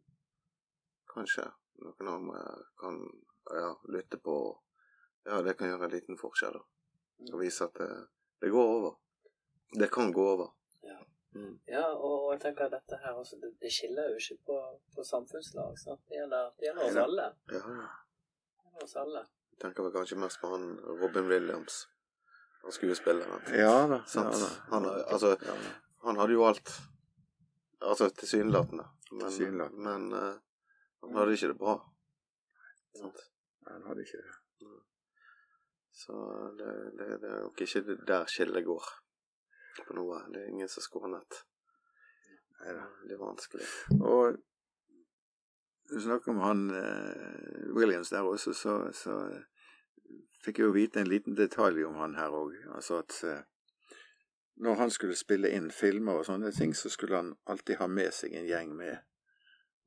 Kanskje 1.15 1.47
noen 1.81 2.11
andre 2.13 2.43
kan 2.81 3.01
ja, 3.57 3.73
lytte 3.95 4.21
på 4.21 4.37
Ja, 5.27 5.41
det 5.43 5.57
kan 5.59 5.73
gjøre 5.73 5.89
en 5.89 5.95
liten 5.97 6.19
forskjell. 6.21 6.55
da. 6.55 7.33
Og 7.33 7.41
vise 7.41 7.65
at 7.65 7.75
det, 7.81 7.89
det 8.45 8.53
går 8.53 8.69
over. 8.77 8.93
Det 9.73 9.89
kan 9.91 10.13
gå 10.15 10.27
over. 10.35 10.53
Ja. 11.37 11.47
Mm. 11.47 11.59
Ja, 11.69 11.85
og, 11.93 12.15
og 12.27 12.33
jeg 12.35 12.41
tenker 12.47 12.65
at 12.67 12.73
dette 12.77 12.99
her 13.03 13.17
også, 13.21 13.37
det, 13.43 13.51
det 13.61 13.71
skiller 13.73 14.09
jo 14.13 14.17
ikke 14.21 14.37
på, 14.49 14.57
på 14.97 15.05
samfunnslag. 15.05 15.75
Sant? 15.79 16.01
Det 16.09 16.17
gjelder, 16.21 16.51
det 16.59 16.69
gjelder 16.69 16.87
oss 16.89 16.97
alle. 17.03 17.27
Ja, 17.53 17.61
ja. 17.61 17.89
Det 18.57 18.65
gjelder 18.71 18.87
oss 18.89 18.97
alle. 19.03 19.23
Jeg 19.53 19.61
tenker 19.65 19.87
vel 19.87 19.95
kanskje 19.95 20.19
mest 20.21 20.41
på 20.43 20.51
han 20.53 20.67
Robin 21.03 21.29
Williams, 21.33 21.79
han 22.63 22.73
skuespilleren. 22.77 23.47
ja 23.57 23.75
da. 23.93 24.01
Sant. 24.07 24.35
Ja, 24.35 24.43
da. 24.43 24.51
Han, 24.73 24.89
altså, 25.07 25.35
Ja, 25.41 25.55
da. 25.65 25.75
han 26.09 26.21
hadde 26.23 26.37
jo 26.37 26.45
alt. 26.49 26.73
Altså 27.81 28.09
tilsynelatende. 28.11 28.85
Men, 29.11 29.21
Tilsynelatende. 29.29 29.85
men 29.99 30.13
uh, 30.13 30.35
han 31.05 31.17
hadde 31.21 31.37
ikke 31.39 31.53
det 31.53 31.59
bra. 31.61 31.77
Sant? 32.97 33.25
Han 33.69 33.85
hadde 33.91 34.05
ikke 34.07 34.23
det. 34.25 34.35
Så 35.97 36.13
det, 36.59 36.73
det, 36.99 37.07
det 37.23 37.29
er 37.33 37.43
nok 37.47 37.61
ikke 37.65 37.97
der 38.07 38.27
skillet 38.29 38.65
går 38.67 38.89
på 39.85 39.97
noe. 39.99 40.23
Det 40.33 40.43
er 40.43 40.53
ingen 40.53 40.71
som 40.71 40.81
er 40.81 40.87
skånet. 40.87 41.41
Neida. 42.61 42.87
Det 43.05 43.17
er 43.17 43.21
vanskelig. 43.21 43.67
Og 44.01 44.39
du 45.91 45.99
snakker 46.01 46.33
om 46.33 46.41
han 46.43 46.71
eh, 46.75 47.75
Williams 47.77 48.11
der 48.11 48.27
også, 48.27 48.55
så, 48.57 48.79
så 48.93 49.19
fikk 50.43 50.59
jeg 50.59 50.67
jo 50.71 50.75
vite 50.75 51.03
en 51.03 51.11
liten 51.11 51.37
detalj 51.39 51.85
om 51.87 52.01
han 52.01 52.17
her 52.19 52.35
òg. 52.35 52.57
Altså 52.75 53.03
at 53.03 53.19
eh, 53.27 53.45
når 54.63 54.81
han 54.81 54.91
skulle 54.91 55.19
spille 55.19 55.51
inn 55.53 55.69
filmer 55.71 56.21
og 56.21 56.27
sånne 56.27 56.51
ting, 56.55 56.75
så 56.75 56.91
skulle 56.91 57.21
han 57.21 57.35
alltid 57.47 57.79
ha 57.83 57.91
med 57.91 58.15
seg 58.15 58.35
en 58.35 58.49
gjeng 58.49 58.73
med 58.77 58.97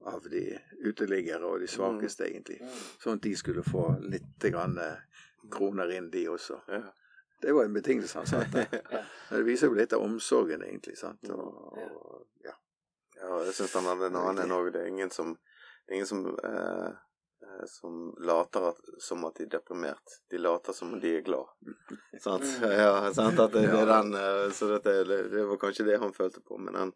av 0.08 0.24
de 0.32 0.44
uteliggere 0.86 1.44
og 1.44 1.60
de 1.60 1.68
svakeste, 1.68 2.30
egentlig. 2.30 2.62
Mm. 2.64 2.76
Sånn 3.04 3.18
at 3.20 3.26
de 3.26 3.34
skulle 3.36 3.66
få 3.68 3.90
litt 4.06 4.46
grann, 4.46 4.78
eh, 4.80 5.26
kroner 5.52 5.92
inn, 5.92 6.08
de 6.14 6.28
også. 6.32 6.62
Ja. 6.72 6.86
Det 7.42 7.52
var 7.56 7.66
en 7.66 7.74
betingelse 7.74 8.18
han 8.20 8.28
satte. 8.28 8.68
Ja. 8.92 9.04
Det 9.30 9.44
viser 9.46 9.68
jo 9.70 9.78
litt 9.78 9.94
av 9.94 10.02
omsorgen, 10.04 10.64
egentlig. 10.66 10.98
sant? 10.98 11.30
Og, 11.30 11.76
Ja. 11.78 11.86
og, 11.90 12.26
ja. 12.44 12.56
Ja, 13.20 13.44
jeg 13.46 13.54
syns 13.54 13.74
han 13.78 13.88
hadde 13.90 14.10
en 14.10 14.18
annen 14.20 14.52
òg. 14.56 14.72
Det 14.74 14.82
er 14.82 14.90
ingen 14.92 15.12
som, 15.14 15.36
ingen 15.92 16.06
som, 16.10 16.26
eh, 16.44 16.90
eh, 17.46 17.66
som 17.68 18.00
later 18.20 18.70
at, 18.72 18.80
som 19.04 19.24
at 19.28 19.36
de 19.40 19.46
er 19.48 19.52
deprimert. 19.58 20.18
De 20.32 20.38
later 20.42 20.74
som 20.74 20.94
om 20.94 21.00
de 21.00 21.14
er 21.18 21.22
glad. 21.28 21.48
sant? 22.26 22.46
Ja, 22.82 23.12
sant? 23.14 23.40
At 23.40 23.54
det, 23.56 23.68
det 23.68 23.80
er 23.84 23.92
den, 23.94 24.14
eh, 24.20 24.50
så 24.56 24.72
dette, 24.74 24.98
det, 25.08 25.22
det 25.36 25.46
var 25.52 25.62
kanskje 25.62 25.86
det 25.92 26.00
han 26.04 26.14
følte 26.16 26.42
på, 26.42 26.58
med 26.58 26.74
den 26.80 26.94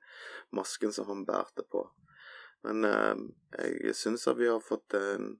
masken 0.51 0.93
som 0.95 1.07
han 1.11 1.25
bærte 1.27 1.63
på. 1.71 1.85
Men 2.63 2.85
eh, 2.87 3.15
jeg 3.83 3.95
syns 3.99 4.27
at 4.31 4.37
vi 4.39 4.47
har 4.47 4.59
fått 4.63 4.95
en, 4.99 5.33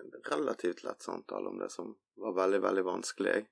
en 0.00 0.14
relativt 0.30 0.84
lett 0.84 1.02
samtale 1.04 1.48
om 1.52 1.58
det 1.60 1.68
som 1.72 1.94
var 2.16 2.32
veldig, 2.42 2.60
veldig 2.64 2.84
vanskelig. 2.86 3.30
jeg. 3.38 3.50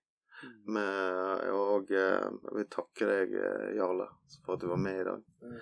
Med, 0.67 1.49
og 1.55 1.91
eh, 1.91 2.21
jeg 2.23 2.55
vil 2.57 2.69
takke 2.73 3.07
deg, 3.09 3.35
eh, 3.39 3.73
Jarle, 3.79 4.07
for 4.45 4.55
at 4.57 4.61
du 4.63 4.69
var 4.71 4.81
med 4.83 5.01
i 5.01 5.05
dag. 5.05 5.23
Mm. 5.43 5.57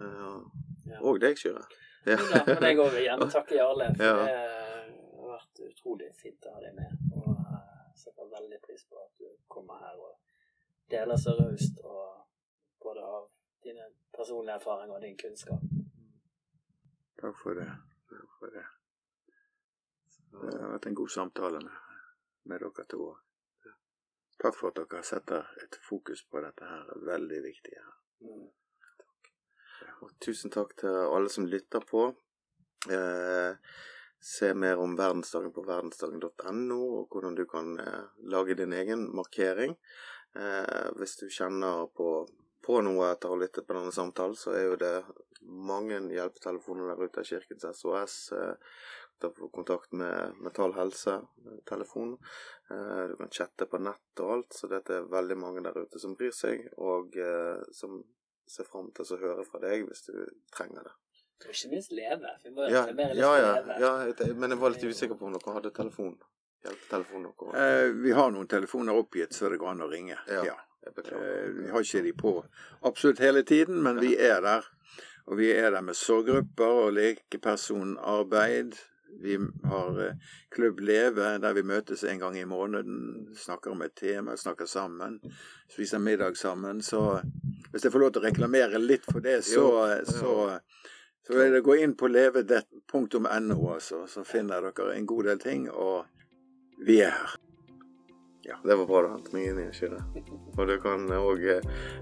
Eh, 0.00 0.40
Ja. 0.88 0.98
og 1.04 1.18
deg, 1.20 1.36
Kyrre. 1.36 1.64
Ja. 2.06 2.16
Ja, 2.16 2.42
men 2.46 2.62
jeg 2.70 2.78
òg 2.80 2.92
vil 2.94 3.02
gjerne 3.04 3.26
takke 3.32 3.56
Jarle, 3.58 3.88
for 3.96 4.04
Ja. 4.04 4.14
det 4.24 4.36
har 5.18 5.32
vært 5.34 5.60
utrolig 5.66 6.08
fint 6.16 6.46
å 6.48 6.54
ha 6.54 6.60
deg 6.64 6.74
med. 6.78 6.94
Og 7.18 7.26
jeg 7.36 7.98
setter 8.04 8.30
veldig 8.32 8.60
pris 8.64 8.84
på 8.88 8.96
at 9.02 9.12
du 9.20 9.26
kommer 9.52 9.76
her 9.82 9.98
og 10.00 10.14
deler 10.88 11.16
så 11.20 11.34
raust 11.36 11.82
både 12.80 13.02
av 13.04 13.28
dine 13.62 13.90
personlige 14.16 14.54
erfaringer 14.56 14.94
og 14.96 15.02
din 15.04 15.16
kunnskap. 15.20 15.60
Takk 17.20 17.36
for 17.42 17.54
det. 17.58 17.68
Takk 18.08 18.30
for 18.38 18.54
det. 18.54 18.64
Det 20.38 20.60
har 20.60 20.72
vært 20.76 20.86
en 20.86 20.94
god 20.94 21.08
samtale 21.10 21.60
med, 21.60 21.76
med 22.48 22.60
dere 22.64 22.84
to. 22.88 23.10
Takk 24.38 24.54
for 24.54 24.70
at 24.70 24.78
dere 24.78 25.02
setter 25.02 25.46
et 25.64 25.76
fokus 25.82 26.22
på 26.30 26.40
dette 26.44 26.66
her. 26.66 26.86
Er 26.94 27.04
Veldig 27.10 27.42
viktig. 27.42 27.74
her. 27.74 27.94
Mm. 28.22 28.48
Og 30.02 30.12
tusen 30.22 30.52
takk 30.54 30.76
til 30.78 30.94
alle 30.94 31.30
som 31.32 31.46
lytter 31.46 31.82
på. 31.86 32.04
Eh, 32.86 33.56
se 34.20 34.52
mer 34.54 34.78
om 34.78 34.94
verdensdagen 34.98 35.52
på 35.54 35.64
verdensdagen.no, 35.66 36.78
og 36.98 37.08
hvordan 37.10 37.34
du 37.34 37.44
kan 37.50 37.74
eh, 37.82 38.04
lage 38.30 38.54
din 38.54 38.72
egen 38.72 39.08
markering. 39.16 39.74
Eh, 40.38 40.86
hvis 40.98 41.16
du 41.18 41.26
kjenner 41.26 41.88
på, 41.98 42.28
på 42.62 42.80
noe 42.86 43.10
etter 43.10 43.30
å 43.30 43.34
ha 43.34 43.42
lyttet 43.42 43.66
på 43.66 43.74
denne 43.74 43.94
samtalen, 43.94 44.38
så 44.38 44.54
er 44.54 44.68
jo 44.68 44.78
det 44.78 44.94
mange 45.42 45.98
hjelpetelefoner 46.14 46.92
der 46.92 47.08
ute 47.08 47.24
av 47.24 47.26
Kirkens 47.26 47.66
SOS. 47.80 48.18
Eh, 49.22 49.28
å 49.28 49.32
få 49.34 49.48
kontakt 49.50 49.92
med 49.92 50.32
Mental 50.40 50.72
Helse, 50.74 51.20
telefon. 51.66 52.16
Eh, 52.70 53.08
du 53.08 53.16
kan 53.16 53.30
chatte 53.30 53.66
på 53.66 53.78
nett 53.82 54.20
og 54.20 54.30
alt, 54.36 54.52
så 54.52 54.68
dette 54.70 54.94
er 55.00 55.08
veldig 55.10 55.36
mange 55.38 55.62
der 55.64 55.76
ute 55.78 55.98
som 55.98 56.14
bryr 56.14 56.30
seg, 56.34 56.68
og 56.78 57.16
eh, 57.16 57.60
som 57.72 58.02
ser 58.48 58.64
fram 58.64 58.90
til 58.96 59.04
å 59.04 59.20
høre 59.20 59.44
fra 59.44 59.60
deg 59.60 59.86
hvis 59.88 60.06
du 60.06 60.14
trenger 60.54 60.86
det. 60.88 60.94
Og 61.44 61.52
ikke 61.54 61.70
minst 61.70 61.92
leve. 61.92 62.30
Vi 62.42 62.50
må 62.50 62.66
Ja, 62.70 62.86
ja, 62.90 63.34
ja, 63.38 63.52
leve. 63.60 63.76
ja, 63.80 64.32
men 64.34 64.50
jeg 64.50 64.58
var 64.58 64.70
litt 64.74 64.82
usikker 64.88 65.18
på 65.18 65.26
om 65.28 65.36
dere 65.36 65.54
hadde 65.54 65.70
telefon. 65.70 66.16
Hjelpetelefon 66.66 67.28
dere. 67.28 67.52
Eh, 67.62 67.90
vi 68.02 68.10
har 68.16 68.32
noen 68.34 68.48
telefoner 68.50 68.96
oppgitt, 68.98 69.32
så 69.36 69.50
det 69.50 69.60
går 69.60 69.70
an 69.76 69.84
å 69.86 69.90
ringe. 69.90 70.18
Ja. 70.26 70.42
Ja. 70.44 70.56
Eh, 70.88 71.46
vi 71.52 71.68
har 71.70 71.82
ikke 71.84 72.02
de 72.02 72.12
på 72.16 72.32
absolutt 72.82 73.18
hele 73.22 73.42
tiden, 73.42 73.82
men 73.82 74.00
vi 74.00 74.16
er 74.16 74.40
der. 74.40 74.66
Og 75.28 75.36
vi 75.36 75.50
er 75.52 75.70
der 75.70 75.82
med 75.84 75.94
sorggrupper 75.94 76.86
og 76.86 76.92
lekepersonarbeid. 76.96 78.78
Vi 79.20 79.38
har 79.64 80.06
eh, 80.06 80.12
Klubb 80.50 80.80
Leve, 80.80 81.38
der 81.38 81.52
vi 81.52 81.62
møtes 81.62 82.04
en 82.04 82.18
gang 82.18 82.38
i 82.38 82.44
måneden. 82.44 83.28
Snakker 83.36 83.70
om 83.70 83.82
et 83.82 83.94
tema, 83.96 84.36
snakker 84.36 84.66
sammen. 84.66 85.18
Spiser 85.72 85.98
middag 85.98 86.36
sammen. 86.36 86.82
Så 86.82 87.20
hvis 87.72 87.84
jeg 87.84 87.92
får 87.92 88.04
lov 88.04 88.12
til 88.12 88.22
å 88.22 88.28
reklamere 88.28 88.78
litt 88.78 89.08
for 89.08 89.24
det, 89.24 89.40
så, 89.46 89.66
ja. 89.90 89.98
så, 90.06 90.34
så 91.26 91.34
vil 91.34 91.58
jeg 91.58 91.66
gå 91.66 91.80
inn 91.82 91.96
på 91.98 92.10
leve.no, 92.12 93.58
altså, 93.74 94.04
så 94.06 94.24
finner 94.24 94.70
dere 94.70 94.94
en 94.94 95.06
god 95.08 95.32
del 95.32 95.42
ting. 95.42 95.68
Og 95.70 96.06
vi 96.86 97.02
er 97.02 97.14
her. 97.16 97.36
Ja, 98.48 98.56
Det 98.64 98.76
var 98.80 98.86
bra 98.86 99.02
du 99.02 99.08
hentet 99.12 99.34
meg 99.34 99.50
inn 99.50 99.58
i, 99.60 99.66
Kyrre. 99.76 99.98
Og 100.54 100.70
du 100.70 100.78
kan 100.80 101.04
òg 101.12 101.42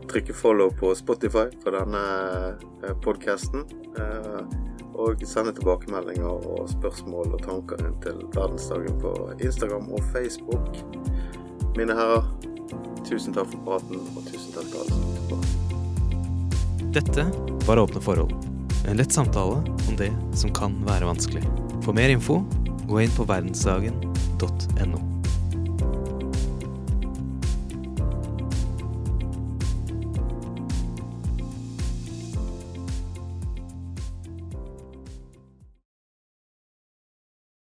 trykke 0.07 0.37
follow 0.37 0.71
på 0.71 0.93
Spotify 0.95 1.49
for 1.65 1.75
denne 1.75 2.95
podkasten. 3.03 3.65
Og 4.97 5.22
sende 5.28 5.53
tilbakemeldinger 5.57 6.49
og 6.51 6.68
spørsmål 6.72 7.36
og 7.36 7.44
tanker 7.44 7.80
inn 7.84 7.97
til 8.05 8.22
verdensdagen 8.36 8.99
på 9.03 9.12
Instagram 9.36 9.88
og 9.92 10.05
Facebook. 10.14 10.80
Mine 11.76 11.97
herrer, 11.97 12.24
tusen 13.07 13.36
takk 13.36 13.51
for 13.53 13.64
praten, 13.68 14.01
og 14.16 14.24
tusen 14.28 14.55
takk 14.57 14.70
til 14.72 14.82
alle 14.82 14.92
som 14.92 15.09
lyttet 15.09 15.32
på. 15.32 15.40
Dette 16.97 17.26
var 17.68 17.82
Åpne 17.82 18.01
forhold. 18.01 18.32
En 18.86 18.97
lett 18.97 19.12
samtale 19.12 19.59
om 19.88 19.99
det 19.99 20.12
som 20.38 20.55
kan 20.55 20.78
være 20.86 21.09
vanskelig. 21.11 21.44
For 21.84 21.97
mer 21.97 22.14
info, 22.14 22.40
gå 22.86 23.05
inn 23.05 23.12
på 23.18 23.28
verdensdagen.no. 23.28 25.16